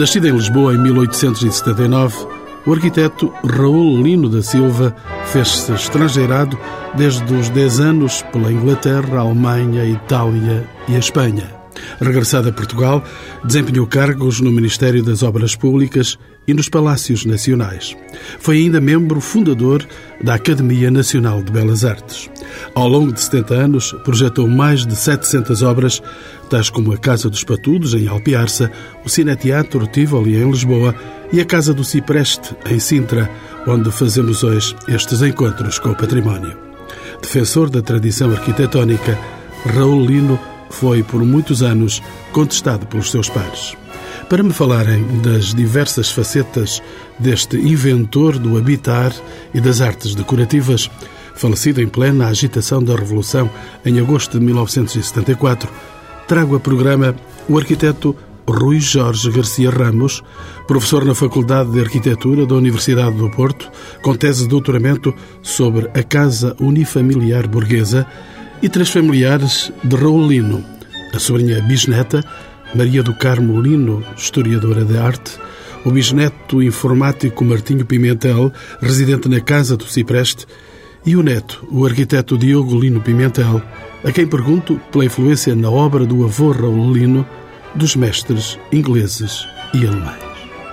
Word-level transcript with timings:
Nascido 0.00 0.28
em 0.28 0.32
Lisboa 0.32 0.72
em 0.72 0.78
1879, 0.78 2.26
o 2.64 2.72
arquiteto 2.72 3.30
Raul 3.44 4.02
Lino 4.02 4.30
da 4.30 4.40
Silva 4.40 4.96
fez-se 5.26 5.70
estrangeirado 5.74 6.58
desde 6.96 7.34
os 7.34 7.50
10 7.50 7.80
anos 7.80 8.22
pela 8.32 8.50
Inglaterra, 8.50 9.18
Alemanha, 9.18 9.84
Itália 9.84 10.66
e 10.88 10.96
a 10.96 10.98
Espanha. 10.98 11.54
Regressado 12.00 12.48
a 12.48 12.52
Portugal, 12.52 13.04
desempenhou 13.44 13.86
cargos 13.86 14.40
no 14.40 14.50
Ministério 14.50 15.04
das 15.04 15.22
Obras 15.22 15.54
Públicas 15.54 16.18
e 16.50 16.54
nos 16.54 16.68
Palácios 16.68 17.24
Nacionais. 17.24 17.96
Foi 18.40 18.58
ainda 18.58 18.80
membro 18.80 19.20
fundador 19.20 19.86
da 20.20 20.34
Academia 20.34 20.90
Nacional 20.90 21.44
de 21.44 21.52
Belas 21.52 21.84
Artes. 21.84 22.28
Ao 22.74 22.88
longo 22.88 23.12
de 23.12 23.20
70 23.20 23.54
anos, 23.54 23.92
projetou 24.04 24.48
mais 24.48 24.84
de 24.84 24.96
700 24.96 25.62
obras, 25.62 26.02
tais 26.50 26.68
como 26.68 26.92
a 26.92 26.98
Casa 26.98 27.30
dos 27.30 27.44
Patudos, 27.44 27.94
em 27.94 28.08
Alpiarça, 28.08 28.68
o 29.04 29.08
Cineteatro 29.08 29.86
Tivoli, 29.86 30.36
em 30.36 30.50
Lisboa, 30.50 30.92
e 31.32 31.40
a 31.40 31.44
Casa 31.44 31.72
do 31.72 31.84
Cipreste, 31.84 32.52
em 32.68 32.80
Sintra, 32.80 33.30
onde 33.68 33.92
fazemos 33.92 34.42
hoje 34.42 34.74
estes 34.88 35.22
encontros 35.22 35.78
com 35.78 35.90
o 35.90 35.96
património. 35.96 36.58
Defensor 37.22 37.70
da 37.70 37.80
tradição 37.80 38.32
arquitetónica, 38.32 39.16
Raul 39.64 40.04
Lino 40.04 40.40
foi 40.68 41.04
por 41.04 41.24
muitos 41.24 41.62
anos 41.62 42.02
contestado 42.32 42.86
pelos 42.86 43.12
seus 43.12 43.28
pares. 43.28 43.76
Para 44.30 44.44
me 44.44 44.52
falarem 44.52 45.04
das 45.22 45.52
diversas 45.52 46.12
facetas 46.12 46.80
deste 47.18 47.56
inventor 47.56 48.38
do 48.38 48.56
habitar 48.56 49.12
e 49.52 49.60
das 49.60 49.80
artes 49.80 50.14
decorativas, 50.14 50.88
falecido 51.34 51.82
em 51.82 51.88
plena 51.88 52.28
agitação 52.28 52.80
da 52.80 52.94
Revolução 52.94 53.50
em 53.84 53.98
agosto 53.98 54.38
de 54.38 54.46
1974, 54.46 55.68
trago 56.28 56.54
a 56.54 56.60
programa 56.60 57.16
o 57.48 57.58
arquiteto 57.58 58.14
Rui 58.48 58.78
Jorge 58.78 59.32
Garcia 59.32 59.68
Ramos, 59.68 60.22
professor 60.68 61.04
na 61.04 61.16
Faculdade 61.16 61.72
de 61.72 61.80
Arquitetura 61.80 62.46
da 62.46 62.54
Universidade 62.54 63.16
do 63.16 63.28
Porto, 63.30 63.68
com 64.00 64.14
tese 64.14 64.44
de 64.44 64.48
doutoramento 64.50 65.12
sobre 65.42 65.90
a 65.92 66.04
Casa 66.04 66.54
Unifamiliar 66.60 67.48
Burguesa 67.48 68.06
e 68.62 68.68
três 68.68 68.90
familiares 68.90 69.72
de 69.82 69.96
Raul 69.96 70.28
Lino, 70.28 70.64
a 71.12 71.18
sobrinha 71.18 71.60
bisneta, 71.62 72.24
Maria 72.74 73.02
do 73.02 73.14
Carmo 73.14 73.60
Lino, 73.60 74.04
historiadora 74.16 74.84
de 74.84 74.96
arte, 74.96 75.38
o 75.84 75.90
bisneto 75.90 76.62
informático 76.62 77.44
Martinho 77.44 77.84
Pimentel, 77.84 78.52
residente 78.80 79.28
na 79.28 79.40
Casa 79.40 79.76
do 79.76 79.84
Cipreste, 79.84 80.46
e 81.04 81.16
o 81.16 81.22
neto, 81.22 81.66
o 81.70 81.86
arquiteto 81.86 82.36
Diogo 82.36 82.78
Lino 82.78 83.00
Pimentel, 83.00 83.62
a 84.04 84.12
quem 84.12 84.26
pergunto 84.26 84.80
pela 84.92 85.04
influência 85.04 85.54
na 85.54 85.70
obra 85.70 86.04
do 86.04 86.24
avô 86.24 86.52
Raul 86.52 86.92
Lino 86.92 87.26
dos 87.74 87.96
mestres 87.96 88.58
ingleses 88.72 89.46
e 89.74 89.86
alemães. 89.86 90.22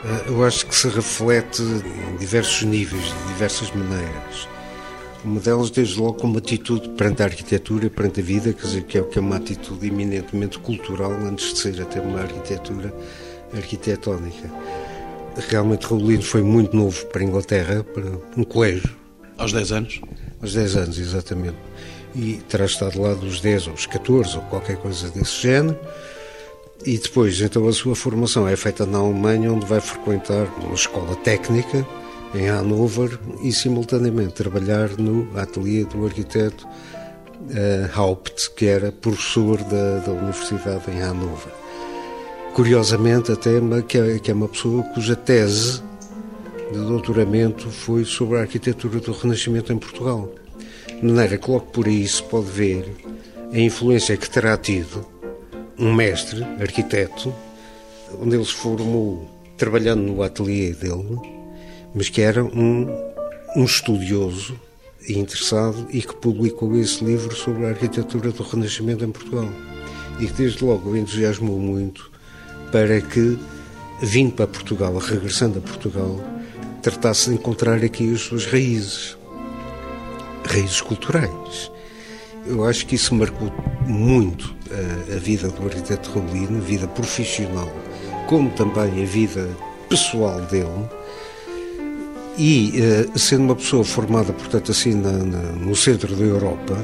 Eh, 0.05 0.23
eu 0.27 0.43
acho 0.43 0.65
que 0.65 0.75
se 0.75 0.89
reflete 0.89 1.61
em 1.61 2.17
diversos 2.17 2.63
níveis, 2.63 3.03
de 3.03 3.33
diversas 3.33 3.71
maneiras. 3.71 4.47
Uma 5.23 5.39
delas, 5.39 5.71
desde 5.71 5.99
logo, 5.99 6.13
como 6.13 6.37
atitude 6.37 6.89
perante 6.89 7.21
a 7.21 7.25
arquitetura, 7.25 7.89
perante 7.89 8.21
a 8.21 8.23
vida, 8.23 8.53
quer 8.53 8.65
dizer, 8.65 8.83
que 8.83 8.97
é, 8.97 9.01
que 9.01 9.17
é 9.17 9.21
uma 9.21 9.37
atitude 9.37 9.87
eminentemente 9.87 10.59
cultural, 10.59 11.11
antes 11.11 11.53
de 11.53 11.59
ser 11.59 11.81
até 11.81 11.99
uma 11.99 12.21
arquitetura 12.21 12.93
arquitetónica. 13.53 14.49
Realmente, 15.49 15.85
Raulino 15.85 16.23
foi 16.23 16.41
muito 16.43 16.75
novo 16.75 17.05
para 17.07 17.21
a 17.21 17.25
Inglaterra, 17.25 17.83
para 17.83 18.05
um 18.35 18.43
colégio. 18.43 18.89
Aos 19.37 19.51
10 19.53 19.71
anos? 19.71 20.01
Aos 20.41 20.53
10 20.53 20.75
anos, 20.75 20.99
exatamente. 20.99 21.57
E 22.15 22.35
terá 22.47 22.65
estado 22.65 23.01
lá 23.01 23.13
dos 23.13 23.39
10 23.41 23.67
aos 23.67 23.85
14, 23.85 24.37
ou 24.37 24.43
qualquer 24.43 24.77
coisa 24.77 25.09
desse 25.09 25.41
género. 25.41 25.77
E 26.85 26.97
depois, 26.97 27.39
então, 27.41 27.67
a 27.67 27.73
sua 27.73 27.95
formação 27.95 28.47
é 28.47 28.55
feita 28.55 28.85
na 28.85 28.99
Alemanha, 28.99 29.51
onde 29.51 29.65
vai 29.65 29.81
frequentar 29.81 30.47
uma 30.63 30.73
escola 30.73 31.15
técnica 31.17 31.85
em 32.37 32.47
Hannover 32.47 33.19
e, 33.41 33.51
simultaneamente, 33.51 34.33
trabalhar 34.33 34.89
no 34.97 35.27
ateliê 35.37 35.83
do 35.85 36.05
arquiteto 36.05 36.67
uh, 36.67 37.99
Haupt, 37.99 38.51
que 38.51 38.65
era 38.65 38.91
professor 38.91 39.57
da, 39.63 39.99
da 39.99 40.11
Universidade 40.11 40.91
em 40.91 41.01
Hannover. 41.01 41.51
Curiosamente, 42.53 43.31
até 43.31 43.51
que 43.87 43.97
é, 43.97 44.19
que 44.19 44.31
é 44.31 44.33
uma 44.33 44.47
pessoa 44.47 44.83
cuja 44.83 45.15
tese 45.15 45.81
de 46.71 46.79
doutoramento 46.79 47.69
foi 47.69 48.03
sobre 48.03 48.37
a 48.37 48.41
arquitetura 48.41 48.99
do 48.99 49.11
Renascimento 49.11 49.71
em 49.71 49.77
Portugal. 49.77 50.29
De 50.87 51.05
maneira 51.05 51.37
que, 51.37 51.49
logo 51.49 51.67
por 51.67 51.87
aí, 51.87 52.07
se 52.07 52.21
pode 52.23 52.47
ver 52.47 52.85
a 53.53 53.59
influência 53.59 54.17
que 54.17 54.29
terá 54.29 54.57
tido 54.57 55.05
um 55.77 55.93
mestre, 55.93 56.43
arquiteto, 56.59 57.33
onde 58.19 58.35
ele 58.35 58.45
se 58.45 58.53
formou 58.53 59.29
trabalhando 59.57 60.01
no 60.01 60.23
ateliê 60.23 60.71
dele, 60.71 61.36
mas 61.93 62.09
que 62.09 62.21
era 62.21 62.43
um, 62.43 62.87
um 63.55 63.63
estudioso 63.63 64.59
e 65.07 65.17
interessado 65.17 65.87
e 65.89 66.01
que 66.01 66.15
publicou 66.15 66.75
esse 66.75 67.03
livro 67.03 67.35
sobre 67.35 67.65
a 67.65 67.69
arquitetura 67.69 68.31
do 68.31 68.43
Renascimento 68.43 69.03
em 69.03 69.11
Portugal. 69.11 69.49
E 70.19 70.27
que 70.27 70.33
desde 70.33 70.63
logo 70.63 70.89
o 70.89 70.97
entusiasmou 70.97 71.59
muito 71.59 72.11
para 72.71 72.99
que, 72.99 73.37
vindo 74.01 74.33
para 74.33 74.47
Portugal, 74.47 74.97
regressando 74.97 75.59
a 75.59 75.61
Portugal, 75.61 76.19
tratasse 76.81 77.29
de 77.29 77.35
encontrar 77.35 77.83
aqui 77.83 78.13
as 78.13 78.21
suas 78.21 78.45
raízes, 78.45 79.17
raízes 80.45 80.81
culturais. 80.81 81.71
Eu 82.45 82.63
acho 82.63 82.85
que 82.85 82.95
isso 82.95 83.13
marcou 83.13 83.51
muito 83.85 84.55
a, 84.71 85.15
a 85.15 85.19
vida 85.19 85.49
do 85.49 85.65
arquiteto 85.65 86.11
Raulino, 86.11 86.57
a 86.57 86.61
vida 86.61 86.87
profissional, 86.87 87.69
como 88.27 88.49
também 88.51 89.03
a 89.03 89.05
vida 89.05 89.49
pessoal 89.89 90.41
dele. 90.41 90.89
E 92.37 92.73
uh, 92.79 93.17
sendo 93.17 93.45
uma 93.45 93.55
pessoa 93.55 93.83
formada, 93.83 94.31
portanto, 94.31 94.71
assim 94.71 94.93
na, 94.93 95.11
na, 95.11 95.41
no 95.53 95.75
centro 95.75 96.15
da 96.15 96.23
Europa, 96.23 96.77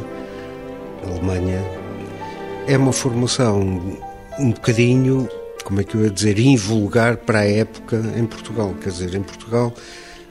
Alemanha, 1.06 1.64
é 2.68 2.78
uma 2.78 2.94
formação 2.94 4.00
um 4.40 4.52
bocadinho, 4.52 5.30
como 5.64 5.82
é 5.82 5.84
que 5.84 5.96
eu 5.96 6.04
ia 6.04 6.10
dizer, 6.10 6.40
invulgar 6.40 7.18
para 7.18 7.40
a 7.40 7.46
época 7.46 8.02
em 8.18 8.26
Portugal. 8.26 8.74
Quer 8.82 8.90
dizer, 8.90 9.14
em 9.14 9.22
Portugal 9.22 9.74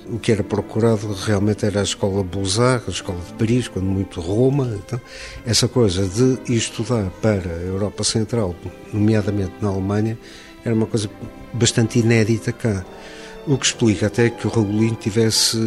o 0.07 0.19
que 0.19 0.33
era 0.33 0.43
procurado 0.43 1.13
realmente 1.13 1.65
era 1.65 1.81
a 1.81 1.83
escola 1.83 2.25
Beaux-Arts, 2.25 2.89
a 2.89 2.91
escola 2.91 3.21
de 3.21 3.33
Paris, 3.35 3.69
quando 3.69 3.87
muito 3.87 4.21
Roma. 4.21 4.77
Então, 4.85 5.01
essa 5.47 5.69
coisa 5.69 6.07
de 6.07 6.55
estudar 6.55 7.11
para 7.23 7.51
a 7.51 7.63
Europa 7.63 8.03
Central, 8.03 8.55
nomeadamente 8.93 9.53
na 9.61 9.69
Alemanha, 9.69 10.19
era 10.65 10.75
uma 10.75 10.87
coisa 10.87 11.09
bastante 11.53 11.99
inédita 11.99 12.53
cá. 12.53 12.85
O 13.45 13.59
que 13.59 13.67
explica 13.67 14.07
até 14.07 14.31
que 14.31 14.47
o 14.47 14.51
Raulino 14.51 14.95
tivesse 14.95 15.59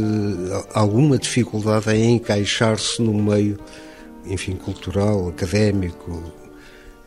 alguma 0.73 1.17
dificuldade 1.17 1.91
em 1.91 2.15
encaixar-se 2.15 3.01
no 3.01 3.13
meio, 3.13 3.57
enfim, 4.25 4.55
cultural, 4.55 5.27
académico, 5.27 6.23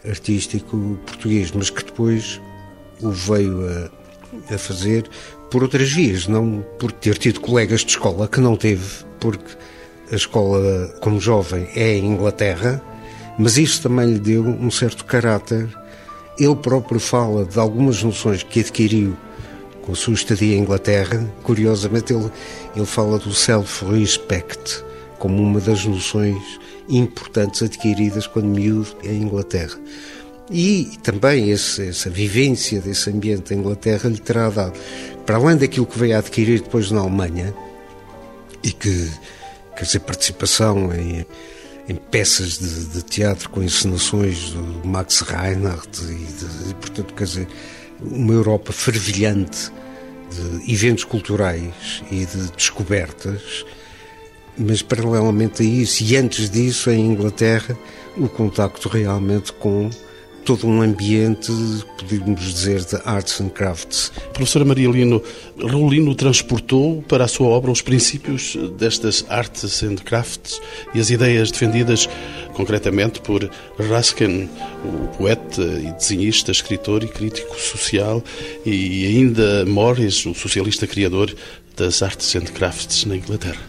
artístico 0.07 0.99
português, 1.07 1.53
mas 1.53 1.71
que 1.71 1.83
depois 1.83 2.39
o 3.01 3.11
veio 3.11 3.67
a, 3.67 4.55
a 4.55 4.59
fazer 4.59 5.09
por 5.51 5.63
outras 5.63 5.91
vias, 5.91 6.27
não 6.27 6.63
por 6.79 6.93
ter 6.93 7.17
tido 7.17 7.41
colegas 7.41 7.81
de 7.81 7.93
escola 7.93 8.29
que 8.29 8.39
não 8.39 8.55
teve, 8.55 9.07
porque 9.19 9.57
a 10.13 10.17
escola 10.17 10.95
como 11.01 11.19
jovem 11.19 11.67
é 11.75 11.97
em 11.97 12.13
Inglaterra, 12.13 12.83
mas 13.39 13.57
isso 13.57 13.81
também 13.81 14.13
lhe 14.13 14.19
deu 14.19 14.45
um 14.45 14.71
certo 14.71 15.07
caráter. 15.07 15.67
Ele 16.39 16.57
próprio 16.57 17.01
fala 17.01 17.47
de 17.47 17.59
algumas 17.59 18.03
noções 18.03 18.43
que 18.43 18.61
adquiriu 18.61 19.17
com 19.89 19.93
a 19.93 19.97
sua 19.97 20.13
estadia 20.13 20.55
em 20.55 20.61
Inglaterra. 20.61 21.27
Curiosamente, 21.43 22.13
ele, 22.13 22.31
ele 22.77 22.85
fala 22.85 23.19
do 23.19 23.33
self-respect 23.33 24.85
como 25.19 25.43
uma 25.43 25.61
das 25.61 25.83
noções 25.87 26.61
importantes 26.91 27.63
adquiridas 27.63 28.27
quando 28.27 28.49
miúdo 28.49 28.95
em 29.03 29.23
Inglaterra. 29.23 29.79
E 30.51 30.99
também 31.03 31.51
esse, 31.51 31.89
essa 31.89 32.11
vivência 32.11 32.83
desse 32.83 33.09
ambiente 33.09 33.55
em 33.55 33.59
Inglaterra 33.59 34.11
lhe 34.11 34.19
terá 34.19 34.51
dado 34.51 34.79
para 35.25 35.37
além 35.37 35.57
daquilo 35.57 35.87
que 35.87 35.99
veio 35.99 36.17
a 36.17 36.19
adquirir 36.19 36.61
depois 36.61 36.91
na 36.91 37.01
Alemanha, 37.01 37.55
e 38.63 38.73
que, 38.73 39.11
quer 39.77 39.85
dizer, 39.85 40.01
participação 40.01 40.93
em, 40.95 41.25
em 41.89 41.95
peças 41.95 42.59
de, 42.59 42.87
de, 42.87 43.03
teatro 43.03 43.51
com 43.51 43.63
encenações 43.63 44.51
do 44.51 44.87
Max 44.87 45.21
Reinhardt, 45.21 46.03
e, 46.03 46.15
de, 46.15 46.71
e, 46.71 46.75
portanto, 46.75 47.15
quer 47.15 47.25
dizer, 47.25 47.49
uma 48.01 48.33
Europa 48.33 48.73
fervilhante 48.73 49.71
de 50.31 50.73
eventos 50.73 51.05
culturais 51.05 52.03
e 52.11 52.25
de 52.25 52.51
descobertas, 52.53 53.65
mas 54.57 54.83
paralelamente 54.83 55.63
a 55.63 55.65
isso, 55.65 56.03
e 56.03 56.17
antes 56.17 56.51
disso, 56.51 56.91
em 56.91 57.07
Inglaterra, 57.07 57.79
o 58.17 58.29
contacto 58.29 58.89
realmente 58.89 59.53
com 59.53 59.89
todo 60.49 60.67
um 60.67 60.81
ambiente, 60.81 61.53
podemos 61.99 62.41
dizer, 62.41 62.83
de 62.83 62.97
arts 63.05 63.39
and 63.39 63.51
crafts. 63.51 64.11
Professora 64.33 64.65
Maria 64.65 64.89
Lino, 64.89 65.23
Raulino 65.63 66.15
transportou 66.15 67.03
para 67.03 67.25
a 67.25 67.29
sua 67.29 67.49
obra 67.49 67.71
os 67.71 67.83
princípios 67.83 68.57
destas 68.79 69.27
arts 69.29 69.83
and 69.83 69.97
crafts 69.97 70.59
e 70.95 71.01
as 71.01 71.11
ideias 71.11 71.51
defendidas 71.51 72.09
concretamente 72.55 73.21
por 73.21 73.51
Ruskin, 73.79 74.49
o 74.87 75.09
poeta 75.19 75.61
e 75.61 75.93
desenhista, 75.93 76.51
escritor 76.51 77.05
e 77.05 77.09
crítico 77.09 77.55
social, 77.61 78.25
e 78.65 79.05
ainda 79.05 79.67
Morris, 79.67 80.25
o 80.25 80.33
socialista 80.33 80.87
criador 80.87 81.37
das 81.77 82.03
arts 82.03 82.35
and 82.37 82.47
crafts 82.55 83.05
na 83.05 83.17
Inglaterra. 83.17 83.61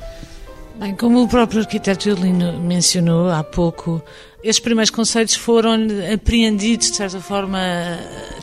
Bem, 0.79 0.95
como 0.95 1.21
o 1.21 1.27
próprio 1.27 1.59
arquiteto 1.59 2.05
Violino 2.05 2.57
mencionou 2.57 3.29
há 3.29 3.43
pouco, 3.43 4.01
estes 4.43 4.59
primeiros 4.59 4.89
conceitos 4.89 5.35
foram 5.35 5.77
apreendidos, 6.13 6.91
de 6.91 6.97
certa 6.97 7.19
forma, 7.19 7.59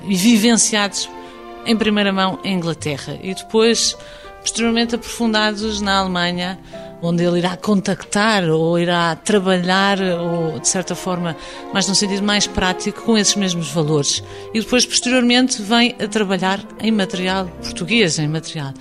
e 0.04 0.14
vivenciados 0.14 1.08
em 1.64 1.76
primeira 1.76 2.12
mão 2.12 2.38
em 2.44 2.54
Inglaterra 2.54 3.18
e 3.22 3.34
depois, 3.34 3.96
posteriormente, 4.40 4.94
aprofundados 4.94 5.80
na 5.80 5.98
Alemanha, 5.98 6.58
onde 7.02 7.24
ele 7.24 7.38
irá 7.38 7.56
contactar 7.56 8.44
ou 8.44 8.78
irá 8.78 9.16
trabalhar, 9.16 9.98
ou 10.00 10.58
de 10.60 10.68
certa 10.68 10.94
forma, 10.94 11.36
mais 11.72 11.88
num 11.88 11.94
sentido 11.94 12.22
mais 12.22 12.46
prático, 12.46 13.02
com 13.02 13.18
esses 13.18 13.34
mesmos 13.34 13.70
valores. 13.70 14.22
E 14.54 14.60
depois, 14.60 14.86
posteriormente, 14.86 15.60
vem 15.60 15.94
a 15.98 16.06
trabalhar 16.06 16.60
em 16.80 16.92
material 16.92 17.46
português, 17.62 18.18
em 18.18 18.28
material. 18.28 18.72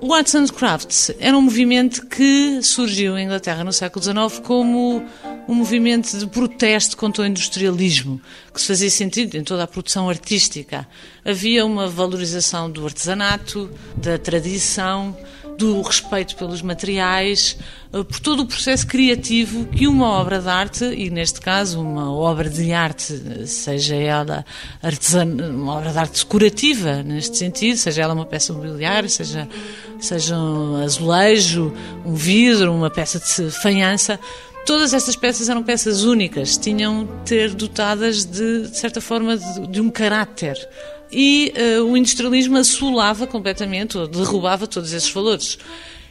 O 0.00 0.12
Arts 0.12 0.34
and 0.34 0.46
Crafts 0.48 1.10
era 1.18 1.36
um 1.36 1.40
movimento 1.40 2.06
que 2.06 2.60
surgiu 2.62 3.16
em 3.16 3.24
Inglaterra 3.24 3.64
no 3.64 3.72
século 3.72 4.04
XIX 4.04 4.40
como 4.46 5.02
um 5.48 5.54
movimento 5.54 6.16
de 6.18 6.26
protesto 6.26 6.96
contra 6.96 7.22
o 7.22 7.26
industrialismo, 7.26 8.20
que 8.52 8.60
se 8.60 8.66
fazia 8.66 8.90
sentido 8.90 9.36
em 9.36 9.44
toda 9.44 9.62
a 9.62 9.66
produção 9.66 10.08
artística. 10.08 10.86
Havia 11.24 11.64
uma 11.64 11.88
valorização 11.88 12.70
do 12.70 12.84
artesanato, 12.84 13.70
da 13.96 14.18
tradição, 14.18 15.16
do 15.56 15.80
respeito 15.80 16.36
pelos 16.36 16.60
materiais, 16.60 17.56
eh, 17.92 18.02
por 18.02 18.20
todo 18.20 18.42
o 18.42 18.46
processo 18.46 18.86
criativo 18.86 19.64
que 19.66 19.86
uma 19.86 20.08
obra 20.08 20.40
de 20.40 20.48
arte, 20.48 20.84
e 20.84 21.08
neste 21.10 21.40
caso 21.40 21.80
uma 21.80 22.12
obra 22.12 22.48
de 22.48 22.72
arte, 22.72 23.46
seja 23.46 23.94
ela 23.94 24.44
artesana, 24.82 25.48
uma 25.48 25.76
obra 25.76 25.92
de 25.92 25.98
arte 25.98 26.24
decorativa, 26.24 27.02
neste 27.02 27.38
sentido, 27.38 27.76
seja 27.76 28.02
ela 28.02 28.14
uma 28.14 28.26
peça 28.26 28.52
mobiliária, 28.52 29.08
seja, 29.08 29.48
seja 29.98 30.36
um 30.36 30.76
azulejo, 30.82 31.72
um 32.04 32.14
vidro, 32.14 32.72
uma 32.72 32.90
peça 32.90 33.18
de 33.18 33.50
fanhança, 33.50 34.20
todas 34.66 34.92
estas 34.92 35.16
peças 35.16 35.48
eram 35.48 35.62
peças 35.62 36.02
únicas, 36.02 36.58
tinham 36.58 37.08
ter 37.24 37.54
dotadas 37.54 38.24
de, 38.24 38.68
de 38.68 38.76
certa 38.76 39.00
forma 39.00 39.38
de, 39.38 39.66
de 39.68 39.80
um 39.80 39.88
caráter 39.88 40.58
e 41.10 41.52
uh, 41.56 41.84
o 41.84 41.96
industrialismo 41.96 42.58
assolava 42.58 43.26
completamente, 43.26 43.96
ou 43.96 44.08
derrubava 44.08 44.66
todos 44.66 44.92
esses 44.92 45.08
valores. 45.10 45.56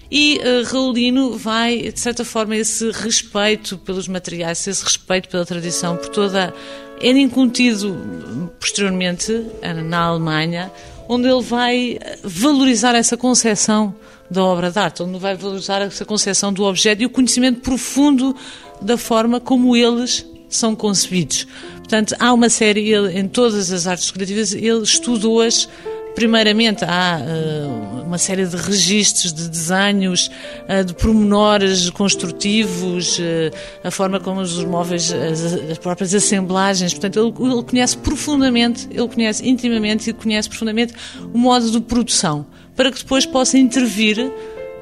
E 0.09 0.39
uh, 0.39 0.63
Raulino 0.71 1.37
vai, 1.37 1.91
de 1.91 1.99
certa 1.99 2.23
forma, 2.23 2.55
esse 2.55 2.89
respeito 2.91 3.77
pelos 3.77 4.07
materiais, 4.07 4.65
esse 4.65 4.83
respeito 4.83 5.27
pela 5.29 5.45
tradição, 5.45 5.97
por 5.97 6.09
toda. 6.09 6.53
Era 7.01 7.19
incutido 7.19 8.49
posteriormente 8.57 9.45
eh, 9.61 9.73
na 9.73 10.05
Alemanha, 10.05 10.71
onde 11.09 11.27
ele 11.27 11.41
vai 11.41 11.99
valorizar 12.23 12.95
essa 12.95 13.17
concepção 13.17 13.93
da 14.29 14.43
obra 14.43 14.71
de 14.71 14.79
arte, 14.79 15.03
onde 15.03 15.19
vai 15.19 15.35
valorizar 15.35 15.81
essa 15.81 16.05
concepção 16.05 16.51
do 16.51 16.63
objeto 16.63 17.03
e 17.03 17.05
o 17.05 17.09
conhecimento 17.09 17.61
profundo 17.61 18.35
da 18.81 18.97
forma 18.97 19.39
como 19.39 19.75
eles 19.75 20.25
são 20.49 20.75
concebidos. 20.75 21.47
Portanto, 21.77 22.15
há 22.19 22.33
uma 22.33 22.49
série, 22.49 22.91
ele, 22.91 23.19
em 23.19 23.27
todas 23.27 23.71
as 23.71 23.87
artes 23.87 24.07
decorativas, 24.07 24.53
ele 24.53 24.81
estudou-as 24.81 25.67
Primeiramente, 26.15 26.85
há 26.85 27.19
uh, 27.19 28.03
uma 28.03 28.17
série 28.17 28.45
de 28.45 28.55
registros, 28.55 29.33
de 29.33 29.49
desenhos, 29.49 30.31
uh, 30.63 30.81
de 30.81 30.93
pormenores 30.93 31.89
construtivos, 31.89 33.19
uh, 33.19 33.51
a 33.83 33.91
forma 33.91 34.17
como 34.21 34.39
os 34.39 34.63
móveis, 34.63 35.11
as, 35.11 35.43
as 35.71 35.77
próprias 35.77 36.15
assemblagens. 36.15 36.93
Portanto, 36.93 37.19
ele, 37.19 37.51
ele, 37.51 37.63
conhece 37.63 37.97
profundamente, 37.97 38.87
ele 38.89 39.07
conhece 39.09 39.47
intimamente 39.47 40.09
e 40.09 40.13
conhece 40.13 40.47
profundamente 40.47 40.93
o 41.33 41.37
modo 41.37 41.69
de 41.69 41.81
produção, 41.81 42.45
para 42.75 42.91
que 42.91 42.99
depois 42.99 43.25
possa 43.25 43.57
intervir 43.57 44.31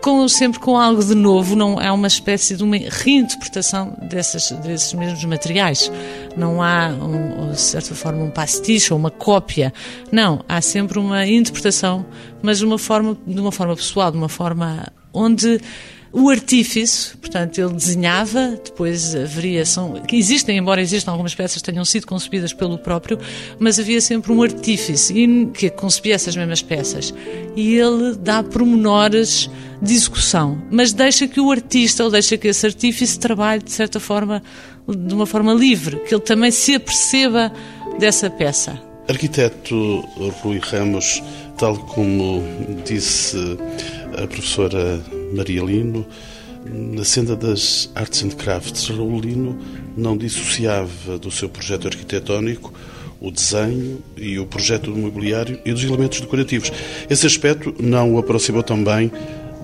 com, 0.04 0.28
sempre 0.28 0.60
com 0.60 0.78
algo 0.78 1.02
de 1.02 1.16
novo, 1.16 1.56
não 1.56 1.80
é 1.80 1.90
uma 1.90 2.08
espécie 2.08 2.58
de 2.58 2.64
uma 2.64 2.76
reinterpretação 2.76 3.98
dessas, 4.02 4.52
desses 4.52 4.94
mesmos 4.94 5.24
materiais. 5.24 5.90
Não 6.36 6.62
há, 6.62 6.90
um, 6.90 7.52
de 7.52 7.62
certa 7.62 7.96
forma, 7.96 8.22
um 8.22 8.30
pastiche 8.30 8.92
ou 8.92 9.00
uma 9.00 9.10
cópia. 9.10 9.74
Não, 10.12 10.44
há 10.50 10.60
sempre 10.60 11.00
uma 11.00 11.26
interpretação, 11.26 12.06
mas 12.42 12.58
de 12.58 12.66
uma 12.66 12.78
forma, 12.78 13.18
de 13.26 13.40
uma 13.40 13.52
forma 13.52 13.76
pessoal, 13.78 14.12
de 14.12 14.18
uma 14.18 14.28
forma 14.28 14.92
onde 15.14 15.62
o 16.16 16.30
artífice, 16.30 17.18
portanto, 17.18 17.58
ele 17.58 17.74
desenhava, 17.74 18.60
depois 18.64 19.16
haveria, 19.16 19.66
são, 19.66 19.94
que 20.02 20.16
existem, 20.16 20.56
embora 20.56 20.80
existam 20.80 21.10
algumas 21.10 21.34
peças 21.34 21.60
que 21.60 21.72
tenham 21.72 21.84
sido 21.84 22.06
concebidas 22.06 22.54
pelo 22.54 22.78
próprio, 22.78 23.18
mas 23.58 23.80
havia 23.80 24.00
sempre 24.00 24.32
um 24.32 24.44
artífice 24.44 25.12
que 25.56 25.72
concebia 25.72 26.14
essas 26.14 26.36
mesmas 26.36 26.62
peças. 26.62 27.12
E 27.56 27.74
ele 27.74 28.16
dá 28.16 28.44
pormenores 28.44 29.50
de 29.82 29.92
execução, 29.92 30.62
mas 30.70 30.94
deixa 30.94 31.28
que 31.28 31.42
o 31.42 31.50
artista, 31.50 32.04
ou 32.04 32.12
deixa 32.12 32.38
que 32.38 32.48
esse 32.48 32.64
artífice 32.64 33.18
trabalhe, 33.18 33.64
de 33.64 33.72
certa 33.72 34.00
forma, 34.00 34.44
de 34.88 35.16
uma 35.16 35.26
forma 35.26 35.52
livre, 35.52 35.98
que 36.08 36.14
ele 36.14 36.22
também 36.22 36.52
se 36.52 36.76
aperceba 36.76 37.52
dessa 37.98 38.30
peça. 38.30 38.80
Arquiteto 39.10 40.02
Rui 40.44 40.60
Ramos, 40.60 41.24
tal 41.58 41.76
como 41.76 42.44
disse 42.86 43.58
a 44.16 44.28
professora 44.28 45.02
Maria 45.34 45.64
Lino, 45.64 46.06
na 46.66 47.04
senda 47.04 47.36
das 47.36 47.90
Arts 47.96 48.24
and 48.24 48.30
Crafts, 48.30 48.88
Raul 48.88 49.20
Lino 49.20 49.60
não 49.98 50.16
dissociava 50.16 51.18
do 51.18 51.30
seu 51.30 51.50
projeto 51.50 51.88
arquitetónico 51.88 52.74
o 53.20 53.32
desenho 53.32 54.04
e 54.18 54.38
o 54.38 54.46
projeto 54.46 54.92
do 54.92 54.98
mobiliário 54.98 55.60
e 55.64 55.72
dos 55.72 55.84
elementos 55.84 56.20
decorativos. 56.20 56.72
Esse 57.10 57.26
aspecto 57.26 57.74
não 57.80 58.14
o 58.14 58.18
aproximou 58.18 58.62
também 58.62 59.10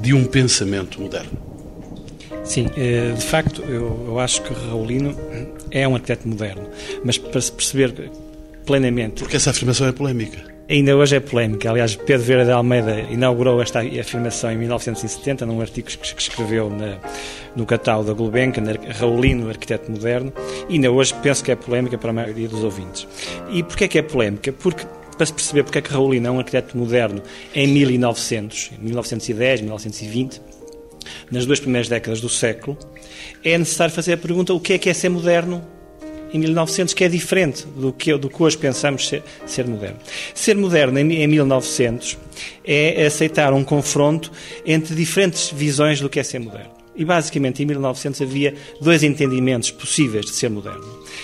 de 0.02 0.14
um 0.14 0.24
pensamento 0.24 1.02
moderno. 1.02 1.32
Sim, 2.46 2.68
eh, 2.78 3.14
de 3.16 3.24
facto, 3.24 3.62
eu, 3.64 4.06
eu 4.08 4.20
acho 4.20 4.42
que 4.44 4.54
Raulino 4.54 5.14
é 5.72 5.86
um 5.88 5.94
arquiteto 5.94 6.28
moderno, 6.28 6.70
mas 7.04 7.18
para 7.18 7.40
se 7.42 7.52
perceber 7.52 8.12
plenamente. 8.66 9.22
Porque 9.22 9.36
essa 9.36 9.50
afirmação 9.50 9.88
é 9.88 9.92
polémica 9.92 10.59
ainda 10.70 10.96
hoje 10.96 11.16
é 11.16 11.20
polémica. 11.20 11.70
Aliás, 11.70 11.96
Pedro 11.96 12.24
Vieira 12.24 12.46
de 12.46 12.52
Almeida 12.52 13.02
inaugurou 13.10 13.62
esta 13.62 13.80
afirmação 13.80 14.52
em 14.52 14.58
1970 14.58 15.46
num 15.46 15.60
artigo 15.60 15.88
que 15.88 16.22
escreveu 16.22 16.70
na, 16.70 17.00
no 17.56 17.66
catálogo 17.66 18.08
da 18.08 18.14
Gulbenkian, 18.14 18.64
Raulino, 19.00 19.50
arquiteto 19.50 19.92
moderno, 19.92 20.32
e 20.70 20.76
ainda 20.76 20.92
hoje 20.92 21.14
penso 21.24 21.44
que 21.44 21.52
é 21.52 21.56
polémica 21.56 21.98
para 21.98 22.12
a 22.12 22.14
maioria 22.14 22.48
dos 22.48 22.64
ouvintes. 22.64 23.08
E 23.52 23.64
porquê 23.64 23.86
é 23.86 23.88
que 23.88 23.98
é 23.98 24.02
polémica? 24.02 24.54
Porque 24.54 24.86
para 25.18 25.26
se 25.26 25.34
perceber 25.34 25.64
porque 25.64 25.80
é 25.80 25.82
que 25.82 25.92
Raulino 25.92 26.28
é 26.28 26.32
um 26.32 26.40
arquiteto 26.40 26.78
moderno 26.78 27.22
em 27.54 27.68
1900, 27.68 28.72
1910, 28.80 29.62
1920, 29.62 30.42
nas 31.30 31.46
duas 31.46 31.60
primeiras 31.60 31.90
décadas 31.90 32.22
do 32.22 32.30
século, 32.30 32.78
é 33.44 33.58
necessário 33.58 33.94
fazer 33.94 34.14
a 34.14 34.18
pergunta 34.18 34.54
o 34.54 34.60
que 34.60 34.74
é 34.74 34.78
que 34.78 34.90
é 34.90 34.94
ser 34.94 35.10
moderno 35.10 35.62
em 36.34 36.40
1900 36.40 36.94
que 36.94 37.04
é 37.04 37.08
diferente 37.08 37.66
do 37.66 37.92
que, 37.92 38.16
do 38.18 38.30
que 38.30 38.42
hoje 38.42 38.58
pensamos 38.58 39.08
ser, 39.08 39.24
ser 39.46 39.68
moderno. 39.68 39.98
Ser 40.34 40.56
moderno 40.56 41.00
em, 41.00 41.24
em 41.24 41.28
1900 41.28 42.18
é 42.66 43.06
aceitar 43.06 43.54
um 43.54 43.64
confronto 43.64 44.32
entre 44.66 44.96
diferentes 44.96 45.52
visões 45.52 46.00
do 46.00 46.10
que 46.10 46.20
é 46.20 46.24
ser 46.24 46.40
moderno. 46.40 46.72
E 46.96 47.06
basicamente 47.06 47.64
em 47.64 47.66
1900 47.66 48.22
havia 48.22 48.54
dois 48.82 49.04
entendimentos 49.04 49.72
possíveis 49.72 50.26
de 50.26 50.32
ser 50.32 50.50
moderno. 50.50 50.84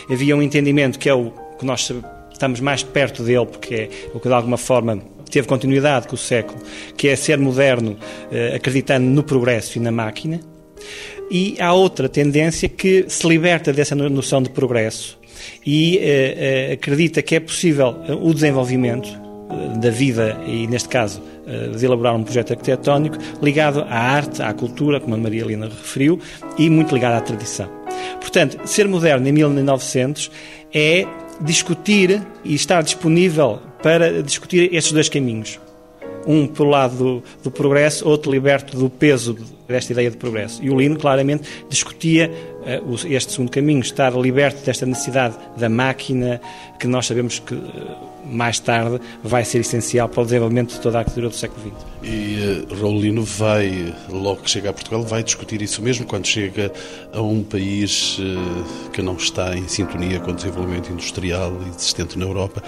Havia 0.09 0.35
um 0.35 0.41
entendimento 0.41 0.97
que 0.97 1.09
é 1.09 1.13
o 1.13 1.31
que 1.59 1.65
nós 1.65 1.91
estamos 2.31 2.59
mais 2.59 2.83
perto 2.83 3.23
dele, 3.23 3.45
porque 3.45 3.75
é 3.75 3.89
o 4.13 4.19
que 4.19 4.27
de 4.27 4.33
alguma 4.33 4.57
forma 4.57 5.01
teve 5.29 5.47
continuidade 5.47 6.07
com 6.07 6.15
o 6.15 6.17
século, 6.17 6.61
que 6.95 7.07
é 7.07 7.15
ser 7.15 7.37
moderno 7.37 7.97
eh, 8.31 8.55
acreditando 8.55 9.05
no 9.05 9.23
progresso 9.23 9.77
e 9.77 9.81
na 9.81 9.91
máquina. 9.91 10.39
E 11.29 11.55
há 11.59 11.73
outra 11.73 12.07
tendência 12.07 12.69
que 12.69 13.05
se 13.07 13.27
liberta 13.27 13.73
dessa 13.73 13.95
noção 13.95 14.41
de 14.41 14.49
progresso 14.49 15.17
e 15.65 15.97
uh, 15.97 16.69
uh, 16.69 16.73
acredita 16.73 17.21
que 17.21 17.35
é 17.35 17.39
possível 17.39 17.95
eh, 18.07 18.13
o 18.13 18.33
desenvolvimento 18.33 19.25
da 19.79 19.89
vida 19.89 20.37
e, 20.47 20.65
neste 20.67 20.89
caso, 20.89 21.21
de 21.77 21.85
elaborar 21.85 22.15
um 22.15 22.23
projeto 22.23 22.51
arquitetónico 22.51 23.17
ligado 23.41 23.81
à 23.81 23.95
arte, 23.95 24.41
à 24.41 24.51
cultura, 24.51 24.99
como 24.99 25.13
a 25.13 25.17
Maria 25.17 25.41
Helena 25.41 25.67
referiu, 25.67 26.19
e 26.57 26.67
muito 26.67 26.93
ligado 26.93 27.13
à 27.13 27.21
tradição. 27.21 27.69
Portanto, 28.19 28.59
ser 28.65 28.87
moderno 28.87 29.27
em 29.27 29.31
1900 29.31 30.31
é 30.73 31.05
discutir 31.41 32.21
e 32.43 32.55
estar 32.55 32.81
disponível 32.81 33.59
para 33.83 34.23
discutir 34.23 34.73
estes 34.73 34.91
dois 34.91 35.09
caminhos. 35.09 35.59
Um 36.25 36.47
pelo 36.47 36.69
lado 36.69 36.97
do, 36.97 37.23
do 37.43 37.51
progresso, 37.51 38.07
outro 38.07 38.31
liberto 38.31 38.75
do 38.75 38.89
peso 38.89 39.37
desta 39.67 39.93
ideia 39.93 40.11
de 40.11 40.17
progresso. 40.17 40.63
E 40.63 40.69
o 40.69 40.77
Lino, 40.77 40.97
claramente, 40.97 41.47
discutia 41.69 42.31
uh, 42.81 42.95
este 43.07 43.33
segundo 43.33 43.51
caminho, 43.51 43.79
estar 43.79 44.13
liberto 44.13 44.63
desta 44.65 44.85
necessidade 44.85 45.35
da 45.57 45.69
máquina, 45.69 46.41
que 46.79 46.87
nós 46.87 47.05
sabemos 47.05 47.39
que 47.39 47.55
uh, 47.55 48.15
mais 48.25 48.59
tarde 48.59 48.99
vai 49.23 49.45
ser 49.45 49.59
essencial 49.59 50.09
para 50.09 50.21
o 50.21 50.25
desenvolvimento 50.25 50.73
de 50.73 50.79
toda 50.79 50.97
a 50.97 50.99
arquitetura 50.99 51.29
do 51.29 51.35
século 51.35 51.61
XX. 51.61 51.85
E 52.03 52.65
uh, 52.69 52.81
Raul 52.81 52.99
Lino 52.99 53.23
vai, 53.23 53.93
logo 54.09 54.41
que 54.41 54.49
chega 54.49 54.69
a 54.69 54.73
Portugal, 54.73 55.03
vai 55.03 55.23
discutir 55.23 55.61
isso 55.61 55.81
mesmo 55.81 56.05
quando 56.05 56.25
chega 56.25 56.71
a 57.13 57.21
um 57.21 57.43
país 57.43 58.19
uh, 58.19 58.89
que 58.91 59.01
não 59.01 59.15
está 59.15 59.55
em 59.55 59.67
sintonia 59.67 60.19
com 60.19 60.31
o 60.31 60.33
desenvolvimento 60.33 60.91
industrial 60.91 61.53
existente 61.75 62.17
na 62.17 62.25
Europa. 62.25 62.61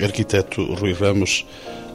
Arquiteto 0.00 0.62
Rui 0.74 0.92
Ramos, 0.92 1.44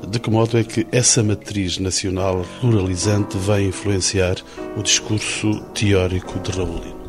de 0.08 0.20
que 0.20 0.30
modo 0.30 0.58
é 0.58 0.64
que 0.64 0.86
essa 0.92 1.24
matriz 1.24 1.78
nacional 1.78 2.46
ruralizante 2.62 3.38
vai 3.38 3.64
influenciar 3.64 4.36
o 4.78 4.84
discurso 4.84 5.60
teórico 5.74 6.40
de 6.40 6.52
Raulino? 6.52 7.04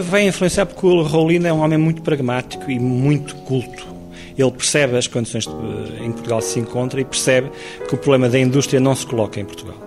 vai 0.00 0.26
influenciar 0.26 0.64
porque 0.64 0.86
o 0.86 1.02
Raulino 1.02 1.46
é 1.46 1.52
um 1.52 1.60
homem 1.60 1.76
muito 1.76 2.00
pragmático 2.00 2.70
e 2.70 2.78
muito 2.78 3.34
culto. 3.36 3.86
Ele 4.36 4.50
percebe 4.50 4.96
as 4.96 5.06
condições 5.06 5.46
em 6.00 6.06
que 6.06 6.12
Portugal 6.12 6.40
se 6.40 6.58
encontra 6.58 7.00
e 7.00 7.04
percebe 7.04 7.50
que 7.86 7.94
o 7.94 7.98
problema 7.98 8.28
da 8.30 8.38
indústria 8.38 8.80
não 8.80 8.94
se 8.94 9.06
coloca 9.06 9.38
em 9.38 9.44
Portugal. 9.44 9.81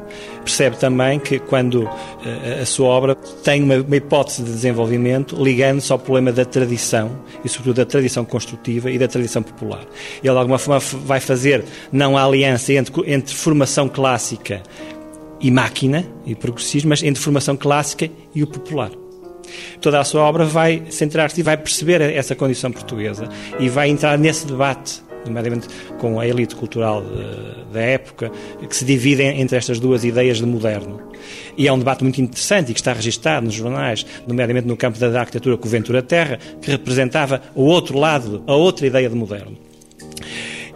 Percebe 0.46 0.78
também 0.78 1.20
que 1.20 1.40
quando 1.40 1.90
eh, 2.24 2.60
a 2.62 2.66
sua 2.68 2.88
obra 2.88 3.16
tem 3.16 3.64
uma, 3.64 3.96
hipótese 3.96 4.44
de 4.44 4.52
desenvolvimento 4.52 5.36
ligando-se 5.44 5.92
ao 5.92 5.98
problema 5.98 6.32
da 6.32 6.46
tradição 6.46 7.24
e, 7.44 7.50
sobretudo, 7.50 7.78
da 7.78 7.86
tradição 7.86 8.24
construtiva 8.24 8.92
e 8.92 9.00
da 9.00 9.08
tradição 9.08 9.42
popular. 9.42 9.82
Ele, 10.24 10.32
de 10.32 10.38
alguma 10.38 10.60
forma, 10.60 10.80
vai 11.04 11.20
fazer 11.20 11.66
não 11.92 12.16
a 12.16 12.24
aliança 12.24 12.74
entre, 12.74 12.94
entre 13.12 13.34
formação 13.34 13.90
clássica 13.90 14.62
e 15.42 15.50
máquina 15.50 16.06
e 16.28 16.36
progressismo, 16.36 16.90
mas 16.90 17.02
entre 17.02 17.20
formação 17.20 17.58
clássica 17.58 18.08
e 18.36 18.44
o 18.44 18.48
popular. 18.48 18.92
Toda 19.82 20.00
a 20.00 20.04
sua 20.04 20.22
obra 20.22 20.46
vai 20.46 20.84
centrar-se 20.92 21.40
e 21.40 21.44
vai 21.44 21.58
perceber 21.58 22.02
essa 22.02 22.36
condição 22.36 22.72
portuguesa 22.72 23.28
e 23.60 23.68
vai 23.68 23.90
entrar 23.90 24.16
nesse 24.16 24.46
debate 24.46 25.02
nomeadamente 25.26 25.68
com 25.98 26.20
a 26.20 26.28
elite 26.28 26.56
cultural 26.56 27.04
da 27.72 27.82
época, 27.82 28.32
que 28.68 28.76
se 28.76 28.86
divide 28.86 29.24
entre 29.24 29.58
estas 29.58 29.80
duas 29.80 30.04
ideias 30.04 30.38
de 30.38 30.46
moderno. 30.46 31.02
E 31.58 31.68
é 31.68 31.74
um 31.74 31.80
debate 31.80 32.04
muito 32.04 32.22
interessante 32.22 32.72
e 32.72 32.74
que 32.74 32.80
está 32.80 32.94
registado 32.94 33.46
nos 33.46 33.56
jornais, 33.56 34.06
nomeadamente 34.28 34.68
no 34.68 34.78
campo 34.78 35.00
da 35.00 35.20
arquitetura 35.20 35.58
com 35.58 35.68
o 35.68 35.72
Ventura 35.72 36.02
Terra, 36.02 36.40
que 36.62 36.72
representava 36.72 37.42
o 37.54 37.64
outro 37.64 37.98
lado, 37.98 38.44
a 38.48 38.56
outra 38.56 38.86
ideia 38.86 39.10
de 39.10 39.16
moderno. 39.16 39.58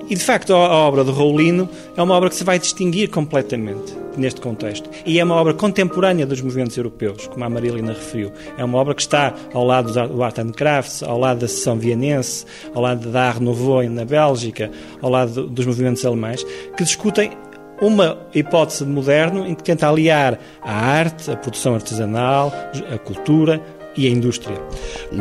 E, 0.10 0.16
de 0.16 0.24
facto, 0.24 0.54
a 0.56 0.88
obra 0.88 1.04
de 1.04 1.12
Raulino 1.12 1.70
é 1.96 2.02
uma 2.02 2.16
obra 2.16 2.30
que 2.30 2.36
se 2.36 2.44
vai 2.44 2.58
distinguir 2.58 3.10
completamente 3.10 3.96
neste 4.18 4.42
contexto. 4.42 4.90
E 5.06 5.20
é 5.20 5.24
uma 5.24 5.36
obra 5.36 5.54
contemporânea 5.54 6.26
dos 6.26 6.42
movimentos 6.42 6.76
europeus, 6.76 7.28
como 7.28 7.46
a 7.46 7.50
Marilina 7.50 7.94
referiu. 7.94 8.32
É 8.58 8.64
uma 8.64 8.80
obra 8.80 8.96
que 8.96 9.02
está 9.02 9.36
ao 9.54 9.64
lado 9.64 9.94
do 10.08 10.24
Art 10.24 10.40
and 10.40 10.52
Crafts, 10.52 11.04
ao 11.04 11.20
lado 11.20 11.42
da 11.42 11.48
sessão 11.48 11.78
vienense, 11.78 12.44
ao 12.74 12.82
lado 12.82 13.08
da 13.10 13.28
Art 13.28 13.40
Nouveau 13.40 13.84
na 13.84 14.04
Bélgica, 14.04 14.72
ao 15.00 15.12
lado 15.12 15.48
dos 15.48 15.66
movimentos 15.68 16.04
alemães, 16.04 16.44
que 16.76 16.84
discutem 16.84 17.32
uma 17.80 18.18
hipótese 18.34 18.84
de 18.84 18.92
moderno 18.92 19.48
em 19.48 19.56
que 19.56 19.64
tenta 19.64 19.88
aliar 19.88 20.38
a 20.62 20.74
arte, 20.74 21.32
a 21.32 21.38
produção 21.38 21.76
artesanal, 21.76 22.52
a 22.94 22.98
cultura, 22.98 23.62
e 24.00 24.08
a 24.08 24.10
indústria. 24.10 24.58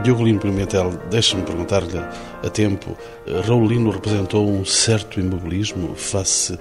Diogo 0.04 0.25
Lino 0.25 0.38
Pimentel, 0.38 0.92
deixa-me 1.11 1.42
perguntar-lhe 1.42 1.99
a 1.99 2.49
tempo, 2.49 2.97
Raulino 3.44 3.90
representou 3.90 4.49
um 4.49 4.64
certo 4.64 5.18
imobilismo 5.18 5.97
face 5.97 6.56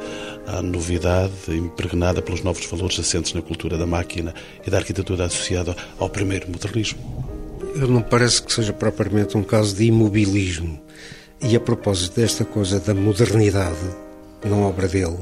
à 0.47 0.59
novidade 0.63 1.31
impregnada 1.49 2.19
pelos 2.19 2.41
novos 2.41 2.65
valores 2.65 2.99
assentes 2.99 3.33
na 3.33 3.41
cultura 3.43 3.77
da 3.77 3.85
máquina 3.85 4.33
e 4.65 4.69
da 4.71 4.77
arquitetura 4.79 5.25
associada 5.25 5.75
ao 5.99 6.09
primeiro 6.09 6.49
modernismo? 6.49 6.99
Eu 7.75 7.87
não 7.87 8.01
parece 8.01 8.41
que 8.41 8.51
seja 8.51 8.73
propriamente 8.73 9.37
um 9.37 9.43
caso 9.43 9.75
de 9.75 9.85
imobilismo. 9.85 10.81
E 11.39 11.55
a 11.55 11.59
propósito 11.59 12.19
desta 12.19 12.43
coisa 12.43 12.79
da 12.79 12.95
modernidade, 12.95 13.77
não 14.43 14.63
obra 14.63 14.87
dele, 14.87 15.19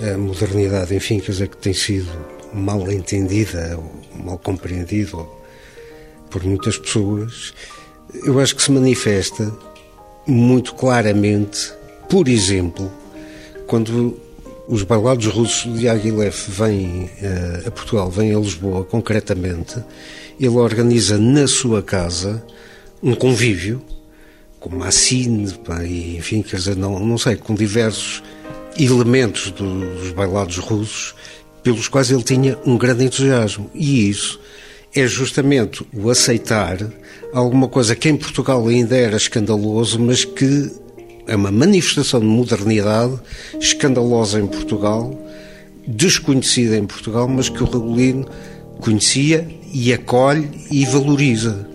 a 0.00 0.16
modernidade, 0.16 0.94
enfim, 0.94 1.20
quer 1.20 1.32
dizer, 1.32 1.48
que 1.48 1.58
tem 1.58 1.74
sido 1.74 2.08
mal 2.54 2.90
entendida 2.90 3.76
ou 3.76 4.24
mal 4.24 4.38
compreendida 4.38 5.18
por 6.32 6.42
muitas 6.42 6.78
pessoas, 6.78 7.52
eu 8.24 8.40
acho 8.40 8.56
que 8.56 8.62
se 8.62 8.72
manifesta 8.72 9.52
muito 10.26 10.74
claramente, 10.74 11.72
por 12.08 12.26
exemplo, 12.26 12.90
quando 13.66 14.18
os 14.66 14.82
bailados 14.82 15.26
russos 15.26 15.78
de 15.78 15.88
Aguilev 15.88 16.34
vêm 16.48 17.04
uh, 17.04 17.68
a 17.68 17.70
Portugal, 17.70 18.10
vêm 18.10 18.34
a 18.34 18.38
Lisboa 18.38 18.84
concretamente, 18.84 19.76
ele 20.40 20.56
organiza 20.56 21.18
na 21.18 21.46
sua 21.46 21.82
casa 21.82 22.42
um 23.02 23.14
convívio 23.14 23.82
com 24.58 24.70
massine, 24.70 25.52
e, 25.84 26.16
enfim, 26.16 26.40
quer 26.40 26.56
dizer, 26.56 26.76
não, 26.76 26.98
não 27.00 27.18
sei, 27.18 27.36
com 27.36 27.54
diversos 27.54 28.22
elementos 28.78 29.50
do, 29.50 29.80
dos 29.96 30.12
bailados 30.12 30.56
russos 30.58 31.14
pelos 31.62 31.88
quais 31.88 32.10
ele 32.10 32.22
tinha 32.22 32.56
um 32.64 32.78
grande 32.78 33.04
entusiasmo. 33.04 33.70
E 33.74 34.08
isso 34.08 34.40
é 34.94 35.06
justamente 35.06 35.84
o 35.92 36.10
aceitar 36.10 36.78
alguma 37.32 37.68
coisa 37.68 37.96
que 37.96 38.08
em 38.08 38.16
Portugal 38.16 38.66
ainda 38.68 38.96
era 38.96 39.16
escandaloso, 39.16 39.98
mas 39.98 40.24
que 40.24 40.70
é 41.26 41.34
uma 41.34 41.50
manifestação 41.50 42.20
de 42.20 42.26
modernidade 42.26 43.18
escandalosa 43.58 44.38
em 44.38 44.46
Portugal, 44.46 45.18
desconhecida 45.86 46.76
em 46.76 46.86
Portugal, 46.86 47.26
mas 47.26 47.48
que 47.48 47.62
o 47.62 47.66
Regulino 47.66 48.28
conhecia 48.80 49.48
e 49.72 49.92
acolhe 49.92 50.48
e 50.70 50.84
valoriza. 50.84 51.66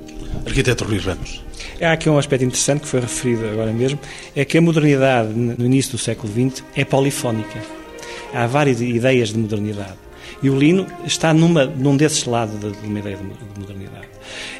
Arquiteto 0.46 0.84
Rui 0.84 1.00
Ramos. 1.00 1.44
Há 1.82 1.94
aqui 1.94 2.10
um 2.10 2.18
aspecto 2.18 2.46
interessante 2.46 2.82
que 2.82 2.88
foi 2.88 3.00
referido 3.00 3.48
agora 3.48 3.72
mesmo, 3.72 4.00
é 4.36 4.46
que 4.46 4.58
a 4.58 4.62
modernidade 4.62 5.30
no 5.34 5.66
início 5.66 5.94
do 5.94 5.98
século 5.98 6.32
XX 6.32 6.64
é 6.76 6.86
polifónica. 6.86 7.60
Há 8.34 8.46
várias 8.48 8.82
ideias 8.82 9.30
de 9.30 9.40
modernidade. 9.40 10.07
E 10.42 10.50
o 10.50 10.58
Lino 10.58 10.86
está 11.06 11.34
numa, 11.34 11.66
num 11.66 11.98
desses 11.98 12.26
lados 12.26 12.60
de, 12.60 12.72
de 12.72 12.88
uma 12.88 13.00
ideia 13.00 13.18
de 13.18 13.60
modernidade. 13.60 14.08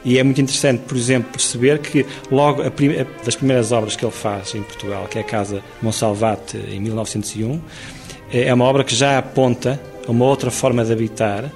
E 0.04 0.18
é 0.18 0.24
muito 0.24 0.40
interessante, 0.42 0.82
por 0.88 0.98
exemplo, 0.98 1.32
perceber 1.32 1.80
que 1.80 2.06
logo 2.32 2.62
a 2.62 2.72
prim 2.72 3.06
das 3.24 3.36
primeiras 3.36 3.72
obras 3.72 3.96
que 3.96 4.06
ele 4.06 4.12
faz 4.12 4.56
em 4.56 4.64
Portugal, 4.64 5.08
que 5.10 5.18
é 5.18 5.22
a 5.22 5.24
Casa 5.24 5.62
Monsalvate, 5.82 6.58
em 6.58 6.80
1901, 6.80 7.62
é 8.32 8.54
uma 8.54 8.66
obra 8.66 8.84
que 8.84 8.96
já 8.96 9.18
aponta 9.18 9.80
a 10.08 10.12
uma 10.12 10.26
outra 10.26 10.52
forma 10.52 10.84
de 10.84 10.92
habitar, 10.92 11.52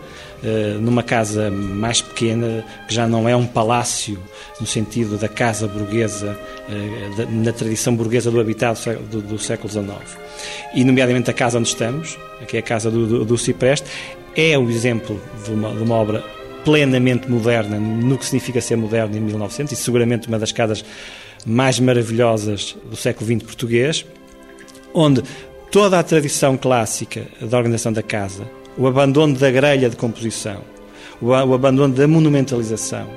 numa 0.79 1.03
casa 1.03 1.51
mais 1.51 2.01
pequena, 2.01 2.65
que 2.87 2.93
já 2.93 3.07
não 3.07 3.29
é 3.29 3.35
um 3.35 3.45
palácio 3.45 4.19
no 4.59 4.65
sentido 4.65 5.17
da 5.17 5.27
casa 5.27 5.67
burguesa, 5.67 6.37
eh, 6.69 7.25
na 7.29 7.51
tradição 7.51 7.95
burguesa 7.95 8.31
do 8.31 8.39
habitado 8.39 8.79
do, 9.03 9.37
século 9.37 9.69
XIX 9.69 10.21
e 10.73 10.83
nomeadamente 10.83 11.29
a 11.29 11.33
casa 11.33 11.59
onde 11.59 11.67
estamos, 11.67 12.17
que 12.47 12.57
é 12.57 12.59
a 12.59 12.63
casa 12.63 12.89
do, 12.89 13.05
do, 13.05 13.25
do 13.25 13.37
Cipreste, 13.37 13.87
é 14.35 14.57
o 14.57 14.69
exemplo 14.69 15.19
de 15.43 15.51
uma, 15.51 15.73
de 15.73 15.83
uma 15.83 15.95
obra 15.95 16.23
plenamente 16.63 17.29
moderna, 17.29 17.79
no 17.79 18.17
que 18.17 18.25
significa 18.25 18.61
ser 18.61 18.75
moderno 18.75 19.17
em 19.17 19.19
1900, 19.19 19.73
e 19.73 19.75
seguramente 19.75 20.27
uma 20.27 20.39
das 20.39 20.51
casas 20.51 20.85
mais 21.45 21.79
maravilhosas 21.79 22.77
do 22.89 22.95
século 22.95 23.25
XX 23.25 23.43
português, 23.43 24.05
onde 24.93 25.23
toda 25.71 25.97
a 25.97 26.03
tradição 26.03 26.55
clássica 26.57 27.27
da 27.41 27.57
organização 27.57 27.91
da 27.91 28.03
casa, 28.03 28.47
o 28.77 28.87
abandono 28.87 29.37
da 29.37 29.51
grelha 29.51 29.89
de 29.89 29.95
composição, 29.95 30.61
o, 31.21 31.33
abandono 31.33 31.93
da 31.93 32.07
monumentalização, 32.07 33.07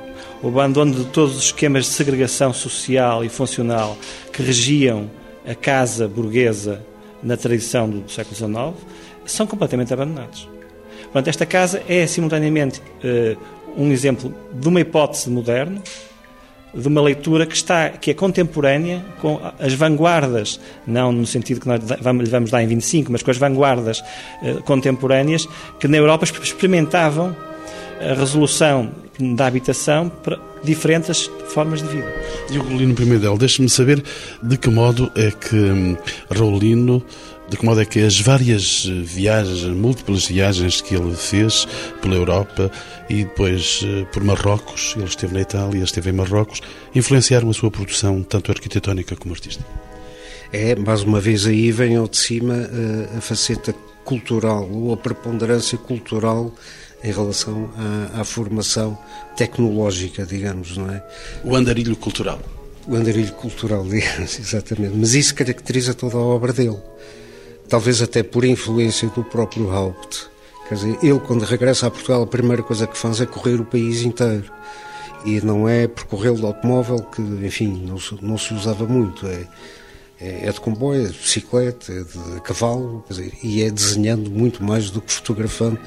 o 0.42 0.49
abandono 0.49 0.94
de 0.94 1.04
todos 1.06 1.37
os 1.37 1.44
esquemas 1.44 1.84
de 1.84 1.90
segregação 1.90 2.52
social 2.52 3.25
e 3.25 3.28
funcional 3.28 3.96
que 4.32 4.42
regiam 4.42 5.11
a 5.46 5.54
casa 5.54 6.06
burguesa 6.08 6.84
na 7.23 7.37
tradição 7.37 7.88
do 7.88 8.11
século 8.11 8.37
XIX, 8.37 8.87
são 9.25 9.46
completamente 9.46 9.92
abandonados. 9.92 10.49
Portanto, 11.04 11.28
esta 11.28 11.46
casa 11.46 11.82
é 11.88 12.06
simultaneamente 12.06 12.80
uh, 12.80 13.38
um 13.76 13.90
exemplo 13.90 14.34
de 14.52 14.68
uma 14.68 14.80
hipótese 14.80 15.30
moderna, 15.30 15.82
de 16.74 16.88
uma 16.88 17.00
leitura 17.00 17.46
que 17.46 17.54
está 17.54 17.90
que 17.90 18.10
é 18.10 18.14
contemporânea 18.14 19.04
com 19.20 19.40
as 19.58 19.74
vanguardas, 19.74 20.60
não 20.86 21.12
no 21.12 21.26
sentido 21.26 21.60
que 21.60 21.68
nós 21.68 21.80
vamos, 22.00 22.28
vamos 22.28 22.50
dar 22.50 22.62
em 22.62 22.66
25, 22.66 23.12
mas 23.12 23.22
com 23.22 23.30
as 23.30 23.38
vanguardas 23.38 24.00
uh, 24.00 24.62
contemporâneas 24.64 25.48
que 25.78 25.86
na 25.86 25.96
Europa 25.96 26.24
experimentavam 26.24 27.36
a 28.00 28.14
resolução 28.14 28.90
da 29.18 29.46
habitação 29.46 30.08
para 30.08 30.38
diferentes 30.64 31.30
formas 31.48 31.82
de 31.82 31.88
vida. 31.88 32.12
Diogo 32.50 32.74
Lino 32.74 32.94
Pimentel, 32.94 33.38
deixe-me 33.38 33.68
saber 33.68 34.02
de 34.42 34.56
que 34.56 34.68
modo 34.70 35.10
é 35.14 35.30
que 35.30 35.54
hum, 35.54 35.96
Raulino 36.30 37.02
de 37.54 37.61
que 37.61 37.64
modo 37.64 37.80
é 37.80 37.84
que 37.84 38.00
as 38.00 38.20
várias 38.20 38.84
viagens, 38.84 39.62
múltiplas 39.62 40.26
viagens 40.26 40.80
que 40.80 40.96
ele 40.96 41.14
fez 41.14 41.68
pela 42.02 42.16
Europa 42.16 42.68
e 43.08 43.23
depois 43.23 43.80
eh, 43.84 44.04
por 44.12 44.25
Marrocos, 44.25 44.94
ele 44.96 45.04
esteve 45.04 45.32
na 45.32 45.40
Itália, 45.40 45.84
esteve 45.84 46.11
em 46.11 46.12
Marrocos, 46.12 46.61
influenciaram 46.96 47.49
a 47.49 47.54
sua 47.54 47.70
produção, 47.70 48.25
tanto 48.25 48.50
arquitetónica 48.50 49.14
como 49.14 49.34
artística? 49.34 49.64
É, 50.52 50.75
mais 50.75 51.02
uma 51.02 51.20
vez 51.20 51.46
aí 51.46 51.70
vem 51.70 51.94
ao 51.94 52.08
de 52.08 52.16
cima 52.16 52.54
eh, 52.54 53.18
a 53.18 53.20
faceta 53.20 53.73
cultural 54.04 54.68
ou 54.68 54.92
a 54.92 54.96
preponderância 54.96 55.78
cultural 55.78 56.52
em 57.04 57.12
relação 57.12 57.70
à, 58.14 58.23
à, 58.23 58.25
formação 58.25 58.99
tecnológica, 59.37 60.26
digamos, 60.26 60.76
não 60.76 60.90
é? 60.90 61.04
O 61.44 61.54
andarilho 61.54 61.94
cultural. 61.94 62.40
O 62.88 62.96
andarilho 62.96 63.32
cultural, 63.34 63.84
digamos, 63.87 64.40
exatamente. 64.40 64.96
Mas 64.96 65.14
isso 65.14 65.37
caracteriza 65.37 65.94
toda 65.94 66.16
a 66.16 66.20
obra 66.20 66.52
dele. 66.52 66.80
Talvez 67.68 68.02
até 68.02 68.23
por 68.23 68.44
influência 68.44 69.09
do 69.09 69.25
próprio 69.25 69.71
Haupt. 69.71 70.28
Quer 70.68 70.75
dizer, 70.75 70.99
ele, 71.02 71.18
quando 71.21 71.44
regressa 71.44 71.87
a 71.87 71.90
Portugal, 71.90 72.23
a 72.23 72.26
primeira 72.26 72.62
coisa 72.62 72.87
que 72.87 72.97
faz 72.97 73.21
é 73.21 73.26
correr 73.26 73.61
o 73.61 73.64
país 73.64 74.02
inteiro. 74.02 74.50
E 75.25 75.40
não 75.40 75.68
é 75.68 75.88
percorrê-lo 75.88 76.37
de 76.37 76.44
automóvel, 76.44 76.99
que, 77.00 77.21
enfim, 77.21 77.85
não 77.87 77.99
se, 77.99 78.16
não 78.23 78.37
se 78.37 78.52
usava 78.52 78.87
muito. 78.87 79.26
É, 79.26 79.47
é, 80.21 80.47
é 80.47 80.52
de 80.52 80.61
comboio, 80.61 81.06
é 81.06 81.09
de 81.09 81.18
bicicleta, 81.18 81.92
é 81.92 82.02
de 82.02 82.40
cavalo, 82.42 83.04
dizer, 83.09 83.33
e 83.42 83.62
é 83.62 83.71
desenhando 83.71 84.30
muito 84.30 84.62
mais 84.62 84.90
do 84.90 85.00
que 85.00 85.12
fotografando 85.12 85.78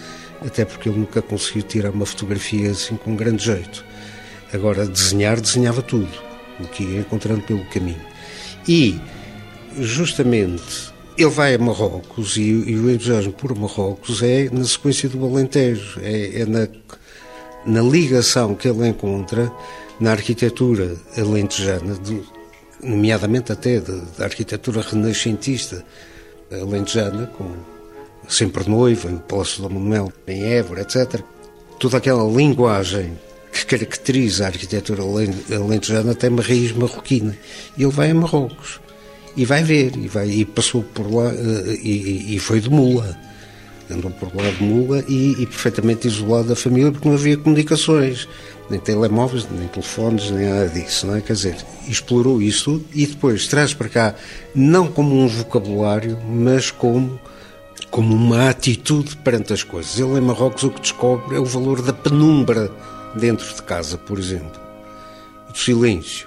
até 0.42 0.66
porque 0.66 0.90
ele 0.90 1.00
nunca 1.00 1.22
conseguiu 1.22 1.64
tirar 1.64 1.92
uma 1.92 2.06
fotografia 2.06 2.72
assim 2.72 2.96
com 2.96 3.16
grande 3.16 3.44
jeito. 3.44 3.84
Agora, 4.54 4.86
desenhar, 4.86 5.40
desenhava 5.40 5.82
tudo, 5.82 6.10
o 6.60 6.68
que 6.68 6.84
ia 6.84 7.00
encontrando 7.02 7.42
pelo 7.42 7.66
caminho. 7.66 8.02
E, 8.68 9.00
justamente, 9.80 10.94
ele 11.18 11.30
vai 11.30 11.56
a 11.56 11.58
Marrocos 11.58 12.38
e, 12.38 12.42
e 12.42 12.78
o 12.78 12.92
entusiasmo 12.92 13.34
por 13.34 13.56
Marrocos 13.56 14.22
é 14.22 14.50
na 14.52 14.64
sequência 14.64 15.10
do 15.10 15.26
Alentejo, 15.26 16.00
é, 16.02 16.42
é 16.42 16.46
na, 16.46 16.68
na 17.66 17.82
ligação 17.82 18.54
que 18.54 18.68
ele 18.68 18.88
encontra 18.88 19.52
na 20.00 20.12
arquitetura 20.12 20.96
alentejana, 21.18 21.96
do, 21.96 22.24
nomeadamente 22.84 23.52
até 23.52 23.80
da 23.80 24.26
arquitetura 24.26 24.82
renascentista 24.82 25.84
alentejana, 26.52 27.26
com 27.36 27.52
sempre 28.30 28.70
noiva, 28.70 29.10
o 29.10 29.20
Palácio 29.20 29.64
do 29.64 29.70
Manuel, 29.72 30.14
em 30.28 30.44
Évora, 30.44 30.82
etc. 30.82 31.22
Toda 31.80 31.98
aquela 31.98 32.30
linguagem 32.30 33.18
que 33.52 33.66
caracteriza 33.66 34.44
a 34.44 34.48
arquitetura 34.48 35.02
alentejana 35.02 36.14
tem 36.14 36.30
uma 36.30 36.44
raiz 36.44 36.74
marroquina. 36.74 37.36
E 37.76 37.84
ele 37.84 37.92
vai 37.92 38.12
a 38.12 38.14
Marrocos 38.14 38.80
e 39.38 39.46
vai 39.46 39.64
ver, 39.64 39.96
e, 39.96 40.08
vai, 40.08 40.28
e 40.28 40.44
passou 40.44 40.82
por 40.84 41.10
lá, 41.14 41.32
eh, 41.32 41.80
e, 41.82 42.36
e 42.36 42.40
foi 42.40 42.60
de 42.60 42.70
mula. 42.70 43.16
Andou 43.90 44.12
por 44.12 44.36
lá 44.36 44.50
de 44.50 44.62
mula 44.62 45.02
e, 45.08 45.42
e 45.42 45.46
perfeitamente 45.46 46.08
isolado 46.08 46.50
da 46.50 46.56
família 46.56 46.92
porque 46.92 47.08
não 47.08 47.16
havia 47.16 47.38
comunicações, 47.38 48.28
nem 48.70 48.80
telemóveis, 48.80 49.48
nem 49.50 49.68
telefones, 49.70 50.30
nem 50.32 50.50
nada 50.50 50.68
disso, 50.68 51.08
não 51.08 51.16
é? 51.16 51.22
Quer 51.22 51.34
dizer, 51.34 51.56
explorou 51.88 52.42
isso 52.42 52.84
e 52.94 53.06
depois 53.06 53.48
traz 53.48 53.74
para 53.74 53.88
cá, 53.88 54.16
não 54.54 54.88
como 54.88 55.16
um 55.16 55.28
vocabulário, 55.28 56.18
mas 56.28 56.70
como 56.72 57.18
como 57.90 58.14
uma 58.14 58.50
atitude 58.50 59.16
perante 59.18 59.54
as 59.54 59.64
coisas. 59.64 59.98
Ele 59.98 60.18
em 60.18 60.22
Marrocos 60.22 60.64
o 60.64 60.70
que 60.70 60.82
descobre 60.82 61.36
é 61.36 61.40
o 61.40 61.46
valor 61.46 61.82
da 61.82 61.94
penumbra 61.94 62.70
dentro 63.16 63.48
de 63.54 63.62
casa, 63.64 63.98
por 63.98 64.20
exemplo, 64.20 64.60
do 65.50 65.58
silêncio, 65.58 66.27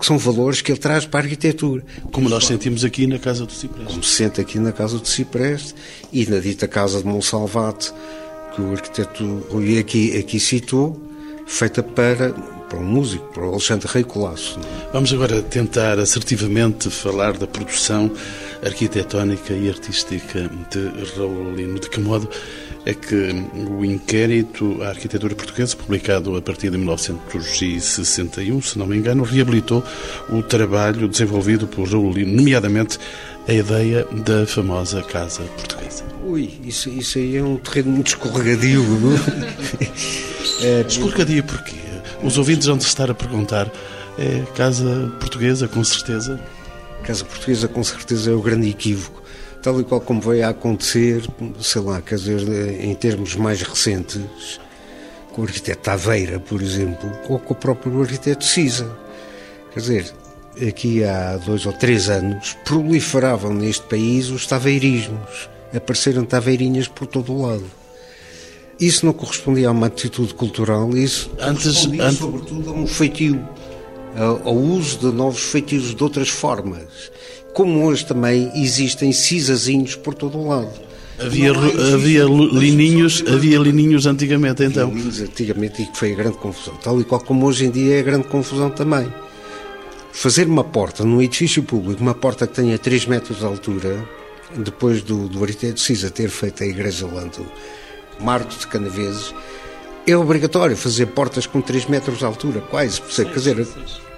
que 0.00 0.06
são 0.06 0.18
valores 0.18 0.62
que 0.62 0.72
ele 0.72 0.78
traz 0.78 1.04
para 1.04 1.20
a 1.20 1.22
arquitetura. 1.24 1.84
Como 2.10 2.28
nós 2.28 2.46
sentimos 2.46 2.84
aqui 2.84 3.06
na 3.06 3.18
Casa 3.18 3.44
do 3.44 3.52
Cipreste. 3.52 3.92
Como 3.92 4.02
se 4.02 4.16
sente 4.16 4.40
aqui 4.40 4.58
na 4.58 4.72
Casa 4.72 4.98
do 4.98 5.06
Cipreste 5.06 5.74
e 6.10 6.26
na 6.26 6.38
dita 6.38 6.66
Casa 6.66 7.00
de 7.00 7.06
Monsalvate, 7.06 7.92
que 8.54 8.62
o 8.62 8.72
arquiteto 8.72 9.46
Rui 9.50 9.78
aqui, 9.78 10.18
aqui 10.18 10.40
citou, 10.40 11.00
feita 11.46 11.82
para 11.82 12.34
para 12.70 12.78
um 12.78 12.84
músico, 12.84 13.26
para 13.34 13.42
o 13.42 13.50
Alexandre 13.50 13.88
Rei 13.92 14.04
Colasso. 14.04 14.58
Vamos 14.92 15.12
agora 15.12 15.42
tentar 15.42 15.98
assertivamente 15.98 16.88
falar 16.88 17.36
da 17.36 17.46
produção 17.46 18.08
arquitetónica 18.64 19.52
e 19.52 19.68
artística 19.68 20.48
de 20.70 21.16
Raul 21.16 21.52
Lino. 21.52 21.80
De 21.80 21.90
que 21.90 21.98
modo 21.98 22.30
é 22.84 22.94
que 22.94 23.14
o 23.70 23.84
inquérito 23.84 24.82
à 24.82 24.88
arquitetura 24.88 25.34
portuguesa, 25.34 25.76
publicado 25.76 26.36
a 26.36 26.42
partir 26.42 26.70
de 26.70 26.78
1961, 26.78 28.62
se 28.62 28.78
não 28.78 28.86
me 28.86 28.96
engano, 28.96 29.22
reabilitou 29.22 29.84
o 30.28 30.42
trabalho 30.42 31.06
desenvolvido 31.06 31.66
por 31.66 31.88
Raul 31.88 32.12
Lino, 32.12 32.36
nomeadamente 32.36 32.98
a 33.46 33.52
ideia 33.52 34.06
da 34.24 34.46
famosa 34.46 35.02
Casa 35.02 35.42
Portuguesa. 35.42 36.04
Ui, 36.24 36.50
isso, 36.64 36.88
isso 36.88 37.18
aí 37.18 37.36
é 37.36 37.42
um 37.42 37.56
terreno 37.56 37.92
muito 37.92 38.08
escorregadio. 38.08 38.84
é, 40.62 40.84
escorregadio 40.86 41.44
porquê? 41.44 41.76
Os 42.22 42.38
ouvintes 42.38 42.66
vão 42.66 42.76
estar 42.76 43.10
a 43.10 43.14
perguntar: 43.14 43.70
é 44.18 44.42
Casa 44.54 45.12
Portuguesa, 45.18 45.68
com 45.68 45.82
certeza? 45.82 46.40
Casa 47.02 47.24
Portuguesa, 47.24 47.68
com 47.68 47.82
certeza, 47.82 48.30
é 48.30 48.34
o 48.34 48.40
grande 48.40 48.68
equívoco. 48.68 49.19
Tal 49.62 49.78
e 49.80 49.84
qual 49.84 50.00
como 50.00 50.20
veio 50.22 50.46
a 50.46 50.50
acontecer, 50.50 51.22
sei 51.60 51.82
lá, 51.82 52.00
quer 52.00 52.16
dizer, 52.16 52.82
em 52.82 52.94
termos 52.94 53.36
mais 53.36 53.60
recentes, 53.60 54.58
com 55.32 55.42
o 55.42 55.44
arquiteto 55.44 55.82
Taveira, 55.82 56.40
por 56.40 56.62
exemplo, 56.62 57.10
ou 57.28 57.38
com 57.38 57.52
o 57.52 57.56
próprio 57.56 58.00
arquiteto 58.00 58.44
Cisa. 58.44 58.90
Quer 59.72 59.80
dizer, 59.80 60.14
aqui 60.66 61.04
há 61.04 61.36
dois 61.36 61.66
ou 61.66 61.72
três 61.74 62.08
anos, 62.08 62.56
proliferavam 62.64 63.52
neste 63.52 63.84
país 63.86 64.30
os 64.30 64.46
taveirismos. 64.46 65.50
Apareceram 65.74 66.24
taveirinhas 66.24 66.88
por 66.88 67.06
todo 67.06 67.32
o 67.32 67.42
lado. 67.42 67.66
Isso 68.80 69.04
não 69.04 69.12
correspondia 69.12 69.68
a 69.68 69.72
uma 69.72 69.88
atitude 69.88 70.32
cultural, 70.32 70.96
isso 70.96 71.30
antes, 71.38 71.86
antes... 71.86 72.16
sobretudo 72.16 72.70
a 72.70 72.72
um 72.72 72.86
feitio, 72.86 73.46
ao 74.42 74.56
uso 74.56 74.98
de 74.98 75.12
novos 75.12 75.42
feitios 75.42 75.94
de 75.94 76.02
outras 76.02 76.30
formas. 76.30 77.12
Como 77.52 77.84
hoje 77.84 78.06
também 78.06 78.50
existem 78.54 79.12
cisazinhos 79.12 79.96
por 79.96 80.14
todo 80.14 80.38
o 80.38 80.48
lado. 80.48 80.70
Havia, 81.18 81.52
havia 81.94 82.24
lininhos, 82.24 83.22
havia 83.26 83.58
lininhos 83.58 84.06
antigamente 84.06 84.64
então. 84.64 84.88
Lininhos 84.88 85.20
antigamente 85.20 85.82
e 85.82 85.86
que 85.86 85.98
foi 85.98 86.12
a 86.12 86.16
grande 86.16 86.38
confusão. 86.38 86.74
Tal 86.76 86.98
e 87.00 87.04
qual 87.04 87.20
como 87.20 87.46
hoje 87.46 87.66
em 87.66 87.70
dia 87.70 87.96
é 87.96 88.00
a 88.00 88.02
grande 88.02 88.26
confusão 88.26 88.70
também. 88.70 89.12
Fazer 90.12 90.46
uma 90.46 90.64
porta 90.64 91.04
num 91.04 91.20
edifício 91.20 91.62
público, 91.62 92.02
uma 92.02 92.14
porta 92.14 92.46
que 92.46 92.54
tenha 92.54 92.78
3 92.78 93.06
metros 93.06 93.38
de 93.38 93.44
altura, 93.44 94.02
depois 94.56 95.02
do, 95.02 95.28
do 95.28 95.42
arquiteto 95.42 95.80
Cisa 95.80 96.10
ter 96.10 96.28
feito 96.28 96.62
a 96.62 96.66
Igreja 96.66 97.06
Lanto 97.06 97.46
Marco 98.20 98.50
de 98.50 98.66
Canaveses, 98.66 99.34
é 100.06 100.16
obrigatório 100.16 100.76
fazer 100.76 101.06
portas 101.06 101.46
com 101.46 101.60
3 101.60 101.86
metros 101.86 102.18
de 102.18 102.24
altura, 102.24 102.60
quase, 102.60 103.00
por 103.00 103.12
ser, 103.12 103.26
quer 103.26 103.38
dizer, 103.38 103.68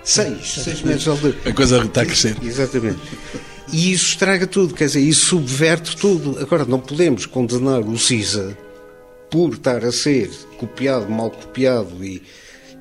6, 0.04 0.54
6 0.64 0.82
metros 0.82 1.02
de 1.02 1.10
altura. 1.10 1.36
A 1.44 1.52
coisa 1.52 1.78
está 1.84 2.02
a 2.02 2.06
crescer. 2.06 2.36
Exatamente. 2.42 3.00
E 3.72 3.92
isso 3.92 4.10
estraga 4.10 4.46
tudo, 4.46 4.74
quer 4.74 4.86
dizer, 4.86 5.00
isso 5.00 5.26
subverte 5.26 5.96
tudo. 5.96 6.38
Agora, 6.40 6.64
não 6.64 6.78
podemos 6.78 7.26
condenar 7.26 7.80
o 7.80 7.98
CISA 7.98 8.56
por 9.30 9.54
estar 9.54 9.84
a 9.84 9.92
ser 9.92 10.30
copiado, 10.58 11.10
mal 11.10 11.30
copiado 11.30 12.04
e, 12.04 12.22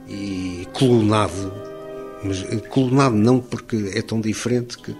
e 0.08 0.68
colunado, 0.74 1.54
mas 2.24 2.44
colunado 2.68 3.16
não 3.16 3.40
porque 3.40 3.92
é 3.96 4.02
tão 4.02 4.20
diferente 4.20 4.78
que 4.78 4.94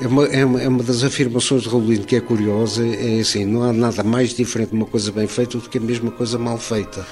é 0.00 0.06
uma, 0.06 0.24
é 0.26 0.44
uma, 0.44 0.62
é 0.62 0.68
uma 0.68 0.82
das 0.82 1.02
afirmações 1.02 1.62
de 1.62 1.68
Raulino 1.68 2.04
que 2.04 2.16
é 2.16 2.20
curiosa, 2.20 2.86
é 2.86 3.20
assim, 3.20 3.44
não 3.44 3.62
há 3.62 3.72
nada 3.72 4.02
mais 4.02 4.34
diferente 4.34 4.70
de 4.70 4.76
uma 4.76 4.86
coisa 4.86 5.10
bem 5.10 5.26
feita 5.26 5.58
do 5.58 5.68
que 5.68 5.78
a 5.78 5.80
mesma 5.80 6.10
coisa 6.10 6.38
mal 6.38 6.58
feita. 6.58 7.06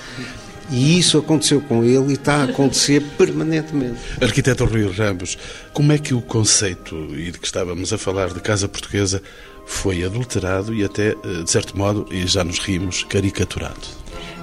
E 0.70 0.98
isso 0.98 1.18
aconteceu 1.18 1.60
com 1.60 1.84
ele 1.84 2.10
e 2.10 2.12
está 2.14 2.36
a 2.36 2.44
acontecer 2.44 3.02
permanentemente. 3.18 3.98
Arquiteto 4.20 4.64
Rui 4.64 4.90
Ramos, 4.90 5.38
como 5.72 5.92
é 5.92 5.98
que 5.98 6.14
o 6.14 6.20
conceito, 6.20 6.96
e 7.14 7.30
de 7.30 7.38
que 7.38 7.46
estávamos 7.46 7.92
a 7.92 7.98
falar, 7.98 8.32
de 8.32 8.40
casa 8.40 8.68
portuguesa, 8.68 9.22
foi 9.66 10.04
adulterado 10.04 10.74
e 10.74 10.84
até, 10.84 11.10
eh, 11.10 11.42
de 11.42 11.50
certo 11.50 11.76
modo, 11.76 12.06
e 12.10 12.26
já 12.26 12.44
nos 12.44 12.58
rimos, 12.58 13.02
caricaturado? 13.04 13.80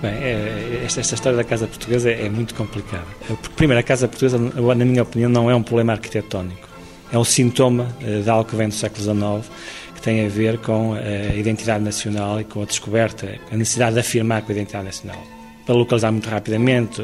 Bem, 0.02 0.12
é, 0.14 0.82
esta, 0.84 1.00
esta, 1.00 1.14
história 1.14 1.38
da 1.38 1.44
Casa 1.44 1.68
Portuguesa 1.68 2.10
é, 2.10 2.26
é 2.26 2.30
muito 2.30 2.56
complicada. 2.56 3.06
Porque, 3.28 3.50
primeiro, 3.56 3.80
a 3.80 3.84
Casa 3.84 4.08
Portuguesa, 4.08 4.40
na 4.40 4.86
minha 4.86 5.04
opinião, 5.04 5.30
não 5.30 5.50
é 5.50 5.54
um 5.54 5.62
problema 5.62 5.94
arquitetónico 5.94 6.71
é 7.12 7.18
um 7.18 7.24
sintoma 7.24 7.88
uh, 8.02 8.24
de 8.24 8.30
algo 8.30 8.50
que 8.50 8.56
vem 8.56 8.68
do 8.68 8.74
século 8.74 9.04
XIX, 9.04 9.52
que 9.96 10.02
tem 10.02 10.26
a 10.26 10.30
ver 10.30 10.58
com 10.58 10.94
a 10.94 11.36
identidade 11.36 11.84
nacional 11.84 12.42
e 12.42 12.44
com 12.44 12.62
a 12.62 12.66
descoberta, 12.66 13.40
a 13.52 13.56
necessidade 13.56 13.94
de 13.94 14.00
afirmar 14.00 14.42
com 14.42 14.52
a 14.52 14.56
identidade 14.56 14.86
nacional. 14.86 15.22
Para 15.66 15.76
localizar 15.76 16.12
muito 16.12 16.28
rapidamente 16.28 17.02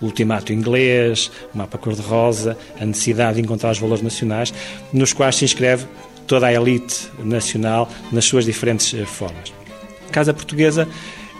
o 0.00 0.06
ultimato 0.06 0.52
inglês, 0.52 1.30
o 1.54 1.58
mapa 1.58 1.78
cor-de-rosa, 1.78 2.58
a 2.80 2.84
necessidade 2.84 3.36
de 3.36 3.42
encontrar 3.42 3.70
os 3.70 3.78
valores 3.78 4.02
nacionais, 4.02 4.52
nos 4.92 5.12
quais 5.12 5.36
se 5.36 5.44
inscreve 5.44 5.86
toda 6.26 6.46
a 6.46 6.52
elite 6.52 7.08
nacional 7.24 7.88
nas 8.12 8.24
suas 8.24 8.44
diferentes 8.44 8.94
eh, 8.94 9.04
formas. 9.04 9.52
A 10.08 10.12
Casa 10.12 10.34
Portuguesa 10.34 10.88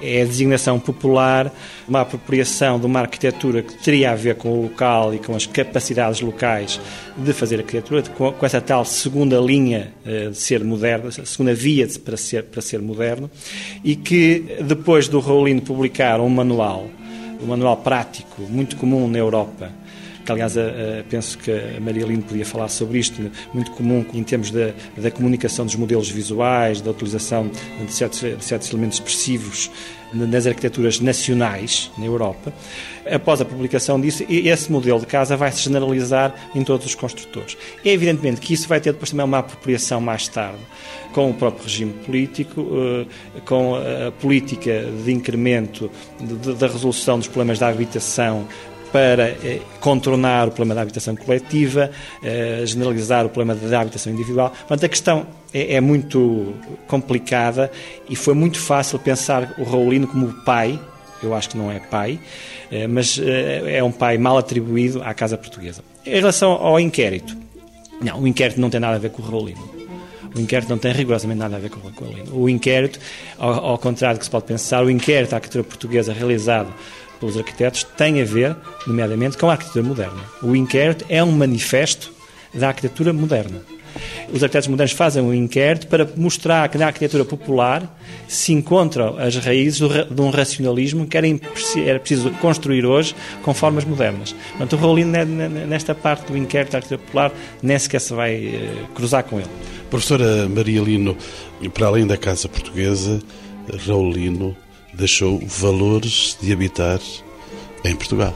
é 0.03 0.23
a 0.23 0.25
designação 0.25 0.79
popular, 0.79 1.53
uma 1.89 2.01
apropriação 2.01 2.79
de 2.79 2.87
uma 2.87 3.01
arquitetura 3.01 3.63
que 3.63 3.75
teria 3.83 4.13
a 4.13 4.15
ver 4.15 4.37
com 4.37 4.51
o 4.51 4.63
local 4.63 5.15
e 5.15 5.19
com 5.19 5.35
as 5.35 5.47
capacidades 5.47 6.21
locais 6.21 6.81
de 7.17 7.33
fazer 7.33 7.57
arquitetura, 7.57 8.03
com, 8.03 8.35
essa 8.43 8.61
tal 8.61 8.85
segunda 8.85 9.39
linha 9.39 9.93
uh, 10.05 10.31
de 10.31 10.37
ser 10.37 10.65
moderno, 10.65 11.09
essa 11.09 11.25
segunda 11.25 11.55
via 11.55 11.87
para, 12.05 12.17
ser, 12.17 12.45
para 12.45 12.61
ser 12.61 12.81
moderno, 12.81 13.31
e 13.85 13.97
que 13.97 14.57
depois 14.63 15.09
do 15.09 15.21
Raulino 15.21 15.61
publicar 15.61 16.21
um 16.21 16.29
manual, 16.29 16.87
um 17.43 17.47
manual 17.47 17.77
prático, 17.79 18.43
muito 18.43 18.77
comum 18.77 19.09
na 19.09 19.19
Europa, 19.19 19.80
que 20.35 20.43
aliás 20.43 20.55
penso 21.09 21.39
que 21.39 21.51
a 21.51 21.81
Maria 21.81 22.07
Lino 22.07 22.23
podia 22.23 22.45
falar 22.45 22.69
sobre 22.69 22.99
isto, 22.99 23.31
muito 23.53 23.71
comum 23.73 24.05
em 24.15 24.23
termos 24.23 24.51
da, 24.51 24.73
da 24.97 25.11
comunicação 25.11 25.65
dos 25.67 25.75
modelos 25.75 26.09
visuais, 26.09 26.81
da 26.81 26.91
utilização 26.91 27.51
de 27.85 27.93
certos, 27.93 28.21
de 28.21 28.45
certos 28.45 28.71
elementos 28.71 28.99
expressivos 28.99 29.71
nas 30.13 30.47
arquiteturas 30.47 31.01
nacionais 31.01 31.91
na 31.97 32.05
Europa. 32.05 32.53
Após 33.11 33.41
a 33.41 33.45
publicação 33.45 34.01
disso, 34.01 34.25
esse 34.29 34.71
modelo 34.71 35.01
de 35.01 35.07
casa 35.07 35.37
vai 35.37 35.51
se 35.53 35.63
generalizar 35.63 36.35
em 36.55 36.63
todos 36.63 36.87
os 36.87 36.95
construtores. 36.95 37.57
É 37.85 37.91
evidentemente 37.91 38.41
que 38.41 38.53
isso 38.53 38.69
vai 38.69 38.81
ter 38.81 38.93
depois 38.93 39.11
também 39.11 39.25
uma 39.25 39.39
apropriação 39.39 40.01
mais 40.01 40.29
tarde 40.29 40.59
com 41.13 41.31
o 41.31 41.35
próprio 41.35 41.65
regime 41.65 41.93
político, 42.05 42.67
eh, 42.73 43.41
com 43.45 43.75
a 43.75 44.13
política 44.13 44.85
de 45.05 45.13
incremento 45.13 45.91
da 46.59 46.69
resolução 46.69 47.19
dos 47.19 47.27
problemas 47.27 47.59
da 47.59 47.69
habitação 47.69 48.47
para 48.93 49.29
eh, 49.29 49.61
contornar 49.81 50.49
o 50.49 50.51
problema 50.51 50.75
da 50.75 50.83
habitação 50.83 51.15
coletiva, 51.17 51.91
eh, 52.23 52.63
generalizar 52.65 53.25
o 53.27 53.29
problema 53.29 53.55
da 53.55 53.81
habitação 53.81 54.13
individual. 54.13 54.51
Portanto, 54.51 54.85
a 54.85 54.89
questão 54.89 55.27
é, 55.53 55.75
é 55.75 55.81
muito 55.81 56.55
complicada 56.87 57.71
e 58.09 58.17
foi 58.17 58.35
muito 58.35 58.59
fácil 58.59 58.99
pensar 58.99 59.55
o 59.59 59.65
Raulino 59.65 60.07
como 60.07 60.33
pai, 60.45 60.79
eu 61.23 61.35
acho 61.35 61.51
que 61.51 61.59
não 61.59 61.71
é 61.71 61.79
pai, 61.79 62.19
mas 62.89 63.21
é 63.67 63.83
um 63.83 63.93
pai 63.93 64.17
mal 64.17 64.39
atribuído 64.39 65.03
à 65.03 65.13
Casa 65.13 65.37
Portuguesa. 65.37 65.83
Em 66.07 66.15
relação 66.15 66.53
ao 66.53 66.81
inquérito, 66.81 67.37
não, 68.01 68.23
o 68.23 68.27
inquérito 68.27 68.59
não 68.59 68.71
tem 68.71 68.81
nada 68.81 68.97
a 68.97 68.99
ver 68.99 69.11
com 69.11 69.21
o 69.21 69.27
Raulino. 69.27 69.81
O 70.35 70.41
inquérito 70.41 70.71
não 70.71 70.79
tem 70.79 70.93
rigorosamente 70.93 71.39
nada 71.39 71.57
a 71.57 71.59
ver 71.59 71.71
com 71.71 71.87
a 71.87 71.91
Colina. 71.91 72.31
O 72.33 72.49
inquérito, 72.49 73.01
ao, 73.39 73.53
ao, 73.53 73.79
contrário 73.79 74.17
do 74.17 74.21
que 74.21 74.25
se 74.25 74.31
pode 74.31 74.45
pensar, 74.45 74.85
o 74.85 74.91
inquérito 74.91 75.33
à 75.33 75.37
arquitetura 75.37 75.65
portuguesa 75.65 76.13
realizado 76.13 76.73
pelos 77.21 77.37
arquitetos 77.37 77.85
tem 77.85 78.21
a 78.21 78.25
ver, 78.25 78.57
nomeadamente, 78.87 79.37
com 79.37 79.49
a 79.49 79.53
arquitetura 79.53 79.85
moderna. 79.85 80.23
O 80.43 80.57
inquérito 80.57 81.05
é 81.09 81.23
um 81.23 81.31
manifesto 81.31 82.11
da 82.53 82.69
arquitetura 82.69 83.13
moderna. 83.13 83.61
Os 84.33 84.43
arquitetos 84.43 84.69
modernos 84.69 84.93
fazem 84.93 85.23
um 85.23 85.35
inquérito 85.35 85.89
para 85.89 86.09
mostrar 86.17 86.69
que 86.69 86.79
na 86.79 86.87
arquitetura 86.87 87.25
popular 87.25 87.99
se 88.29 88.53
encontram 88.53 89.19
as 89.19 89.37
raízes 89.37 89.81
de 89.81 90.21
um 90.21 90.31
racionalismo 90.31 91.07
que 91.07 91.17
era, 91.17 91.29
preciso 91.99 92.31
construir 92.41 92.87
hoje 92.87 93.15
com 93.43 93.53
formas 93.53 93.85
modernas. 93.85 94.35
Portanto, 94.51 94.75
o 94.75 94.77
Raulino, 94.77 95.13
nesta 95.67 95.95
parte 95.95 96.31
do 96.31 96.39
inquérito 96.39 96.73
da 96.73 96.79
arquitetura 96.79 97.05
popular, 97.05 97.33
nem 97.63 97.79
sequer 97.79 98.01
se 98.01 98.15
vai 98.15 98.35
eh, 98.35 98.85
cruzar 98.95 99.25
com 99.25 99.39
ele. 99.41 99.51
Professora 99.91 100.49
Maria 100.49 100.81
Lino, 100.81 101.17
para 101.75 101.89
além 101.89 102.07
da 102.07 102.17
Casa 102.17 102.49
Portuguesa, 102.49 103.21
Raulino 103.87 104.57
deixou 104.93 105.39
valores 105.47 106.37
de 106.41 106.53
habitar 106.53 107.01
em 107.85 107.95
Portugal. 107.95 108.35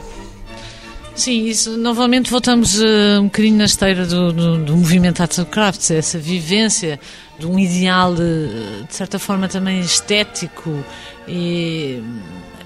Sim, 1.15 1.45
isso, 1.45 1.77
novamente 1.77 2.29
voltamos 2.29 2.77
uh, 2.77 3.21
um 3.21 3.25
bocadinho 3.25 3.57
na 3.57 3.65
esteira 3.65 4.05
do, 4.05 4.33
do, 4.33 4.57
do 4.57 4.75
movimento 4.75 5.21
Arts 5.21 5.39
of 5.39 5.49
Crafts, 5.49 5.89
essa 5.89 6.19
vivência 6.19 6.99
de 7.39 7.47
um 7.47 7.57
ideal, 7.57 8.13
de, 8.13 8.83
de 8.85 8.93
certa 8.93 9.17
forma, 9.17 9.47
também 9.47 9.79
estético 9.79 10.83
e 11.25 12.03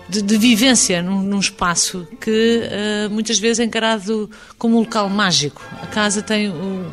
de, 0.09 0.23
de 0.23 0.37
vivência 0.37 1.03
num, 1.03 1.21
num, 1.21 1.39
espaço 1.39 2.07
que 2.19 2.63
uh, 2.63 3.13
muitas 3.13 3.37
vezes 3.37 3.59
é 3.59 3.63
encarado 3.65 4.27
como 4.57 4.77
um 4.77 4.79
local 4.79 5.07
mágico. 5.09 5.61
A 5.83 5.85
casa 5.85 6.23
tem 6.23 6.49
o, 6.49 6.87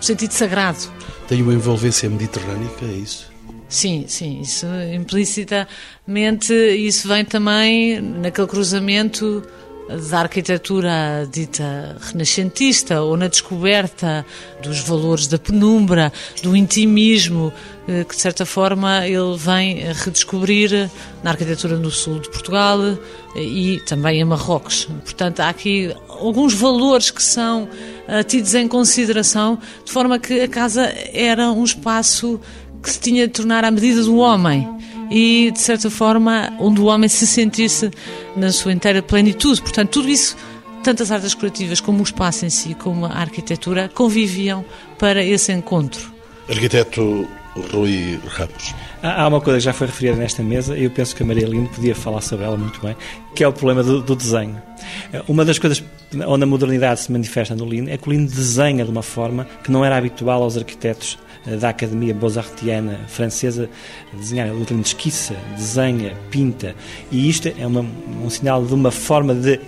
o 0.00 0.02
sentido 0.02 0.32
sagrado. 0.32 0.78
Tem 1.26 1.40
uma 1.40 1.54
envolvência 1.54 2.08
mediterrânica, 2.10 2.84
é 2.84 2.92
isso? 2.92 3.27
Sim, 3.68 4.06
sim, 4.08 4.40
isso 4.40 4.66
implicitamente 4.94 6.54
isso 6.54 7.06
vem 7.06 7.24
também 7.24 8.00
naquele 8.00 8.46
cruzamento 8.46 9.46
da 10.10 10.20
arquitetura 10.20 11.26
dita 11.32 11.96
renascentista 12.00 13.00
ou 13.00 13.16
na 13.16 13.26
descoberta 13.26 14.24
dos 14.62 14.80
valores 14.80 15.26
da 15.26 15.38
penumbra, 15.38 16.12
do 16.42 16.54
intimismo, 16.54 17.52
eh, 17.86 18.04
que 18.04 18.14
de 18.14 18.20
certa 18.20 18.44
forma 18.44 19.06
ele 19.06 19.36
vem 19.38 19.78
redescobrir 19.92 20.90
na 21.22 21.30
arquitetura 21.30 21.78
no 21.78 21.90
sul 21.90 22.20
de 22.20 22.28
Portugal 22.28 22.78
eh, 22.82 23.42
e 23.42 23.80
também 23.80 24.20
em 24.20 24.24
Marrocos. 24.24 24.84
Portanto, 25.04 25.40
há 25.40 25.48
aqui 25.48 25.94
alguns 26.06 26.52
valores 26.52 27.10
que 27.10 27.22
são 27.22 27.66
eh, 28.06 28.22
tidos 28.22 28.54
em 28.54 28.68
consideração, 28.68 29.58
de 29.84 29.90
forma 29.90 30.18
que 30.18 30.42
a 30.42 30.48
casa 30.48 30.92
era 31.14 31.50
um 31.50 31.64
espaço 31.64 32.38
que 32.82 32.90
se 32.90 33.00
tinha 33.00 33.26
de 33.26 33.32
tornar 33.32 33.64
à 33.64 33.70
medida 33.70 34.02
do 34.02 34.16
homem 34.16 34.68
e, 35.10 35.50
de 35.50 35.58
certa 35.58 35.90
forma, 35.90 36.52
onde 36.58 36.80
o 36.80 36.84
homem 36.84 37.08
se 37.08 37.26
sentisse 37.26 37.90
na 38.36 38.52
sua 38.52 38.72
inteira 38.72 39.02
plenitude. 39.02 39.60
Portanto, 39.60 39.90
tudo 39.90 40.08
isso, 40.08 40.36
tanto 40.82 41.02
as 41.02 41.10
artes 41.10 41.34
decorativas 41.34 41.80
como 41.80 42.00
o 42.00 42.02
espaço 42.02 42.44
em 42.44 42.50
si, 42.50 42.74
como 42.74 43.06
a 43.06 43.12
arquitetura, 43.12 43.90
conviviam 43.94 44.64
para 44.98 45.24
esse 45.24 45.52
encontro. 45.52 46.12
Arquiteto 46.48 47.26
Rui 47.72 48.18
Ramos. 48.26 48.74
Há 49.02 49.26
uma 49.26 49.40
coisa 49.40 49.58
que 49.58 49.64
já 49.64 49.72
foi 49.72 49.86
referida 49.86 50.16
nesta 50.16 50.42
mesa 50.42 50.76
e 50.76 50.84
eu 50.84 50.90
penso 50.90 51.14
que 51.14 51.22
a 51.22 51.26
Maria 51.26 51.46
Lindo 51.46 51.68
podia 51.70 51.94
falar 51.94 52.20
sobre 52.20 52.44
ela 52.44 52.56
muito 52.56 52.80
bem, 52.80 52.96
que 53.34 53.42
é 53.42 53.48
o 53.48 53.52
problema 53.52 53.82
do, 53.82 54.00
do 54.00 54.14
desenho. 54.16 54.60
Uma 55.26 55.44
das 55.44 55.58
coisas 55.58 55.82
onde 56.26 56.44
a 56.44 56.46
modernidade 56.46 57.00
se 57.00 57.12
manifesta 57.12 57.54
no 57.54 57.66
Lino 57.66 57.90
é 57.90 57.96
que 57.96 58.08
o 58.08 58.12
Lino 58.12 58.26
desenha 58.26 58.84
de 58.84 58.90
uma 58.90 59.02
forma 59.02 59.46
que 59.62 59.70
não 59.70 59.84
era 59.84 59.96
habitual 59.96 60.42
aos 60.42 60.56
arquitetos 60.56 61.18
eh, 61.22 61.27
da 61.56 61.70
Academia 61.70 62.14
Beaux-Artiana 62.14 63.00
francesa 63.08 63.68
desenhar. 64.12 64.48
O 64.48 64.64
Lino 64.64 64.82
esquiça, 64.82 65.34
desenha, 65.56 66.14
pinta 66.30 66.74
e 67.10 67.28
isto 67.28 67.48
é 67.56 67.66
uma, 67.66 67.84
um 68.22 68.30
sinal 68.30 68.64
de 68.64 68.74
uma 68.74 68.90
forma 68.90 69.34
de 69.34 69.60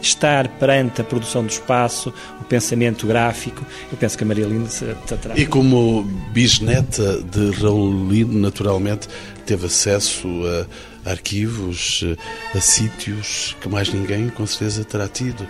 estar 0.00 0.48
perante 0.48 1.00
a 1.00 1.04
produção 1.04 1.42
do 1.42 1.50
espaço, 1.50 2.12
o 2.40 2.44
pensamento 2.44 3.06
gráfico. 3.06 3.64
Eu 3.90 3.98
penso 3.98 4.16
que 4.16 4.24
a 4.24 4.26
Maria 4.26 4.46
Linda 4.46 4.68
se 4.68 4.84
terá. 5.20 5.36
E 5.36 5.46
como 5.46 6.02
bisneta 6.32 7.22
de 7.22 7.50
Raul 7.62 8.08
Lino, 8.08 8.38
naturalmente, 8.38 9.08
teve 9.44 9.66
acesso 9.66 10.28
a 11.04 11.10
arquivos, 11.10 12.04
a 12.54 12.60
sítios 12.60 13.56
que 13.60 13.68
mais 13.68 13.92
ninguém, 13.92 14.28
com 14.28 14.46
certeza, 14.46 14.84
terá 14.84 15.08
tido. 15.08 15.46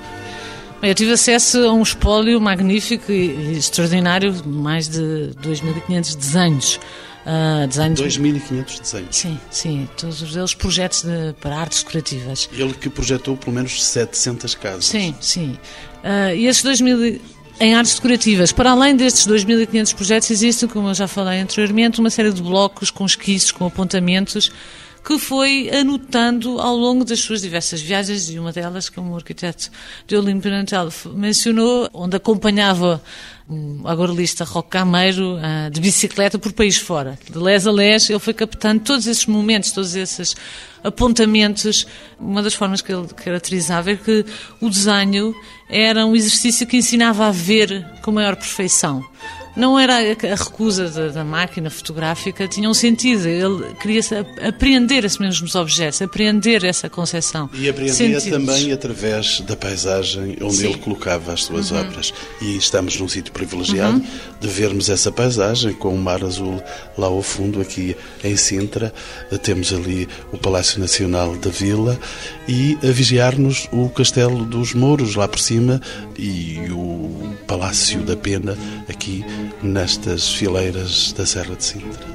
Eu 0.82 0.94
tive 0.94 1.12
acesso 1.12 1.58
a 1.66 1.72
um 1.72 1.82
espólio 1.82 2.40
magnífico 2.40 3.10
e 3.10 3.56
extraordinário, 3.56 4.34
mais 4.46 4.88
de 4.88 5.30
2.500 5.42 6.16
desenhos 6.16 6.80
Uh, 7.26 7.66
desenhos... 7.66 8.00
2.500 8.00 8.80
desenhos. 8.80 9.16
Sim, 9.16 9.40
sim, 9.50 9.88
todos 9.96 10.36
eles 10.36 10.54
projetos 10.54 11.02
de, 11.02 11.34
para 11.40 11.56
artes 11.56 11.82
decorativas. 11.82 12.48
Ele 12.52 12.72
que 12.72 12.88
projetou 12.88 13.36
pelo 13.36 13.52
menos 13.52 13.84
700 13.84 14.54
casas. 14.54 14.84
Sim, 14.84 15.12
sim. 15.20 15.58
Uh, 16.04 16.36
e 16.36 16.46
esses 16.46 16.62
2.000 16.62 17.20
em 17.58 17.74
artes 17.74 17.94
decorativas. 17.94 18.52
Para 18.52 18.70
além 18.70 18.94
destes 18.94 19.26
2.500 19.26 19.94
projetos, 19.96 20.30
existem, 20.30 20.68
como 20.68 20.88
eu 20.88 20.94
já 20.94 21.08
falei 21.08 21.40
anteriormente, 21.40 21.98
uma 21.98 22.10
série 22.10 22.32
de 22.32 22.40
blocos 22.40 22.92
com 22.92 23.04
esquiços, 23.04 23.50
com 23.50 23.66
apontamentos, 23.66 24.52
que 25.06 25.20
foi 25.20 25.70
anotando 25.70 26.60
ao 26.60 26.76
longo 26.76 27.04
das 27.04 27.20
suas 27.20 27.40
diversas 27.40 27.80
viagens, 27.80 28.28
e 28.28 28.40
uma 28.40 28.50
delas, 28.50 28.88
como 28.88 29.12
o 29.12 29.14
arquiteto 29.14 29.70
de 30.04 30.16
Olimpo 30.16 30.42
Pimentel 30.42 30.88
mencionou, 31.14 31.88
onde 31.94 32.16
acompanhava 32.16 33.00
um 33.48 33.86
agorelista 33.86 34.42
rocameiro 34.42 35.36
uh, 35.36 35.70
de 35.70 35.80
bicicleta 35.80 36.40
por 36.40 36.52
país 36.52 36.76
fora. 36.76 37.16
De 37.30 37.38
les 37.38 37.68
a 37.68 37.70
les, 37.70 38.10
ele 38.10 38.18
foi 38.18 38.34
captando 38.34 38.82
todos 38.82 39.06
esses 39.06 39.26
momentos, 39.26 39.70
todos 39.70 39.94
esses 39.94 40.34
apontamentos. 40.82 41.86
Uma 42.18 42.42
das 42.42 42.54
formas 42.54 42.82
que 42.82 42.92
ele 42.92 43.06
caracterizava 43.14 43.92
é 43.92 43.96
que 43.96 44.24
o 44.60 44.68
desenho 44.68 45.32
era 45.70 46.04
um 46.04 46.16
exercício 46.16 46.66
que 46.66 46.78
ensinava 46.78 47.28
a 47.28 47.30
ver 47.30 47.86
com 48.02 48.10
maior 48.10 48.34
perfeição 48.34 49.04
não 49.56 49.78
era 49.78 49.96
a 49.96 50.34
recusa 50.34 50.88
da, 50.90 51.08
da, 51.08 51.24
máquina 51.24 51.70
fotográfica, 51.70 52.46
tinha 52.46 52.68
um 52.68 52.74
sentido. 52.74 53.26
Ele 53.26 53.74
queria 53.80 54.02
apreender 54.46 55.04
esses 55.04 55.18
mesmos 55.18 55.54
objetos, 55.54 56.02
apreender 56.02 56.64
essa 56.64 56.90
concepção. 56.90 57.48
E 57.54 57.68
apreendia 57.68 58.20
também 58.20 58.70
através 58.70 59.40
da 59.40 59.56
paisagem 59.56 60.36
onde 60.42 60.56
Sim. 60.56 60.66
ele 60.66 60.78
colocava 60.78 61.32
as 61.32 61.44
suas 61.44 61.70
uhum. 61.70 61.80
obras. 61.80 62.12
E 62.40 62.56
estamos 62.56 63.00
num 63.00 63.08
sítio 63.08 63.32
privilegiado 63.32 63.96
uhum. 63.96 64.06
de 64.38 64.48
vermos 64.48 64.90
essa 64.90 65.10
paisagem 65.10 65.72
com 65.72 65.94
o 65.94 65.98
mar 65.98 66.22
azul 66.22 66.62
lá 66.98 67.06
ao 67.06 67.22
fundo, 67.22 67.60
aqui 67.60 67.96
em 68.22 68.36
Sintra. 68.36 68.92
Temos 69.42 69.72
ali 69.72 70.06
o 70.32 70.38
Palácio 70.38 70.78
Nacional 70.78 71.34
da 71.36 71.50
Vila 71.50 71.98
e 72.46 72.76
a 72.82 72.92
vigiar-nos 72.92 73.68
o 73.72 73.88
Castelo 73.88 74.44
dos 74.44 74.74
Mouros 74.74 75.14
lá 75.14 75.26
por 75.26 75.38
cima 75.38 75.80
e 76.18 76.58
o 76.70 77.34
Palácio 77.46 78.00
da 78.02 78.16
Pena 78.16 78.56
aqui 78.88 79.24
nestas 79.62 80.28
fileiras 80.30 81.12
da 81.12 81.26
Serra 81.26 81.56
de 81.56 81.64
Sintra. 81.64 82.06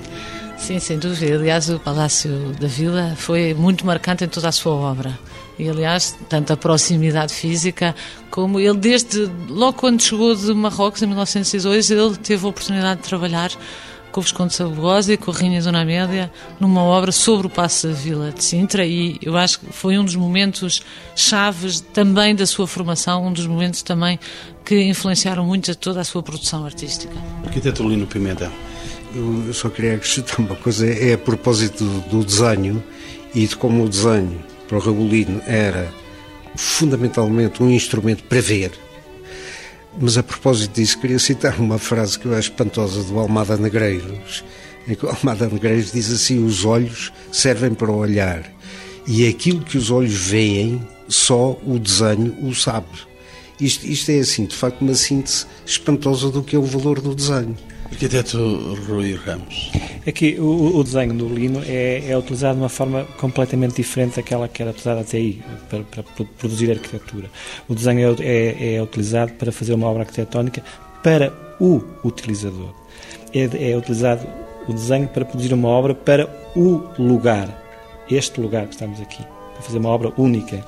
Sim, 0.58 0.80
sem 0.80 1.00
dúvida. 1.00 1.36
Aliás, 1.36 1.70
o 1.70 1.80
Palácio 1.80 2.54
da 2.60 2.68
Vila 2.68 3.16
foi 3.18 3.54
muito 3.54 3.86
marcante 3.86 4.24
em 4.24 4.28
toda 4.28 4.50
a 4.50 4.52
sua 4.52 4.74
obra. 4.74 5.18
E, 5.58 5.68
aliás, 5.68 6.16
tanto 6.30 6.54
a 6.54 6.58
proximidade 6.58 7.34
física 7.34 7.96
como 8.30 8.60
ele, 8.60 8.78
desde 8.78 9.30
logo 9.50 9.74
quando 9.74 10.02
chegou 10.02 10.36
de 10.36 10.54
Marrocos, 10.54 11.02
em 11.02 11.08
1902, 11.08 11.92
ele 11.92 12.16
teve 12.18 12.46
a 12.46 12.50
oportunidade 12.50 13.02
de 13.02 13.08
trabalhar 13.08 13.52
com 14.12 14.20
o 14.20 14.24
Visconde 14.24 14.54
Sabugosa 14.54 15.14
e 15.14 15.18
com 15.18 15.32
a 15.32 15.34
Rainha 15.34 15.62
Dona 15.62 15.82
Amélia 15.82 16.32
numa 16.60 16.82
obra 16.82 17.12
sobre 17.12 17.48
o 17.48 17.50
Passo 17.50 17.88
da 17.88 17.94
Vila 17.94 18.32
de 18.32 18.44
Sintra 18.44 18.86
e 18.86 19.18
eu 19.22 19.38
acho 19.38 19.60
que 19.60 19.72
foi 19.72 19.98
um 19.98 20.06
dos 20.06 20.16
momentos 20.16 20.82
chaves 21.16 21.80
também 21.80 22.36
da 22.36 22.46
sua 22.46 22.68
formação, 22.68 23.26
um 23.26 23.34
dos 23.34 23.48
momentos 23.48 23.82
também 23.82 24.20
que 24.66 24.84
influenciaram 24.84 25.46
muito 25.46 25.72
a 25.72 25.76
toda 25.76 26.02
a 26.02 26.04
sua 26.04 26.22
produção 26.22 26.66
artística. 26.66 27.14
Arquiteto 27.46 27.88
Lino 27.88 28.06
Pimentel. 28.06 28.52
Eu 29.14 29.54
só 29.54 29.70
queria 29.70 29.96
acrescentar 29.96 30.40
uma 30.40 30.56
coisa, 30.56 30.88
é 30.88 31.14
a 31.14 31.18
propósito 31.18 31.84
do, 32.10 32.24
desenho 32.24 32.82
e 33.34 33.46
de 33.46 33.56
como 33.56 33.84
o 33.84 33.90
desenho 33.90 34.42
para 34.68 34.78
o 34.78 34.82
Raulino 34.82 35.42
era 35.46 35.92
fundamentalmente 36.56 37.62
um 37.62 37.70
instrumento 37.70 38.24
para 38.24 38.40
ver. 38.40 38.72
Mas 40.00 40.18
a 40.18 40.24
propósito 40.24 40.76
disso, 40.76 41.00
queria 41.00 41.20
citar 41.20 41.60
uma 41.60 41.78
frase 41.78 42.18
que 42.18 42.26
eu 42.26 42.34
acho 42.34 42.50
espantosa 42.50 43.04
do 43.04 43.20
Almada 43.20 43.58
Negreiros, 43.58 44.44
em 44.88 44.96
que 44.96 45.06
o 45.06 45.10
Almada 45.10 45.48
Negreiros 45.48 45.92
diz 45.92 46.12
assim: 46.12 46.44
os 46.44 46.64
olhos 46.64 47.12
servem 47.32 47.74
para 47.74 47.92
olhar, 47.92 48.44
e 49.06 49.28
aquilo 49.28 49.62
que 49.62 49.78
os 49.78 49.92
olhos 49.92 50.14
veem, 50.14 50.82
só 51.08 51.60
o 51.66 51.78
desenho 51.78 52.36
o 52.42 52.56
sabe. 52.56 52.88
Isto, 53.60 53.86
isto 53.86 54.10
é 54.10 54.20
assim, 54.20 54.46
de 54.46 54.56
facto, 54.56 54.82
uma 54.82 54.96
síntese 54.96 55.46
espantosa 55.66 56.32
do 56.32 56.42
que 56.42 56.56
é 56.56 56.60
o 56.60 56.64
valor 56.64 57.00
do 57.00 57.14
desenho. 57.14 57.56
Arquiteto 57.92 58.38
Rui 58.88 59.14
Ramos. 59.16 59.72
Aqui 60.08 60.38
o, 60.40 60.78
o 60.78 60.84
desenho 60.84 61.14
do 61.14 61.28
lino 61.28 61.62
é, 61.66 62.10
é, 62.10 62.18
utilizado 62.18 62.56
de 62.56 62.62
uma 62.64 62.70
forma 62.70 63.04
completamente 63.18 63.76
diferente 63.76 64.16
daquela 64.16 64.48
que 64.48 64.62
era 64.62 64.72
utilizada 64.72 65.02
até 65.02 65.18
aí 65.18 65.44
para, 65.70 65.84
para 65.84 66.04
produzir 66.40 66.72
arquitetura. 66.72 67.30
O 67.68 67.76
desenho 67.76 68.16
é, 68.20 68.24
é, 68.24 68.76
é, 68.76 68.82
utilizado 68.82 69.34
para 69.34 69.52
fazer 69.52 69.74
uma 69.74 69.88
obra 69.88 70.04
arquitetónica 70.04 70.64
para 71.04 71.34
o 71.60 71.84
utilizador. 72.04 72.74
É, 73.34 73.72
é 73.72 73.78
utilizado 73.78 74.26
o 74.68 74.74
desenho 74.74 75.08
para 75.10 75.26
produzir 75.26 75.54
uma 75.54 75.68
obra 75.68 75.94
para 75.94 76.28
o 76.56 76.82
lugar, 76.98 77.50
este 78.10 78.40
lugar 78.40 78.68
que 78.68 78.74
estamos 78.74 79.02
aqui, 79.02 79.24
para 79.54 79.62
fazer 79.62 79.78
uma 79.78 79.90
obra 79.90 80.12
única 80.18 80.64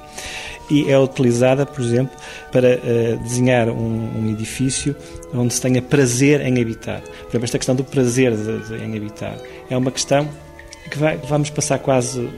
e 0.70 0.90
é 0.90 0.98
utilizada, 0.98 1.66
por 1.66 1.82
exemplo, 1.84 2.16
para 2.52 2.78
uh, 2.78 3.18
desenhar 3.24 3.70
um, 3.70 4.10
um, 4.18 4.32
edifício 4.32 4.96
onde 5.34 5.54
se 5.54 5.62
tenha 5.62 5.82
prazer 5.82 6.42
em 6.42 6.62
habitar. 6.62 7.02
Por 7.02 7.30
exemplo, 7.30 7.44
esta 7.44 7.58
questão 7.58 7.76
do 7.76 7.84
prazer 7.84 8.36
de, 8.36 8.60
de, 8.60 8.76
em 8.84 8.96
habitar 8.96 9.38
é 9.70 9.78
uma 9.78 9.92
questão 9.92 10.28
que 10.90 10.98
vai, 10.98 11.18
vamos 11.18 11.50
passar 11.50 11.80
quase 11.80 12.30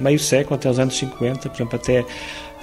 meio 0.00 0.18
século, 0.18 0.56
até 0.56 0.68
os 0.68 0.78
anos 0.78 0.96
50, 0.96 1.48
por 1.48 1.56
exemplo, 1.56 1.76
até 1.76 2.04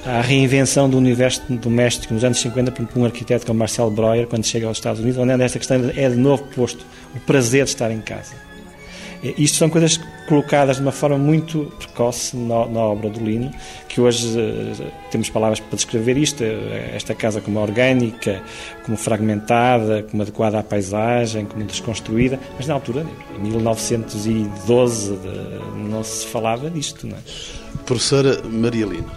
à 0.06 0.22
reinvenção 0.22 0.90
do 0.90 0.98
universo 0.98 1.42
doméstico 1.50 2.14
nos 2.14 2.24
anos 2.24 2.40
50 2.40 2.72
por 2.72 2.88
um 2.96 3.06
arquiteto 3.06 3.46
como 3.46 3.60
Marcel 3.60 3.90
Breuer, 3.92 4.28
quando 4.28 4.46
chega 4.46 4.68
aos 4.68 4.78
Estados 4.78 5.00
Unidos, 5.00 5.20
onde 5.20 5.44
esta 5.44 5.60
questão 5.60 5.92
é 5.96 6.10
de 6.10 6.16
novo 6.16 6.44
posto 6.56 6.86
o 7.16 7.20
prazer 7.20 7.66
de 7.66 7.70
estar 7.72 7.92
em 7.92 8.02
casa. 8.02 8.51
Isto 9.24 9.58
são 9.58 9.70
coisas 9.70 10.00
colocadas 10.28 10.78
de 10.78 10.82
uma 10.82 10.92
forma 10.92 11.18
muito 11.18 11.72
precoce 11.78 12.36
na, 12.36 12.66
na 12.66 12.80
obra 12.80 13.10
do 13.10 13.20
Lino, 13.20 13.52
que 13.88 14.02
hoje 14.02 14.28
uh, 14.28 14.92
temos 15.12 15.30
palavras 15.30 15.60
para 15.60 15.76
descrever 15.76 16.18
isto, 16.18 16.44
eh, 16.44 16.94
esta 16.96 17.14
casa 17.14 17.40
como 17.40 17.60
orgânica, 17.60 18.42
como 18.84 18.98
fragmentada, 18.98 20.04
como 20.10 20.24
adequada 20.24 20.58
à 20.58 20.64
paisagem, 20.64 21.46
como 21.46 21.64
desconstruída, 21.66 22.40
mas 22.56 22.66
na 22.66 22.74
altura, 22.74 23.06
em 23.38 23.42
1912, 23.50 25.18
de, 25.18 25.90
não 25.90 26.04
se 26.04 26.26
falava 26.26 26.70
disto. 26.70 27.06
Não 27.06 27.18
é? 27.18 27.20
Professora 27.86 28.42
Maria 28.48 28.86
Lino. 28.86 29.12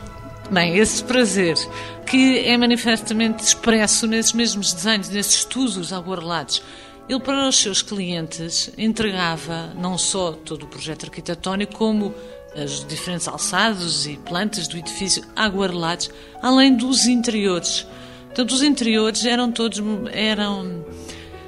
Bem, 0.50 0.76
esse 0.76 1.02
prazer 1.02 1.56
que 2.04 2.40
é 2.40 2.56
manifestamente 2.58 3.42
expresso 3.42 4.06
nesses 4.06 4.32
mesmos 4.34 4.74
desenhos, 4.74 5.08
nesses 5.08 5.36
estudos 5.36 5.92
aguarelados, 5.92 6.62
ele, 7.08 7.20
para 7.20 7.48
os 7.48 7.56
seus 7.56 7.82
clientes, 7.82 8.70
entregava 8.78 9.72
não 9.74 9.98
só 9.98 10.32
todo 10.32 10.64
o 10.64 10.66
projeto 10.66 11.04
arquitetónico, 11.04 11.74
como 11.74 12.14
os 12.56 12.86
diferentes 12.86 13.28
alçados 13.28 14.06
e 14.06 14.16
plantas 14.16 14.68
do 14.68 14.78
edifício 14.78 15.24
aguarelados, 15.34 16.10
além 16.40 16.76
dos 16.76 17.06
interiores. 17.06 17.86
Portanto, 18.26 18.52
os 18.52 18.62
interiores 18.62 19.24
eram 19.24 19.50
todos 19.50 19.80
eram 20.12 20.84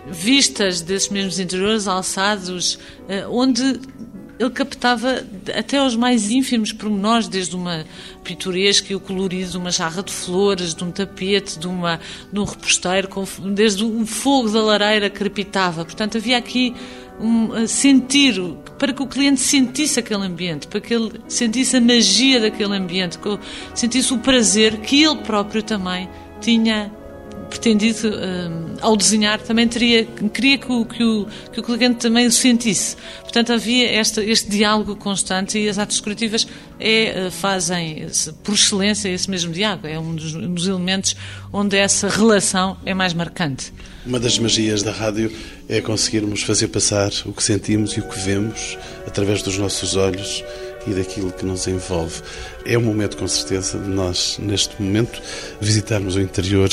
vistas 0.06 0.80
desses 0.80 1.08
mesmos 1.08 1.38
interiores 1.38 1.88
alçados, 1.88 2.78
eh, 3.08 3.26
onde 3.26 3.80
ele 4.38 4.50
captava 4.50 5.24
até 5.56 5.82
os 5.82 5.96
mais 5.96 6.30
ínfimos 6.30 6.72
pormenores, 6.72 7.28
desde 7.28 7.56
uma 7.56 7.84
pitoresca 8.22 8.92
e 8.92 8.96
o 8.96 9.00
colorido 9.00 9.52
de 9.52 9.56
uma 9.56 9.70
jarra 9.70 10.02
de 10.02 10.12
flores, 10.12 10.74
de 10.74 10.84
um 10.84 10.90
tapete, 10.90 11.58
de, 11.58 11.66
uma, 11.66 11.98
de 12.32 12.38
um 12.38 12.44
reposteiro, 12.44 13.08
desde 13.54 13.84
o 13.84 14.04
fogo 14.04 14.50
da 14.50 14.62
lareira 14.62 15.08
crepitava. 15.08 15.84
Portanto, 15.84 16.18
havia 16.18 16.36
aqui 16.36 16.74
um 17.18 17.66
sentir, 17.66 18.34
para 18.78 18.92
que 18.92 19.02
o 19.02 19.06
cliente 19.06 19.40
sentisse 19.40 19.98
aquele 19.98 20.24
ambiente, 20.24 20.66
para 20.66 20.80
que 20.80 20.92
ele 20.92 21.12
sentisse 21.28 21.76
a 21.76 21.80
magia 21.80 22.40
daquele 22.40 22.76
ambiente, 22.76 23.18
que 23.18 23.38
sentisse 23.74 24.12
o 24.12 24.18
prazer 24.18 24.78
que 24.80 25.02
ele 25.02 25.16
próprio 25.22 25.62
também 25.62 26.08
tinha 26.40 26.92
pretendido, 27.48 28.08
um, 28.08 28.76
ao 28.80 28.96
desenhar, 28.96 29.40
também 29.40 29.66
teria, 29.66 30.04
queria 30.32 30.58
que 30.58 30.70
o, 30.70 30.84
que, 30.84 31.02
o, 31.02 31.26
que 31.52 31.60
o 31.60 31.62
cliente 31.62 31.96
também 31.96 32.26
o 32.26 32.32
sentisse. 32.32 32.96
Portanto, 33.22 33.52
havia 33.52 34.00
este, 34.00 34.20
este 34.20 34.50
diálogo 34.50 34.96
constante 34.96 35.58
e 35.58 35.68
as 35.68 35.78
artes 35.78 35.98
decorativas 35.98 36.46
é, 36.78 37.26
eh, 37.26 37.30
fazem, 37.30 38.06
por 38.42 38.54
excelência, 38.54 39.08
esse 39.08 39.30
mesmo 39.30 39.52
diálogo. 39.52 39.86
É 39.86 39.98
um 39.98 40.14
dos, 40.14 40.34
um 40.34 40.54
dos 40.54 40.66
elementos 40.66 41.16
onde 41.52 41.76
essa 41.76 42.08
relação 42.08 42.76
é 42.84 42.94
mais 42.94 43.14
marcante. 43.14 43.72
Uma 44.04 44.20
das 44.20 44.38
magias 44.38 44.82
da 44.82 44.92
rádio 44.92 45.32
é 45.68 45.80
conseguirmos 45.80 46.42
fazer 46.42 46.68
passar 46.68 47.10
o 47.24 47.32
que 47.32 47.42
sentimos 47.42 47.92
e 47.92 48.00
o 48.00 48.08
que 48.08 48.18
vemos 48.18 48.78
através 49.06 49.42
dos 49.42 49.58
nossos 49.58 49.96
olhos 49.96 50.44
e 50.86 50.94
daquilo 50.94 51.32
que 51.32 51.44
nos 51.44 51.66
envolve. 51.66 52.22
É 52.64 52.76
um 52.78 52.82
momento, 52.82 53.16
com 53.16 53.26
certeza, 53.26 53.78
de 53.78 53.88
nós, 53.88 54.38
neste 54.40 54.80
momento, 54.80 55.20
visitarmos 55.60 56.16
o 56.16 56.20
interior 56.20 56.70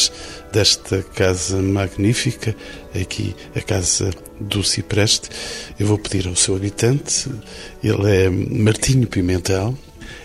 desta 0.52 1.02
casa 1.02 1.62
magnífica, 1.62 2.56
aqui 2.93 3.36
a 3.56 3.62
casa 3.62 4.12
do 4.39 4.63
Cipreste. 4.63 5.30
Eu 5.80 5.88
vou 5.88 5.97
pedir 5.97 6.28
ao 6.28 6.36
seu 6.36 6.56
habitante, 6.56 7.30
ele 7.84 8.10
é 8.10 8.30
Martinho 8.30 9.08
Pimentel, 9.08 9.78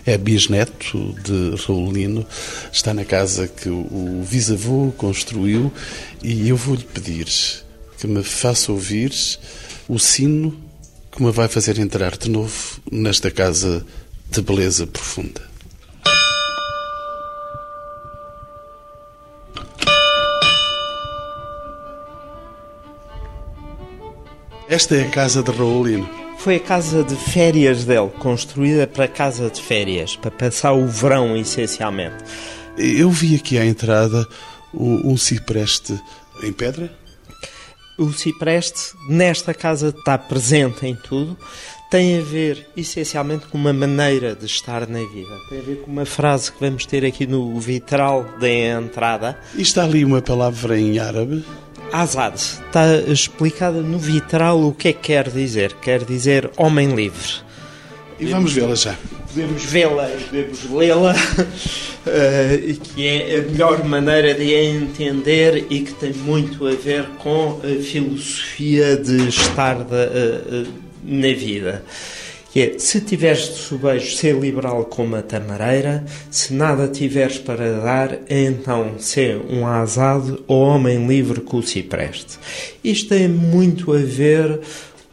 é 0.05 0.17
bisneto 0.17 1.15
de 1.23 1.55
Raulino, 1.65 2.25
está 2.71 2.93
na 2.93 3.05
casa 3.05 3.47
que 3.47 3.69
o 3.69 4.23
bisavô 4.29 4.91
construiu 4.97 5.71
e 6.23 6.49
eu 6.49 6.55
vou-lhe 6.55 6.83
pedir 6.83 7.27
que 7.97 8.07
me 8.07 8.23
faça 8.23 8.71
ouvir 8.71 9.13
o 9.87 9.99
sino 9.99 10.68
que 11.11 11.23
me 11.23 11.31
vai 11.31 11.47
fazer 11.47 11.79
entrar 11.79 12.17
de 12.17 12.29
novo 12.29 12.81
nesta 12.91 13.31
casa 13.31 13.85
de 14.29 14.41
beleza 14.41 14.85
profunda. 14.85 15.41
Esta 24.67 24.95
é 24.95 25.01
a 25.01 25.09
casa 25.09 25.41
de 25.41 25.49
Raulino. 25.51 26.07
Foi 26.37 26.57
a 26.57 26.59
casa 26.59 27.03
de 27.03 27.15
férias 27.15 27.85
dele, 27.85 28.09
construída 28.19 28.85
para 28.85 29.07
casa 29.07 29.49
de 29.49 29.59
férias, 29.59 30.15
para 30.15 30.29
passar 30.29 30.73
o 30.73 30.87
verão, 30.87 31.35
essencialmente. 31.35 32.23
Eu 32.77 33.09
vi 33.09 33.35
aqui 33.35 33.57
à 33.57 33.65
entrada 33.65 34.25
um 34.73 35.17
cipreste 35.17 35.99
em 36.43 36.53
pedra? 36.53 36.91
O 37.99 38.13
cipreste, 38.13 38.95
nesta 39.09 39.53
casa, 39.53 39.89
está 39.89 40.17
presente 40.17 40.87
em 40.87 40.95
tudo. 40.95 41.37
Tem 41.91 42.17
a 42.17 42.21
ver, 42.21 42.65
essencialmente, 42.77 43.47
com 43.47 43.57
uma 43.57 43.73
maneira 43.73 44.33
de 44.33 44.45
estar 44.45 44.87
na 44.87 44.99
vida. 44.99 45.37
Tem 45.49 45.59
a 45.59 45.61
ver 45.61 45.81
com 45.81 45.91
uma 45.91 46.05
frase 46.05 46.49
que 46.49 46.59
vamos 46.61 46.85
ter 46.85 47.03
aqui 47.03 47.27
no 47.27 47.59
vitral 47.59 48.25
da 48.39 48.49
entrada. 48.49 49.37
E 49.53 49.61
está 49.61 49.83
ali 49.83 50.05
uma 50.05 50.21
palavra 50.21 50.79
em 50.79 50.97
árabe? 50.97 51.43
Azad 51.91 52.35
está 52.35 52.95
explicada 53.07 53.81
no 53.81 53.99
vitral 53.99 54.61
o 54.61 54.73
que 54.73 54.87
é 54.87 54.93
que 54.93 54.99
quer 55.01 55.29
dizer. 55.29 55.73
Quer 55.81 56.05
dizer 56.05 56.49
homem 56.55 56.95
livre. 56.95 57.48
E 58.19 58.25
vamos 58.25 58.51
vê-la 58.51 58.75
já. 58.75 58.97
Podemos 59.33 59.63
vê-la 59.63 60.09
e 60.09 60.23
podemos 60.23 60.71
lê-la, 60.71 61.15
uh, 61.15 62.79
que 62.83 63.07
é 63.07 63.37
a 63.37 63.41
melhor 63.43 63.83
maneira 63.85 64.33
de 64.33 64.53
a 64.53 64.63
entender 64.63 65.67
e 65.69 65.81
que 65.81 65.93
tem 65.93 66.13
muito 66.13 66.67
a 66.67 66.71
ver 66.71 67.05
com 67.19 67.61
a 67.63 67.81
filosofia 67.81 68.97
de 68.97 69.29
estar 69.29 69.77
uh, 69.77 69.83
uh, 69.83 70.67
na 71.03 71.33
vida 71.33 71.83
que 72.51 72.61
é, 72.61 72.79
se 72.79 72.99
tiveres 73.01 73.47
de 73.47 73.55
sobejo, 73.55 74.15
ser 74.15 74.35
liberal 74.35 74.85
como 74.85 75.15
a 75.15 75.21
tamareira, 75.21 76.03
se 76.31 76.53
nada 76.53 76.87
tiveres 76.87 77.37
para 77.37 77.79
dar, 77.79 78.19
então 78.27 78.97
ser 78.97 79.39
um 79.49 79.67
azado 79.67 80.43
ou 80.47 80.61
homem 80.61 81.05
livre 81.07 81.41
com 81.41 81.57
o 81.57 81.63
cipreste. 81.63 82.39
Isto 82.83 83.09
tem 83.09 83.27
muito 83.27 83.93
a 83.93 83.99
ver 83.99 84.61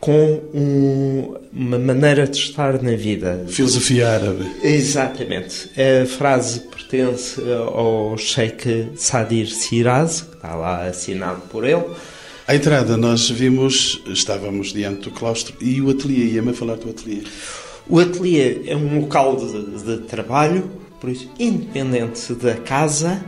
com 0.06 0.40
um, 0.54 1.34
uma 1.52 1.80
maneira 1.80 2.28
de 2.28 2.38
estar 2.38 2.80
na 2.80 2.94
vida. 2.94 3.44
Filosofia 3.48 4.08
árabe. 4.08 4.46
Exatamente. 4.62 5.68
A 5.76 6.06
frase 6.06 6.60
pertence 6.60 7.42
ao 7.74 8.16
Sheikh 8.16 8.92
Sadir 8.94 9.48
Siraz, 9.48 10.20
que 10.20 10.36
está 10.36 10.54
lá 10.54 10.86
assinado 10.86 11.40
por 11.50 11.64
ele, 11.64 11.82
À 12.46 12.54
entrada, 12.54 12.96
nós 12.96 13.28
vimos, 13.28 14.00
estávamos 14.06 14.72
diante 14.72 15.00
do 15.02 15.10
claustro 15.10 15.56
e 15.60 15.82
o 15.82 15.90
ateliê. 15.90 16.34
Ia-me 16.34 16.50
a 16.50 16.54
falar 16.54 16.76
do 16.76 16.88
ateliê. 16.88 17.24
O 17.88 17.98
ateliê 17.98 18.62
é 18.68 18.76
um 18.76 19.00
local 19.00 19.34
de, 19.34 19.82
de 19.82 20.02
trabalho, 20.04 20.70
por 21.00 21.10
isso, 21.10 21.28
independente 21.36 22.32
da 22.34 22.54
casa, 22.54 23.20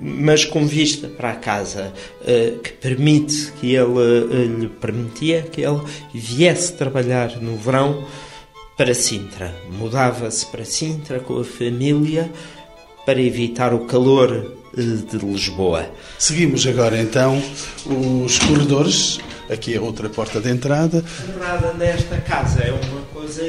mas 0.00 0.44
com 0.44 0.66
vista 0.66 1.08
para 1.08 1.30
a 1.30 1.36
casa, 1.36 1.92
uh, 2.22 2.58
que 2.58 2.72
permite 2.72 3.52
que 3.60 3.74
ele 3.74 3.84
uh, 3.84 4.58
lhe 4.60 4.68
permitia 4.68 5.42
que 5.42 5.62
ele 5.62 5.80
viesse 6.12 6.72
trabalhar 6.74 7.40
no 7.40 7.56
verão 7.56 8.04
para 8.76 8.94
Sintra. 8.94 9.54
Mudava-se 9.70 10.46
para 10.46 10.64
Sintra 10.64 11.20
com 11.20 11.40
a 11.40 11.44
família 11.44 12.30
para 13.04 13.20
evitar 13.20 13.72
o 13.72 13.86
calor 13.86 14.30
uh, 14.30 14.76
de 14.76 15.18
Lisboa. 15.18 15.88
Seguimos 16.18 16.66
agora 16.66 17.00
então 17.00 17.40
os 17.86 18.38
corredores 18.38 19.18
aqui 19.50 19.74
é 19.74 19.80
outra 19.80 20.08
porta 20.08 20.40
de 20.40 20.50
entrada. 20.50 21.04
A 21.20 21.30
entrada 21.30 21.72
nesta 21.74 22.16
casa 22.18 22.62
é 22.62 22.72
uma 22.72 23.02
coisa 23.12 23.42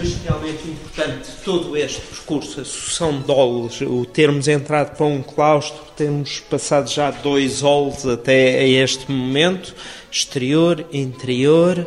bestialmente 0.00 0.68
importante. 0.68 1.30
Todo 1.44 1.76
este 1.76 2.00
percurso, 2.00 2.60
a 2.60 2.64
sucessão 2.64 3.20
de 3.20 3.30
olhos, 3.30 3.80
o 3.80 4.04
termos 4.04 4.48
entrado 4.48 4.96
para 4.96 5.06
um 5.06 5.22
claustro, 5.22 5.82
temos 5.96 6.40
passado 6.40 6.88
já 6.88 7.10
dois 7.10 7.62
olhos 7.62 8.06
até 8.06 8.58
a 8.58 8.66
este 8.66 9.10
momento, 9.10 9.74
exterior, 10.10 10.84
interior, 10.92 11.86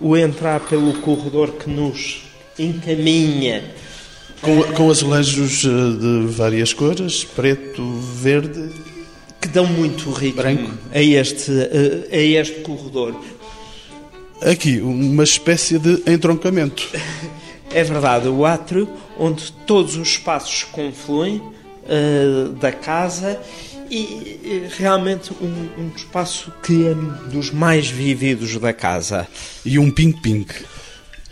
o 0.00 0.16
entrar 0.16 0.60
pelo 0.60 0.94
corredor 1.00 1.52
que 1.52 1.70
nos 1.70 2.22
encaminha. 2.58 3.62
Com, 4.40 4.60
com 4.74 4.90
azulejos 4.90 5.64
eh, 5.64 5.68
de 5.68 6.26
várias 6.26 6.72
cores, 6.72 7.22
preto, 7.22 7.80
verde 8.16 8.91
que 9.42 9.48
dão 9.48 9.66
muito 9.66 10.10
ritmo 10.12 10.40
Branco. 10.40 10.70
a 10.92 11.02
este, 11.02 11.50
a, 11.50 12.14
a 12.14 12.20
este 12.20 12.60
corredor. 12.60 13.20
Aqui, 14.40 14.80
uma 14.80 15.24
espécie 15.24 15.78
de 15.78 16.02
entroncamento. 16.06 16.88
É 17.74 17.82
verdade, 17.82 18.28
o 18.28 18.44
átrio, 18.44 18.86
onde 19.18 19.50
todos 19.66 19.96
os 19.96 20.08
espaços 20.08 20.62
confluem 20.64 21.36
uh, 21.38 22.50
da 22.60 22.70
casa 22.70 23.40
e 23.90 24.66
realmente 24.76 25.32
um, 25.40 25.82
um, 25.82 25.90
espaço 25.96 26.52
que 26.62 26.86
é 26.86 26.94
dos 27.30 27.50
mais 27.50 27.88
vividos 27.88 28.54
da 28.58 28.74
casa. 28.74 29.26
E 29.64 29.78
um 29.78 29.90
ping-ping 29.90 30.46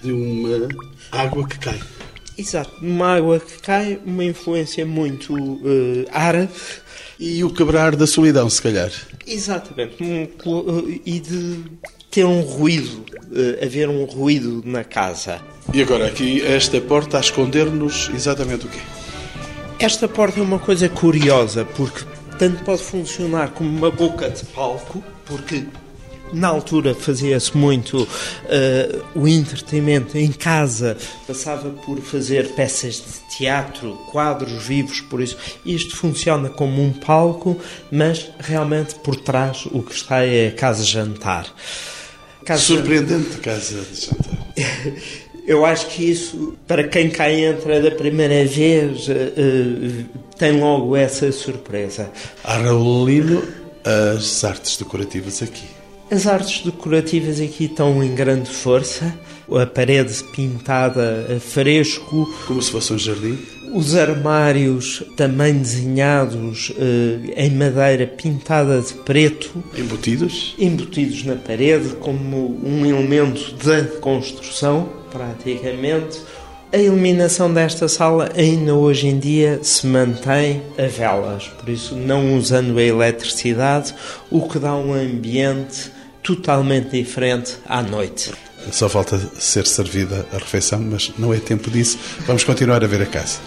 de 0.02 0.12
uma 0.12 0.68
água 1.12 1.46
que 1.46 1.58
cai. 1.58 1.78
Exato, 2.40 2.72
uma 2.80 3.16
água 3.16 3.38
que 3.38 3.60
cai, 3.60 4.00
uma 4.02 4.24
influência 4.24 4.86
muito 4.86 5.34
uh, 5.34 6.06
árabe 6.10 6.48
e 7.18 7.44
o 7.44 7.50
quebrar 7.50 7.94
da 7.94 8.06
solidão, 8.06 8.48
se 8.48 8.62
calhar. 8.62 8.90
Exatamente. 9.26 9.96
e 11.04 11.20
de 11.20 11.64
ter 12.10 12.24
um 12.24 12.40
ruído, 12.40 13.04
eh, 13.32 13.64
haver 13.64 13.90
um 13.90 14.04
ruído 14.04 14.62
na 14.64 14.82
casa. 14.82 15.38
E 15.72 15.82
agora 15.82 16.06
aqui 16.06 16.40
esta 16.40 16.80
porta 16.80 17.18
a 17.18 17.20
esconder-nos 17.20 18.10
exatamente 18.14 18.64
o 18.66 18.68
quê? 18.70 18.80
Esta 19.78 20.08
porta 20.08 20.40
é 20.40 20.42
uma 20.42 20.58
coisa 20.58 20.88
curiosa, 20.88 21.64
porque 21.76 22.04
tanto 22.38 22.64
pode 22.64 22.82
funcionar 22.82 23.50
como 23.50 23.68
uma 23.68 23.90
boca 23.90 24.30
de 24.30 24.44
palco, 24.46 25.04
porque 25.26 25.66
na 26.32 26.48
altura 26.48 26.94
fazia-se 26.94 27.56
muito 27.56 28.02
uh, 28.02 29.02
o 29.14 29.26
entretenimento 29.26 30.16
em 30.16 30.30
casa, 30.30 30.96
passava 31.26 31.70
por 31.70 32.00
fazer 32.00 32.48
peças 32.50 32.94
de 32.96 33.36
teatro, 33.36 33.92
quadros 34.10 34.66
vivos, 34.66 35.00
por 35.00 35.20
isso 35.20 35.36
isto 35.64 35.96
funciona 35.96 36.48
como 36.48 36.82
um 36.82 36.92
palco, 36.92 37.58
mas 37.90 38.30
realmente 38.38 38.94
por 38.96 39.16
trás 39.16 39.66
o 39.66 39.82
que 39.82 39.94
está 39.94 40.24
é 40.24 40.48
a 40.48 40.52
casa 40.52 40.84
jantar. 40.84 41.46
Casa... 42.44 42.62
Surpreendente 42.62 43.38
casa 43.38 43.80
de 43.82 44.06
jantar. 44.06 44.40
Eu 45.46 45.64
acho 45.64 45.88
que 45.88 46.08
isso, 46.08 46.56
para 46.64 46.86
quem 46.86 47.10
cá 47.10 47.32
entra 47.32 47.80
da 47.80 47.90
primeira 47.90 48.44
vez, 48.44 49.08
uh, 49.08 50.04
tem 50.38 50.60
logo 50.60 50.94
essa 50.94 51.32
surpresa. 51.32 52.08
A 52.44 52.56
Raulino, 52.56 53.42
as 53.84 54.44
artes 54.44 54.76
decorativas 54.76 55.42
aqui. 55.42 55.79
As 56.10 56.26
artes 56.26 56.64
decorativas 56.64 57.40
aqui 57.40 57.66
estão 57.66 58.02
em 58.02 58.12
grande 58.12 58.50
força. 58.50 59.14
A 59.48 59.64
parede 59.64 60.12
pintada 60.32 61.36
a 61.36 61.38
fresco. 61.38 62.28
Como 62.48 62.60
se 62.60 62.72
fosse 62.72 62.92
um 62.92 62.98
jardim. 62.98 63.38
Os 63.72 63.94
armários 63.94 65.04
também 65.16 65.56
desenhados 65.56 66.72
eh, 66.76 67.44
em 67.44 67.50
madeira 67.50 68.08
pintada 68.08 68.80
de 68.80 68.92
preto. 68.92 69.62
Embutidos? 69.78 70.56
Embutidos 70.58 71.24
na 71.24 71.36
parede 71.36 71.90
como 72.00 72.58
um 72.60 72.84
elemento 72.84 73.54
da 73.64 73.84
construção, 74.00 74.88
praticamente. 75.12 76.18
A 76.72 76.76
iluminação 76.76 77.52
desta 77.52 77.86
sala 77.88 78.30
ainda 78.36 78.74
hoje 78.74 79.06
em 79.06 79.18
dia 79.18 79.60
se 79.62 79.86
mantém 79.86 80.62
a 80.76 80.86
velas, 80.86 81.48
por 81.48 81.68
isso 81.68 81.94
não 81.94 82.36
usando 82.36 82.78
a 82.78 82.82
eletricidade, 82.82 83.94
o 84.30 84.48
que 84.48 84.58
dá 84.58 84.74
um 84.76 84.92
ambiente 84.94 85.90
totalmente 86.22 86.90
diferente 86.90 87.56
à 87.66 87.82
noite. 87.82 88.32
Só 88.70 88.88
falta 88.88 89.18
ser 89.38 89.66
servida 89.66 90.26
a 90.32 90.38
refeição, 90.38 90.80
mas 90.80 91.12
não 91.18 91.32
é 91.32 91.38
tempo 91.38 91.70
disso. 91.70 91.98
Vamos 92.26 92.44
continuar 92.44 92.84
a 92.84 92.86
ver 92.86 93.02
a 93.02 93.06
casa. 93.06 93.38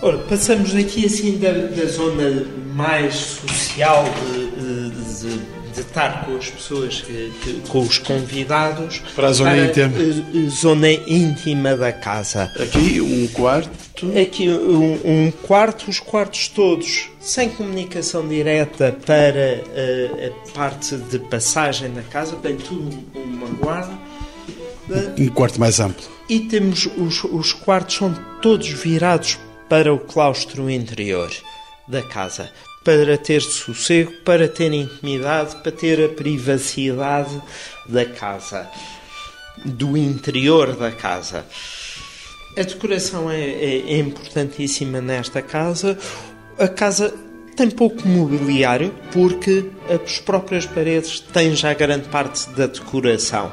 Ora, 0.00 0.18
passamos 0.18 0.74
aqui 0.74 1.06
assim 1.06 1.38
da, 1.38 1.50
da 1.50 1.86
zona 1.86 2.46
mais 2.74 3.14
social 3.14 4.04
de, 4.04 4.90
de, 4.90 5.36
de, 5.36 5.55
estar 5.96 6.26
com 6.26 6.36
as 6.36 6.50
pessoas, 6.50 7.04
com 7.68 7.80
os 7.80 7.98
convidados, 7.98 8.98
para 9.14 9.28
a 9.28 9.32
zona 9.32 9.56
íntima. 9.56 10.50
zona 10.50 10.90
íntima 10.92 11.74
da 11.74 11.90
casa. 11.90 12.52
Aqui 12.60 13.00
um 13.00 13.26
quarto. 13.28 13.70
Aqui 14.20 14.50
um, 14.50 15.00
um 15.04 15.30
quarto, 15.30 15.88
os 15.88 15.98
quartos 15.98 16.48
todos 16.48 17.08
sem 17.18 17.48
comunicação 17.48 18.28
direta 18.28 18.94
para 19.06 19.62
uh, 19.64 20.26
a 20.26 20.52
parte 20.52 20.96
de 20.96 21.18
passagem 21.18 21.90
da 21.90 22.02
casa, 22.02 22.36
tem 22.36 22.56
tudo 22.56 23.02
uma 23.14 23.48
guarda. 23.48 23.98
Um 25.18 25.28
quarto 25.28 25.58
mais 25.58 25.80
amplo. 25.80 26.04
E 26.28 26.40
temos 26.40 26.86
os, 26.96 27.24
os 27.24 27.52
quartos 27.54 27.96
são 27.96 28.14
todos 28.42 28.68
virados 28.68 29.38
para 29.68 29.92
o 29.92 29.98
claustro 29.98 30.70
interior 30.70 31.30
da 31.88 32.02
casa, 32.02 32.50
para 32.86 33.18
ter 33.18 33.42
sossego, 33.42 34.12
para 34.24 34.46
ter 34.46 34.72
intimidade, 34.72 35.56
para 35.56 35.72
ter 35.72 36.04
a 36.04 36.08
privacidade 36.08 37.42
da 37.84 38.04
casa, 38.04 38.70
do 39.64 39.96
interior 39.96 40.76
da 40.76 40.92
casa. 40.92 41.44
A 42.56 42.62
decoração 42.62 43.28
é, 43.28 43.40
é, 43.40 43.90
é 43.90 43.98
importantíssima 43.98 45.00
nesta 45.00 45.42
casa. 45.42 45.98
A 46.56 46.68
casa 46.68 47.12
tem 47.56 47.68
pouco 47.68 48.06
mobiliário 48.06 48.94
porque 49.12 49.68
as 49.90 50.20
próprias 50.20 50.64
paredes 50.64 51.18
têm 51.18 51.56
já 51.56 51.74
grande 51.74 52.08
parte 52.08 52.48
da 52.50 52.68
decoração. 52.68 53.50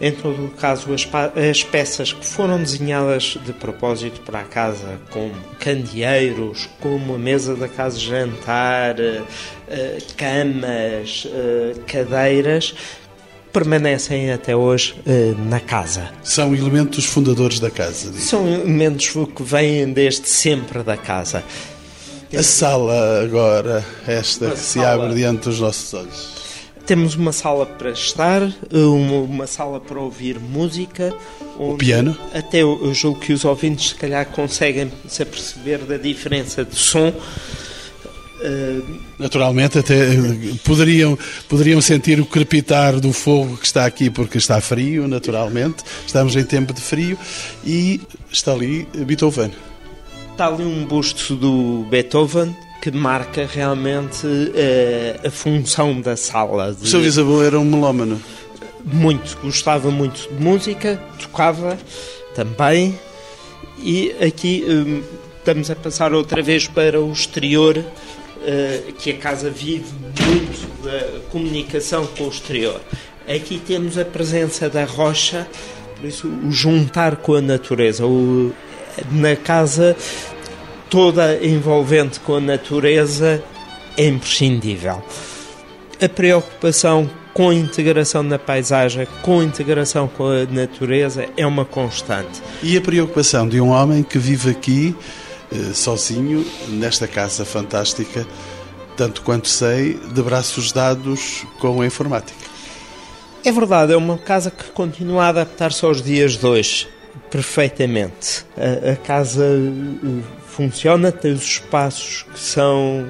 Em 0.00 0.12
todo 0.12 0.46
o 0.46 0.50
caso, 0.50 0.94
as, 0.94 1.08
as, 1.50 1.64
peças 1.64 2.12
que 2.12 2.24
foram 2.24 2.58
desenhadas 2.58 3.36
de 3.44 3.52
propósito 3.52 4.20
para 4.20 4.40
a 4.40 4.44
casa, 4.44 5.00
como 5.10 5.34
candeeiros, 5.58 6.68
como 6.80 7.16
a 7.16 7.18
mesa 7.18 7.56
da 7.56 7.66
casa 7.66 7.98
de 7.98 8.06
jantar, 8.06 8.94
uh, 9.00 10.14
camas, 10.16 11.24
uh, 11.24 11.80
cadeiras, 11.86 12.74
permanecem 13.52 14.30
até 14.30 14.54
hoje 14.54 14.94
na 15.48 15.58
casa. 15.58 16.10
São 16.22 16.54
elementos 16.54 17.04
fundadores 17.06 17.58
da 17.58 17.70
casa? 17.70 18.10
Digo. 18.10 18.22
São 18.22 18.46
elementos 18.46 19.08
que 19.08 19.42
vêm 19.42 19.92
desde 19.92 20.28
sempre 20.28 20.82
da 20.82 20.96
casa. 20.96 21.42
A 22.36 22.42
sala 22.42 23.22
agora, 23.22 23.84
esta 24.06 24.50
que 24.50 24.58
se 24.58 24.78
abre 24.80 25.14
diante 25.14 25.48
dos 25.48 25.60
nossos 25.60 25.94
olhos. 25.94 26.37
Temos 26.88 27.14
uma 27.16 27.32
sala 27.32 27.66
para 27.66 27.90
estar, 27.90 28.40
uma, 28.72 29.46
sala 29.46 29.78
para 29.78 30.00
ouvir 30.00 30.40
música. 30.40 31.14
O 31.58 31.76
piano? 31.76 32.16
Até 32.32 32.62
eu, 32.62 32.94
julgo 32.94 33.20
que 33.20 33.30
os 33.30 33.44
ouvintes, 33.44 33.90
se 33.90 33.94
calhar, 33.94 34.24
conseguem 34.24 34.90
se 35.06 35.22
aperceber 35.22 35.80
da 35.80 35.98
diferença 35.98 36.64
de 36.64 36.74
som. 36.74 37.08
Uh... 37.10 39.00
Naturalmente, 39.18 39.78
até 39.78 39.96
poderiam, 40.64 41.18
poderiam 41.46 41.82
sentir 41.82 42.18
o 42.20 42.24
crepitar 42.24 42.98
do 42.98 43.12
fogo 43.12 43.58
que 43.58 43.66
está 43.66 43.84
aqui, 43.84 44.08
porque 44.08 44.38
está 44.38 44.58
frio, 44.58 45.06
naturalmente. 45.06 45.84
Estamos 46.06 46.36
em 46.36 46.44
tempo 46.44 46.72
de 46.72 46.80
frio 46.80 47.18
e 47.66 48.00
está 48.32 48.52
ali 48.52 48.88
Beethoven. 48.94 49.52
Está 50.32 50.46
ali 50.46 50.64
um 50.64 50.86
busto 50.86 51.36
do 51.36 51.84
Beethoven 51.90 52.56
que 52.80 52.90
marca 52.90 53.46
realmente 53.46 54.26
uh, 54.26 55.26
a 55.26 55.30
função 55.30 56.00
da 56.00 56.16
sala. 56.16 56.72
De... 56.72 56.84
O 56.84 56.86
seu 56.86 57.00
bisavô 57.00 57.42
era 57.42 57.58
um 57.58 57.64
melómano? 57.64 58.20
Muito, 58.84 59.36
gostava 59.42 59.90
muito 59.90 60.28
de 60.28 60.42
música, 60.42 61.00
tocava 61.20 61.76
também. 62.34 62.98
E 63.78 64.14
aqui 64.20 64.64
um, 64.68 65.02
estamos 65.38 65.70
a 65.70 65.76
passar 65.76 66.12
outra 66.12 66.42
vez 66.42 66.68
para 66.68 67.00
o 67.00 67.12
exterior 67.12 67.78
uh, 67.78 68.92
que 68.94 69.10
a 69.10 69.16
casa 69.16 69.50
vive 69.50 69.92
muito 70.02 70.84
da 70.84 71.20
comunicação 71.30 72.06
com 72.06 72.24
o 72.24 72.28
exterior. 72.28 72.80
Aqui 73.28 73.60
temos 73.66 73.98
a 73.98 74.04
presença 74.04 74.70
da 74.70 74.84
rocha, 74.84 75.46
por 75.96 76.06
isso 76.06 76.28
o 76.28 76.50
juntar 76.50 77.16
com 77.16 77.34
a 77.34 77.40
natureza. 77.42 78.06
O, 78.06 78.52
na 79.10 79.36
casa 79.36 79.96
toda 80.90 81.44
envolvente 81.44 82.20
com 82.20 82.36
a 82.36 82.40
natureza 82.40 83.42
é 83.96 84.06
imprescindível. 84.06 85.02
A 86.00 86.08
preocupação 86.08 87.10
com 87.34 87.50
a 87.50 87.54
integração 87.54 88.22
na 88.22 88.38
paisagem, 88.38 89.06
com 89.22 89.40
a 89.40 89.44
integração 89.44 90.08
com 90.08 90.26
a 90.26 90.44
natureza, 90.44 91.26
é 91.36 91.46
uma 91.46 91.64
constante. 91.64 92.42
E 92.62 92.76
a 92.76 92.80
preocupação 92.80 93.48
de 93.48 93.60
um 93.60 93.68
homem 93.68 94.02
que 94.02 94.18
vive 94.18 94.50
aqui 94.50 94.96
eh, 95.52 95.72
sozinho, 95.72 96.44
nesta 96.68 97.06
casa 97.06 97.44
fantástica, 97.44 98.26
tanto 98.96 99.22
quanto 99.22 99.48
sei, 99.48 99.94
de 99.94 100.22
braços 100.22 100.72
dados 100.72 101.44
com 101.60 101.80
a 101.80 101.86
informática. 101.86 102.48
É 103.44 103.52
verdade, 103.52 103.92
é 103.92 103.96
uma 103.96 104.18
casa 104.18 104.50
que 104.50 104.64
continua 104.72 105.26
a 105.26 105.28
adaptar-se 105.28 105.84
aos 105.84 106.02
dias 106.02 106.36
de 106.36 106.44
hoje 106.44 106.88
perfeitamente. 107.30 108.44
A, 108.56 108.92
a 108.92 108.96
casa 108.96 109.44
funciona, 110.58 111.12
tem 111.12 111.32
os 111.32 111.44
espaços 111.44 112.24
que 112.32 112.40
são 112.40 113.08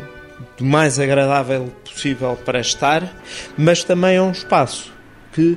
do 0.59 0.65
mais 0.67 0.99
agradável 0.99 1.73
possível 1.83 2.39
para 2.45 2.61
estar, 2.61 3.11
mas 3.57 3.83
também 3.83 4.17
é 4.17 4.23
um 4.23 4.33
espaço 4.33 4.93
que 5.33 5.57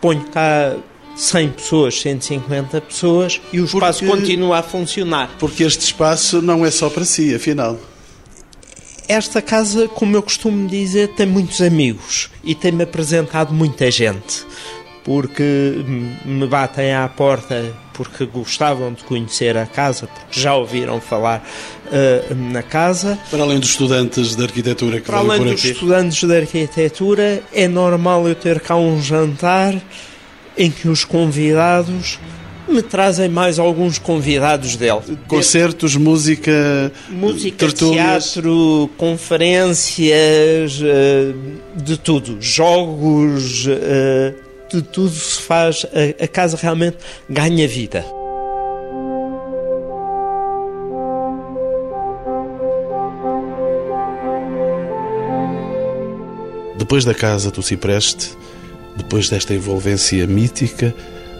põe 0.00 0.18
cá 0.20 0.74
100 1.14 1.50
pessoas, 1.50 2.00
150 2.00 2.80
pessoas 2.80 3.42
e 3.52 3.60
o 3.60 3.66
espaço 3.66 4.06
porque, 4.06 4.20
continua 4.20 4.60
a 4.60 4.62
funcionar. 4.62 5.28
Porque 5.38 5.64
este 5.64 5.84
espaço 5.84 6.40
não 6.40 6.64
é 6.64 6.70
só 6.70 6.88
para 6.88 7.04
si, 7.04 7.34
afinal. 7.34 7.78
Esta 9.06 9.42
casa, 9.42 9.86
como 9.86 10.16
eu 10.16 10.22
costumo 10.22 10.66
dizer, 10.66 11.08
tem 11.08 11.26
muitos 11.26 11.60
amigos 11.60 12.30
e 12.42 12.54
tem-me 12.54 12.84
apresentado 12.84 13.52
muita 13.52 13.90
gente. 13.90 14.46
Porque 15.04 15.84
me 16.24 16.46
batem 16.46 16.94
à 16.94 17.06
porta 17.06 17.74
porque 17.98 18.24
gostavam 18.26 18.92
de 18.92 19.02
conhecer 19.02 19.56
a 19.56 19.66
casa, 19.66 20.06
porque 20.06 20.40
já 20.40 20.54
ouviram 20.54 21.00
falar 21.00 21.44
uh, 21.86 22.32
na 22.32 22.62
casa. 22.62 23.18
Para 23.28 23.42
além 23.42 23.58
dos 23.58 23.70
estudantes 23.70 24.36
de 24.36 24.42
arquitetura 24.44 25.00
que 25.00 25.06
Para 25.06 25.18
além 25.18 25.42
dos 25.42 25.54
aqui. 25.54 25.72
estudantes 25.72 26.22
de 26.22 26.36
arquitetura, 26.36 27.42
é 27.52 27.66
normal 27.66 28.28
eu 28.28 28.36
ter 28.36 28.60
cá 28.60 28.76
um 28.76 29.02
jantar 29.02 29.74
em 30.56 30.70
que 30.70 30.88
os 30.88 31.04
convidados 31.04 32.20
me 32.68 32.82
trazem 32.82 33.28
mais 33.28 33.58
alguns 33.58 33.98
convidados 33.98 34.76
dele. 34.76 35.18
Concertos, 35.26 35.96
música, 35.96 36.92
música, 37.08 37.56
tertúlias. 37.56 38.34
teatro, 38.34 38.88
conferências, 38.96 40.80
uh, 40.80 41.82
de 41.82 41.96
tudo, 41.96 42.36
jogos, 42.40 43.66
uh, 43.66 44.47
de 44.76 44.82
tudo 44.82 45.10
se 45.10 45.40
faz, 45.40 45.86
a, 45.86 46.24
a 46.24 46.28
casa 46.28 46.56
realmente 46.60 46.98
ganha 47.28 47.66
vida. 47.66 48.04
Depois 56.76 57.04
da 57.04 57.14
casa 57.14 57.50
do 57.50 57.62
Cipreste, 57.62 58.36
depois 58.96 59.28
desta 59.28 59.54
envolvência 59.54 60.26
mítica, 60.26 60.94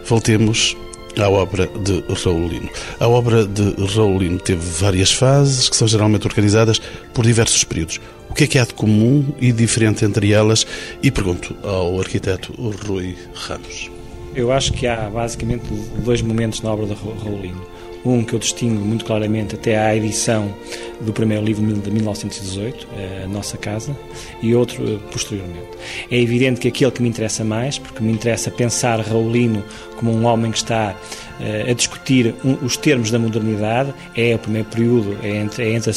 voltemos 0.04 0.76
à 1.18 1.28
obra 1.28 1.66
de 1.66 2.04
Raulino. 2.24 2.68
A 3.00 3.08
obra 3.08 3.44
de 3.46 3.74
Raulino 3.94 4.38
teve 4.38 4.60
várias 4.60 5.12
fases 5.12 5.68
que 5.68 5.76
são 5.76 5.88
geralmente 5.88 6.26
organizadas 6.26 6.80
por 7.12 7.24
diversos 7.24 7.64
períodos. 7.64 8.00
O 8.30 8.34
que 8.34 8.44
é 8.44 8.46
que 8.46 8.58
há 8.58 8.64
de 8.64 8.74
comum 8.74 9.24
e 9.40 9.52
diferente 9.52 10.04
entre 10.04 10.32
elas? 10.32 10.66
E 11.02 11.10
pergunto 11.10 11.56
ao 11.62 11.98
arquiteto 11.98 12.52
Rui 12.86 13.16
Ramos. 13.34 13.90
Eu 14.34 14.52
acho 14.52 14.72
que 14.72 14.86
há 14.86 15.08
basicamente 15.10 15.64
dois 16.04 16.22
momentos 16.22 16.62
na 16.62 16.70
obra 16.70 16.86
de 16.86 16.94
Raulino. 16.94 17.66
Um 18.04 18.24
que 18.24 18.34
eu 18.34 18.38
distingo 18.38 18.84
muito 18.84 19.04
claramente 19.04 19.54
até 19.54 19.76
à 19.76 19.94
edição 19.94 20.54
do 21.00 21.12
primeiro 21.12 21.44
livro 21.44 21.64
de 21.64 21.90
1918, 21.90 22.88
A 23.24 23.28
Nossa 23.28 23.56
Casa, 23.56 23.96
e 24.42 24.54
outro 24.54 24.82
eh, 24.84 24.98
posteriormente. 25.12 25.68
É 26.10 26.18
evidente 26.18 26.60
que 26.60 26.68
aquele 26.68 26.90
que 26.90 27.02
me 27.02 27.08
interessa 27.08 27.44
mais, 27.44 27.78
porque 27.78 28.02
me 28.02 28.12
interessa 28.12 28.50
pensar 28.50 29.00
Raulino 29.00 29.62
como 29.96 30.12
um 30.12 30.26
homem 30.26 30.50
que 30.50 30.58
está 30.58 30.94
uh, 30.94 31.70
a 31.70 31.72
discutir 31.72 32.34
os 32.62 32.76
termos 32.76 33.10
da 33.10 33.18
modernidade, 33.18 33.92
é 34.16 34.34
o 34.34 34.38
primeiro 34.38 34.68
período, 34.68 35.18
é 35.22 35.36
entre, 35.36 35.64
é 35.64 35.72
entre 35.74 35.90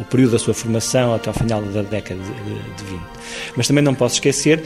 o 0.00 0.04
período 0.04 0.32
da 0.32 0.38
sua 0.38 0.54
formação 0.54 1.14
até 1.14 1.28
ao 1.28 1.34
final 1.34 1.62
da 1.62 1.82
década 1.82 2.20
de, 2.20 2.30
de, 2.30 2.74
de 2.76 2.84
20. 2.84 3.00
Mas 3.56 3.66
também 3.66 3.82
não 3.82 3.94
posso 3.94 4.14
esquecer 4.14 4.62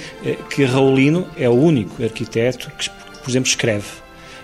que 0.50 0.64
Raulino 0.64 1.26
é 1.36 1.48
o 1.48 1.54
único 1.54 2.02
arquiteto 2.02 2.70
que, 2.78 2.88
por 2.90 3.30
exemplo, 3.30 3.48
escreve 3.48 3.86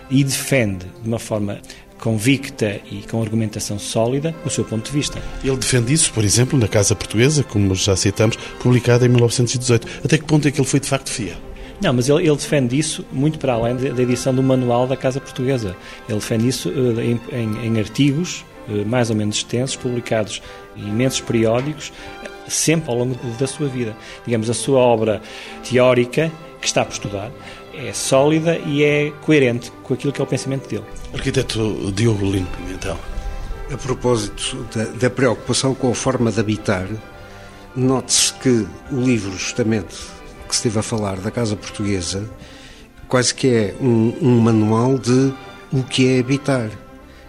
e 0.09 0.23
defende 0.23 0.85
de 1.01 1.07
uma 1.07 1.19
forma 1.19 1.59
convicta 1.99 2.79
e 2.89 3.03
com 3.09 3.21
argumentação 3.21 3.77
sólida 3.77 4.33
o 4.45 4.49
seu 4.49 4.63
ponto 4.63 4.85
de 4.85 4.91
vista. 4.91 5.21
Ele 5.43 5.57
defende 5.57 5.93
isso, 5.93 6.11
por 6.13 6.23
exemplo, 6.23 6.57
na 6.57 6.67
Casa 6.67 6.95
Portuguesa, 6.95 7.43
como 7.43 7.75
já 7.75 7.95
citamos, 7.95 8.37
publicada 8.59 9.05
em 9.05 9.09
1918. 9.09 9.87
Até 10.03 10.17
que 10.17 10.23
ponto 10.23 10.47
é 10.47 10.51
que 10.51 10.59
ele 10.59 10.67
foi 10.67 10.79
de 10.79 10.87
facto 10.87 11.09
fiel? 11.09 11.37
Não, 11.81 11.93
mas 11.93 12.09
ele, 12.09 12.27
ele, 12.27 12.35
defende 12.35 12.77
isso 12.77 13.05
muito 13.11 13.39
para 13.39 13.53
além 13.53 13.75
da 13.75 14.01
edição 14.01 14.35
do 14.35 14.43
manual 14.43 14.85
da 14.85 14.97
Casa 14.97 15.21
Portuguesa. 15.21 15.75
Ele 16.09 16.19
defende 16.19 16.47
isso 16.47 16.69
uh, 16.69 16.99
em, 16.99 17.19
em, 17.31 17.67
em, 17.67 17.79
artigos 17.79 18.43
uh, 18.67 18.85
mais 18.85 19.09
ou 19.09 19.15
menos 19.15 19.37
extensos, 19.37 19.77
publicados 19.77 20.41
em 20.75 20.89
imensos 20.89 21.21
periódicos, 21.21 21.93
sempre 22.49 22.91
ao 22.91 22.97
longo 22.97 23.15
da 23.37 23.47
sua 23.47 23.67
vida. 23.69 23.95
Digamos, 24.25 24.49
a 24.49 24.53
sua 24.53 24.79
obra 24.79 25.21
teórica, 25.63 26.29
que 26.59 26.67
está 26.67 26.83
por 26.83 26.91
estudar, 26.91 27.31
é 27.87 27.93
sólida 27.93 28.57
e 28.57 28.83
é 28.83 29.11
coerente 29.21 29.71
com 29.83 29.93
aquilo 29.93 30.11
que 30.11 30.19
é 30.19 30.23
o 30.23 30.27
pensamento 30.27 30.67
dele. 30.67 30.83
Arquiteto 31.13 31.91
Diogo 31.93 32.29
Lino 32.29 32.47
Pimentel. 32.47 32.97
A 33.71 33.77
propósito 33.77 34.65
da, 34.75 34.83
da 34.85 35.09
preocupação 35.09 35.73
com 35.73 35.91
a 35.91 35.95
forma 35.95 36.31
de 36.31 36.39
habitar, 36.39 36.87
note-se 37.75 38.33
que 38.33 38.67
o 38.91 38.99
livro, 38.99 39.31
justamente, 39.31 39.95
que 40.47 40.55
se 40.55 40.59
esteve 40.67 40.79
a 40.79 40.81
falar 40.81 41.17
da 41.17 41.31
Casa 41.31 41.55
Portuguesa, 41.55 42.29
quase 43.07 43.33
que 43.33 43.47
é 43.47 43.75
um, 43.79 44.13
um 44.21 44.39
manual 44.39 44.97
de 44.97 45.33
o 45.71 45.83
que 45.83 46.15
é 46.15 46.19
habitar. 46.19 46.69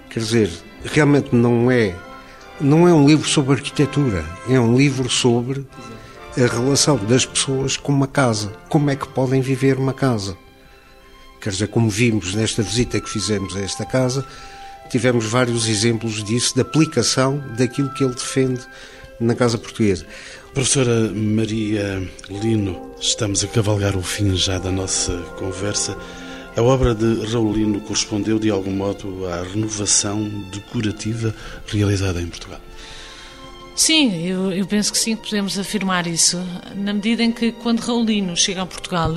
Quer 0.09 0.20
dizer, 0.20 0.51
realmente 0.84 1.34
não 1.34 1.70
é 1.70 1.94
não 2.61 2.86
é 2.86 2.92
um 2.92 3.07
livro 3.07 3.26
sobre 3.26 3.55
arquitetura, 3.55 4.22
é 4.48 4.61
um 4.61 4.76
livro 4.76 5.09
sobre 5.09 5.64
a 6.37 6.47
relação 6.47 6.97
das 6.97 7.26
pessoas 7.26 7.76
com 7.76 7.93
uma 7.93 8.07
casa. 8.07 8.53
Como 8.68 8.91
é 8.91 8.97
que 8.97 9.09
podem 9.09 9.41
viver 9.41 9.78
uma 9.78 9.93
casa? 9.93 10.37
Quer 11.41 11.51
dizer, 11.51 11.68
como 11.68 11.89
vimos 11.89 12.35
nesta 12.35 12.62
visita 12.62 13.01
que 13.01 13.09
fizemos 13.09 13.57
a 13.57 13.61
esta 13.61 13.85
casa, 13.85 14.24
tivemos 14.91 15.24
vários 15.24 15.66
exemplos 15.66 16.22
disso, 16.22 16.55
de 16.55 16.61
aplicação 16.61 17.43
daquilo 17.57 17.93
que 17.95 18.05
ele 18.05 18.14
defende 18.14 18.61
na 19.18 19.35
Casa 19.35 19.59
Portuguesa. 19.59 20.07
Professora 20.55 21.11
Maria 21.14 22.03
Lino, 22.28 22.93
estamos 23.01 23.43
a 23.45 23.49
cavalgar 23.49 23.97
o 23.97 24.03
fim 24.03 24.37
já 24.37 24.59
da 24.59 24.70
nossa 24.70 25.16
conversa. 25.39 25.97
A 26.57 26.62
obra 26.62 26.95
de 26.95 27.26
Raulino 27.26 27.81
correspondeu 27.81 28.39
de 28.39 28.51
algum 28.51 28.72
modo 28.72 29.26
à 29.28 29.43
renovação 29.43 30.28
decorativa 30.51 31.35
realizada 31.66 32.20
em 32.20 32.26
Portugal? 32.26 32.61
Sim, 33.75 34.27
eu, 34.27 34.53
eu 34.53 34.66
penso 34.66 34.93
que 34.93 34.99
sim, 34.99 35.16
podemos 35.16 35.59
afirmar 35.59 36.07
isso, 36.07 36.39
na 36.75 36.93
medida 36.93 37.23
em 37.23 37.33
que 37.33 37.53
quando 37.53 37.81
Raulino 37.81 38.37
chega 38.37 38.62
a 38.62 38.66
Portugal, 38.66 39.11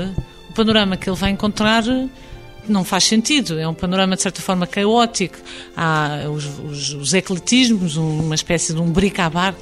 o 0.50 0.54
panorama 0.54 0.96
que 0.96 1.10
ele 1.10 1.18
vai 1.18 1.32
encontrar 1.32 1.84
não 2.68 2.84
faz 2.84 3.06
sentido. 3.06 3.60
É 3.60 3.68
um 3.68 3.74
panorama, 3.74 4.16
de 4.16 4.22
certa 4.22 4.42
forma, 4.42 4.66
caótico. 4.66 5.38
Há 5.76 6.28
os, 6.34 6.46
os, 6.60 6.94
os 6.94 7.14
ecletismos, 7.14 7.98
uma 7.98 8.36
espécie 8.36 8.74
de 8.74 8.80
um 8.80 8.92
bric-a-brac 8.92 9.58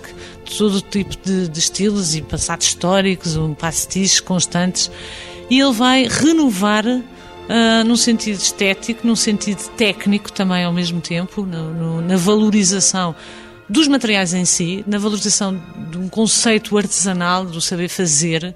de 0.45 0.57
todo 0.57 0.81
tipo 0.81 1.15
de, 1.23 1.47
de, 1.47 1.59
estilos 1.59 2.15
e 2.15 2.21
passados 2.21 2.67
históricos, 2.67 3.35
um 3.35 3.53
pastiches 3.53 4.19
constantes. 4.19 4.91
E 5.49 5.59
ele 5.59 5.73
vai 5.73 6.07
renovar 6.07 6.85
uh, 6.85 7.83
num 7.85 7.95
sentido 7.95 8.37
estético, 8.37 9.05
num 9.05 9.15
sentido 9.15 9.67
técnico 9.75 10.31
também 10.31 10.63
ao 10.63 10.71
mesmo 10.71 11.01
tempo, 11.01 11.45
no, 11.45 11.73
no, 11.73 12.01
na 12.01 12.17
valorização 12.17 13.15
dos 13.71 13.87
materiais 13.87 14.33
em 14.33 14.43
si, 14.43 14.83
na 14.85 14.97
valorização 14.97 15.57
de 15.89 15.97
um 15.97 16.09
conceito 16.09 16.77
artesanal, 16.77 17.45
do 17.45 17.61
saber 17.61 17.87
fazer, 17.87 18.53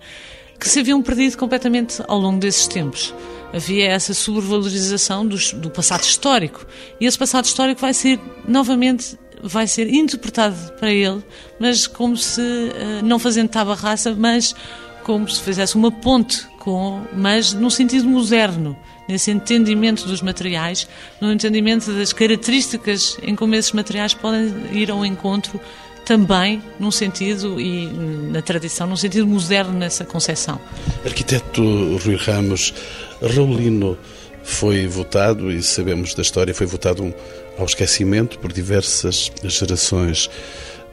que 0.59 0.67
se 0.67 0.81
haviam 0.81 1.01
perdido 1.01 1.37
completamente 1.37 2.03
ao 2.05 2.19
longo 2.19 2.37
desses 2.37 2.67
tempos. 2.67 3.15
Havia 3.53 3.87
essa 3.87 4.13
sobrevalorização 4.13 5.25
do, 5.25 5.37
do 5.53 5.69
passado 5.69 6.03
histórico. 6.03 6.65
E 6.99 7.05
esse 7.05 7.17
passado 7.17 7.45
histórico 7.45 7.79
vai 7.79 7.93
ser, 7.93 8.19
novamente, 8.45 9.17
vai 9.41 9.67
ser 9.67 9.87
interpretado 9.87 10.73
para 10.73 10.91
ele, 10.91 11.23
mas 11.57 11.87
como 11.87 12.17
se, 12.17 12.41
uh, 12.41 13.05
não 13.05 13.17
fazendo 13.17 13.47
tabarraça, 13.47 14.13
mas 14.13 14.53
como 15.01 15.29
se 15.29 15.41
fizesse 15.41 15.75
uma 15.75 15.91
ponte 15.91 16.45
com, 16.59 17.01
mas 17.13 17.53
num 17.53 17.69
sentido 17.69 18.05
moderno, 18.05 18.75
nesse 19.07 19.31
entendimento 19.31 20.05
dos 20.07 20.21
materiais, 20.21 20.87
no 21.21 21.31
entendimento 21.31 21.91
das 21.93 22.13
características 22.13 23.17
em 23.21 23.35
como 23.35 23.55
esses 23.55 23.71
materiais 23.71 24.13
podem 24.13 24.53
ir 24.71 24.89
ao 24.91 25.05
encontro 25.05 25.59
também 26.05 26.61
num 26.79 26.91
sentido 26.91 27.59
e 27.59 27.87
na 27.87 28.41
tradição, 28.41 28.87
num 28.87 28.95
sentido 28.95 29.25
moderno 29.25 29.73
nessa 29.73 30.05
concepção. 30.05 30.59
Arquiteto 31.03 31.97
Rui 31.97 32.15
Ramos, 32.15 32.73
Raulino 33.21 33.97
foi 34.43 34.85
votado, 34.85 35.51
e 35.51 35.61
sabemos 35.63 36.13
da 36.13 36.21
história, 36.21 36.53
foi 36.53 36.67
votado 36.67 37.03
um, 37.03 37.11
ao 37.57 37.65
esquecimento 37.65 38.37
por 38.37 38.53
diversas 38.53 39.31
gerações. 39.43 40.29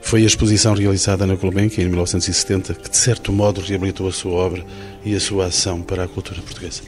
Foi 0.00 0.22
a 0.22 0.26
exposição 0.26 0.74
realizada 0.74 1.26
na 1.26 1.34
Gulbenkian 1.34 1.84
em 1.84 1.88
1970 1.88 2.74
que, 2.74 2.90
de 2.90 2.96
certo 2.96 3.30
modo, 3.30 3.60
reabilitou 3.60 4.08
a 4.08 4.12
sua 4.12 4.32
obra 4.32 4.64
e 5.04 5.14
a 5.14 5.20
sua 5.20 5.46
ação 5.46 5.82
para 5.82 6.04
a 6.04 6.08
cultura 6.08 6.40
portuguesa. 6.40 6.82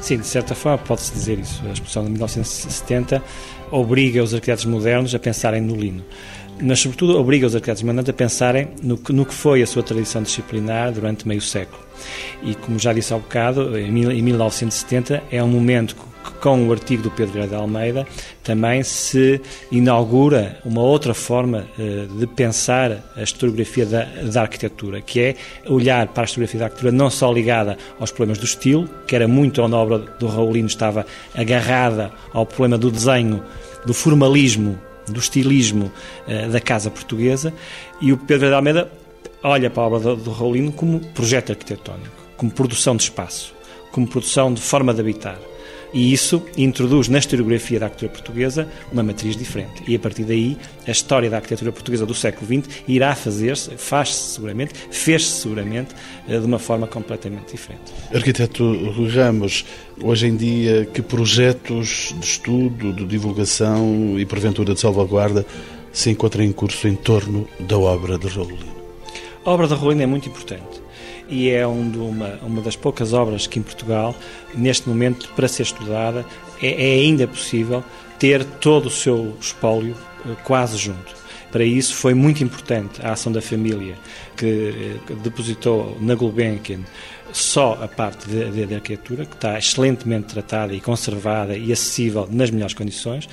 Sim, 0.00 0.18
de 0.18 0.26
certa 0.26 0.54
forma 0.54 0.78
pode-se 0.78 1.12
dizer 1.12 1.38
isso. 1.38 1.62
A 1.66 1.72
exposição 1.72 2.04
de 2.04 2.10
1970 2.10 3.22
obriga 3.70 4.22
os 4.22 4.32
arquitetos 4.32 4.64
modernos 4.64 5.14
a 5.14 5.18
pensarem 5.18 5.60
no 5.60 5.74
lino 5.74 6.04
mas 6.60 6.80
sobretudo 6.80 7.18
obriga 7.18 7.46
os 7.46 7.54
arquitetos 7.54 7.82
modernos 7.82 8.08
a 8.08 8.12
pensarem 8.12 8.68
no 8.82 8.96
que, 8.96 9.12
no 9.12 9.24
que 9.24 9.34
foi 9.34 9.62
a 9.62 9.66
sua 9.66 9.82
tradição 9.82 10.22
disciplinar 10.22 10.92
durante 10.92 11.26
meio 11.26 11.40
século. 11.40 11.82
E 12.42 12.54
como 12.54 12.78
já 12.78 12.92
disse 12.92 13.12
há 13.14 13.18
bocado, 13.18 13.78
em 13.78 13.90
1970 13.90 15.22
é 15.30 15.42
um 15.42 15.48
momento 15.48 15.96
com 16.32 16.66
o 16.66 16.72
artigo 16.72 17.02
do 17.02 17.10
Pedro 17.10 17.46
de 17.46 17.54
Almeida, 17.54 18.06
também 18.42 18.82
se 18.82 19.40
inaugura 19.70 20.58
uma 20.64 20.82
outra 20.82 21.14
forma 21.14 21.66
uh, 21.78 22.18
de 22.18 22.26
pensar 22.26 23.12
a 23.16 23.22
historiografia 23.22 23.86
da, 23.86 24.04
da, 24.04 24.42
arquitetura, 24.42 25.00
que 25.00 25.20
é 25.20 25.36
olhar 25.66 26.06
para 26.08 26.22
a 26.22 26.26
historiografia 26.26 26.60
da 26.60 26.66
arquitetura 26.66 26.92
não 26.92 27.10
só 27.10 27.32
ligada 27.32 27.76
aos 27.98 28.10
problemas 28.10 28.38
do 28.38 28.44
estilo, 28.44 28.88
que 29.06 29.14
era 29.14 29.28
muito 29.28 29.62
onde 29.62 29.74
a 29.74 29.78
obra 29.78 29.98
do 29.98 30.26
Raulino 30.26 30.68
estava 30.68 31.04
agarrada 31.34 32.12
ao 32.32 32.46
problema 32.46 32.78
do 32.78 32.90
desenho, 32.90 33.42
do 33.84 33.94
formalismo 33.94 34.78
do 35.06 35.20
estilismo 35.20 35.90
uh, 36.26 36.50
da 36.50 36.60
casa 36.60 36.90
portuguesa, 36.90 37.52
e 38.00 38.12
o 38.12 38.16
Pedro 38.18 38.48
de 38.48 38.54
Almeida 38.54 38.90
olha 39.42 39.70
para 39.70 39.82
a 39.82 39.86
obra 39.86 40.00
do, 40.00 40.16
do 40.16 40.30
Raulino 40.30 40.72
como 40.72 41.00
projeto 41.12 41.50
arquitetónico, 41.50 42.10
como 42.36 42.50
produção 42.50 42.96
de 42.96 43.04
espaço, 43.04 43.54
como 43.92 44.06
produção 44.06 44.52
de 44.52 44.60
forma 44.60 44.92
de 44.92 45.00
habitar. 45.00 45.38
E 45.92 46.12
isso 46.12 46.42
introduz 46.56 47.08
na 47.08 47.18
historiografia 47.18 47.80
da 47.80 47.86
arquitetura 47.86 48.12
portuguesa 48.12 48.68
uma 48.92 49.02
matriz 49.02 49.36
diferente. 49.36 49.82
E 49.86 49.94
a 49.94 49.98
partir 49.98 50.24
daí, 50.24 50.56
a 50.86 50.90
história 50.90 51.30
da 51.30 51.36
arquitetura 51.36 51.72
portuguesa 51.72 52.04
do 52.04 52.14
século 52.14 52.46
XX 52.46 52.82
irá 52.86 53.14
fazer-se, 53.14 53.70
faz-se 53.76 54.34
seguramente, 54.34 54.74
fez-se 54.90 55.40
seguramente, 55.42 55.94
eh, 56.28 56.38
de 56.38 56.46
uma 56.46 56.58
forma 56.58 56.86
completamente 56.86 57.52
diferente. 57.52 57.92
Arquiteto 58.12 58.90
Rui 58.90 59.08
Ramos, 59.08 59.64
hoje 60.02 60.26
em 60.26 60.36
dia, 60.36 60.86
que 60.92 61.00
projetos 61.00 62.14
de 62.18 62.24
estudo, 62.24 62.92
de 62.92 63.04
divulgação 63.06 64.18
e 64.18 64.26
porventura 64.26 64.74
de 64.74 64.80
salvaguarda 64.80 65.46
se 65.92 66.10
encontram 66.10 66.44
em 66.44 66.52
curso 66.52 66.86
em 66.86 66.94
torno 66.94 67.48
da 67.60 67.78
obra 67.78 68.18
de 68.18 68.28
Raulino? 68.28 68.76
A 69.44 69.50
obra 69.50 69.66
de 69.66 69.74
Raulino 69.74 70.02
é 70.02 70.06
muito 70.06 70.28
importante 70.28 70.87
e 71.28 71.50
é 71.50 71.66
um 71.66 71.90
uma, 72.08 72.38
uma 72.42 72.62
das 72.62 72.76
poucas 72.76 73.12
obras 73.12 73.46
que 73.46 73.58
em 73.58 73.62
Portugal, 73.62 74.14
neste 74.54 74.88
momento, 74.88 75.28
para 75.36 75.46
ser 75.46 75.62
estudada, 75.62 76.24
é, 76.62 76.68
é 76.68 77.00
ainda 77.00 77.26
possível 77.26 77.84
ter 78.18 78.44
todo 78.44 78.86
o 78.86 78.90
seu 78.90 79.36
espólio 79.40 79.96
eh, 80.26 80.34
quase 80.44 80.76
junto. 80.76 81.16
Para 81.50 81.64
isso 81.64 81.94
foi 81.94 82.12
muito 82.12 82.44
importante 82.44 83.00
a 83.02 83.12
ação 83.12 83.32
da 83.32 83.40
família 83.40 83.96
que, 84.36 85.00
que 85.06 85.12
eh, 85.12 85.16
depositou 85.22 85.96
na 86.00 86.14
Gulbenkian 86.14 86.80
só 87.32 87.78
a 87.82 87.88
parte 87.88 88.28
de, 88.28 88.74
arquitetura, 88.74 89.24
que 89.24 89.34
está 89.34 89.58
excelentemente 89.58 90.26
tratada 90.26 90.74
e 90.74 90.80
conservada 90.80 91.56
e 91.56 91.72
acessível 91.72 92.28
nas 92.30 92.50
melhores 92.50 92.74
condições. 92.74 93.28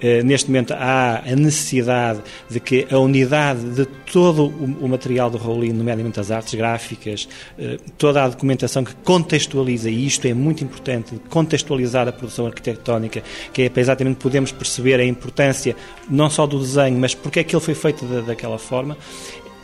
Eh, 0.00 0.22
neste 0.22 0.48
momento 0.48 0.72
há 0.72 1.22
a 1.24 1.36
necessidade 1.36 2.20
de 2.50 2.58
que 2.58 2.86
a 2.90 2.98
unidade 2.98 3.60
de 3.70 3.84
todo 3.84 4.46
o, 4.46 4.88
material 4.88 5.30
do 5.30 5.38
Raulino, 5.38 5.78
nomeadamente 5.78 6.18
as 6.18 6.30
artes 6.30 6.54
gráficas, 6.54 7.28
eh, 7.58 7.78
toda 7.96 8.24
a 8.24 8.28
documentação 8.28 8.84
que 8.84 8.94
contextualiza, 8.96 9.88
e 9.88 10.06
isto 10.06 10.26
é 10.26 10.34
muito 10.34 10.64
importante, 10.64 11.14
contextualizar 11.28 12.08
a 12.08 12.12
produção 12.12 12.46
arquitetónica, 12.46 13.22
que 13.52 13.62
é 13.62 13.68
para 13.68 13.80
exatamente 13.80 14.16
podermos 14.16 14.52
perceber 14.52 14.98
a 15.00 15.04
importância 15.04 15.76
não 16.10 16.28
só 16.28 16.46
do 16.46 16.58
desenho, 16.58 16.98
mas 16.98 17.14
porque 17.14 17.40
é 17.40 17.44
que 17.44 17.54
ele 17.54 17.64
foi 17.64 17.74
feito 17.74 18.04
daquela 18.26 18.58
forma, 18.58 18.96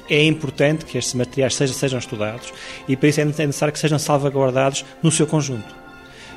é 0.09 0.25
importante 0.25 0.85
que 0.85 0.99
estes 0.99 1.15
materiais 1.15 1.55
sejam, 1.55 1.75
sejam 1.75 1.99
estudados 1.99 2.53
e 2.89 2.97
para 2.97 3.09
isso 3.09 3.21
é 3.21 3.25
necessário 3.25 3.73
que 3.73 3.79
sejam 3.79 3.99
salvaguardados 3.99 4.85
no 5.03 5.11
seu 5.11 5.27
conjunto 5.27 5.77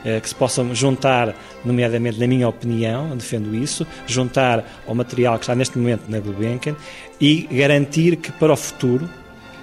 eh, 0.03 0.19
que 0.19 0.30
se 0.30 0.36
possam 0.36 0.74
juntar, 0.74 1.36
nomeadamente, 1.63 2.19
na 2.19 2.26
minha 2.26 2.47
opinião, 2.47 3.15
defendo 3.15 3.55
isso, 3.55 3.86
juntar 4.07 4.82
ao 4.88 4.95
material 4.95 5.36
que 5.38 5.43
está 5.43 5.53
neste 5.53 5.78
momento 5.78 6.09
na 6.09 6.19
Gulbenkian 6.19 6.76
e 7.19 7.47
garantir 7.51 8.15
que 8.15 8.32
para 8.32 8.51
o 8.51 8.57
futuro 8.57 9.07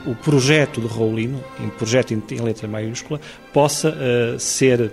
o 0.07 0.15
projeto 0.15 0.81
do 0.81 0.87
Raulino, 0.87 1.43
um 1.61 1.69
projeto 1.71 2.13
em 2.13 2.41
letra 2.41 2.69
maiúscula, 2.69 3.21
possa 3.53 3.91
uh, 3.91 4.39
ser 4.39 4.93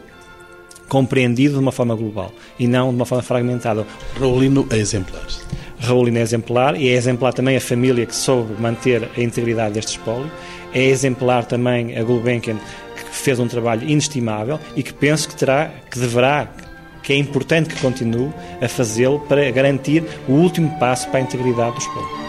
compreendido 0.90 1.54
de 1.54 1.60
uma 1.60 1.72
forma 1.72 1.96
global 1.96 2.34
e 2.60 2.68
não 2.68 2.90
de 2.90 2.96
uma 2.96 3.06
forma 3.06 3.22
fragmentada. 3.22 3.86
Raulino 4.20 4.68
é 4.72 4.78
exemplar. 4.78 5.26
Raulino 5.86 6.18
é 6.18 6.22
exemplar 6.22 6.76
e 6.76 6.90
é 6.90 6.94
exemplar 6.94 7.34
também 7.34 7.56
a 7.56 7.62
família 7.62 8.06
que 8.06 8.16
soube 8.16 8.60
manter 8.60 9.10
a 9.16 9.22
integridade 9.22 9.76
deste 9.76 9.98
espólio. 9.98 10.30
É 10.74 10.84
exemplar 10.84 11.46
também 11.46 11.98
a 11.98 12.04
Gulbenkian, 12.04 12.58
que 12.96 13.16
fez 13.16 13.40
um 13.40 13.48
trabalho 13.48 13.88
inestimável 13.88 14.60
e 14.76 14.84
que 14.84 14.94
penso 14.94 15.30
que 15.30 15.36
terá, 15.36 15.72
que 15.90 16.00
deverá, 16.00 16.50
que 17.02 17.14
é 17.14 17.16
importante 17.16 17.70
que 17.74 17.80
continue 17.80 18.32
a 18.62 18.68
fazê-lo 18.68 19.20
para 19.22 19.50
garantir 19.52 20.04
o 20.28 20.34
último 20.34 20.78
passo 20.80 21.08
para 21.10 21.20
a 21.20 21.24
integridade 21.24 21.76
do 21.76 21.80
espólio. 21.80 22.25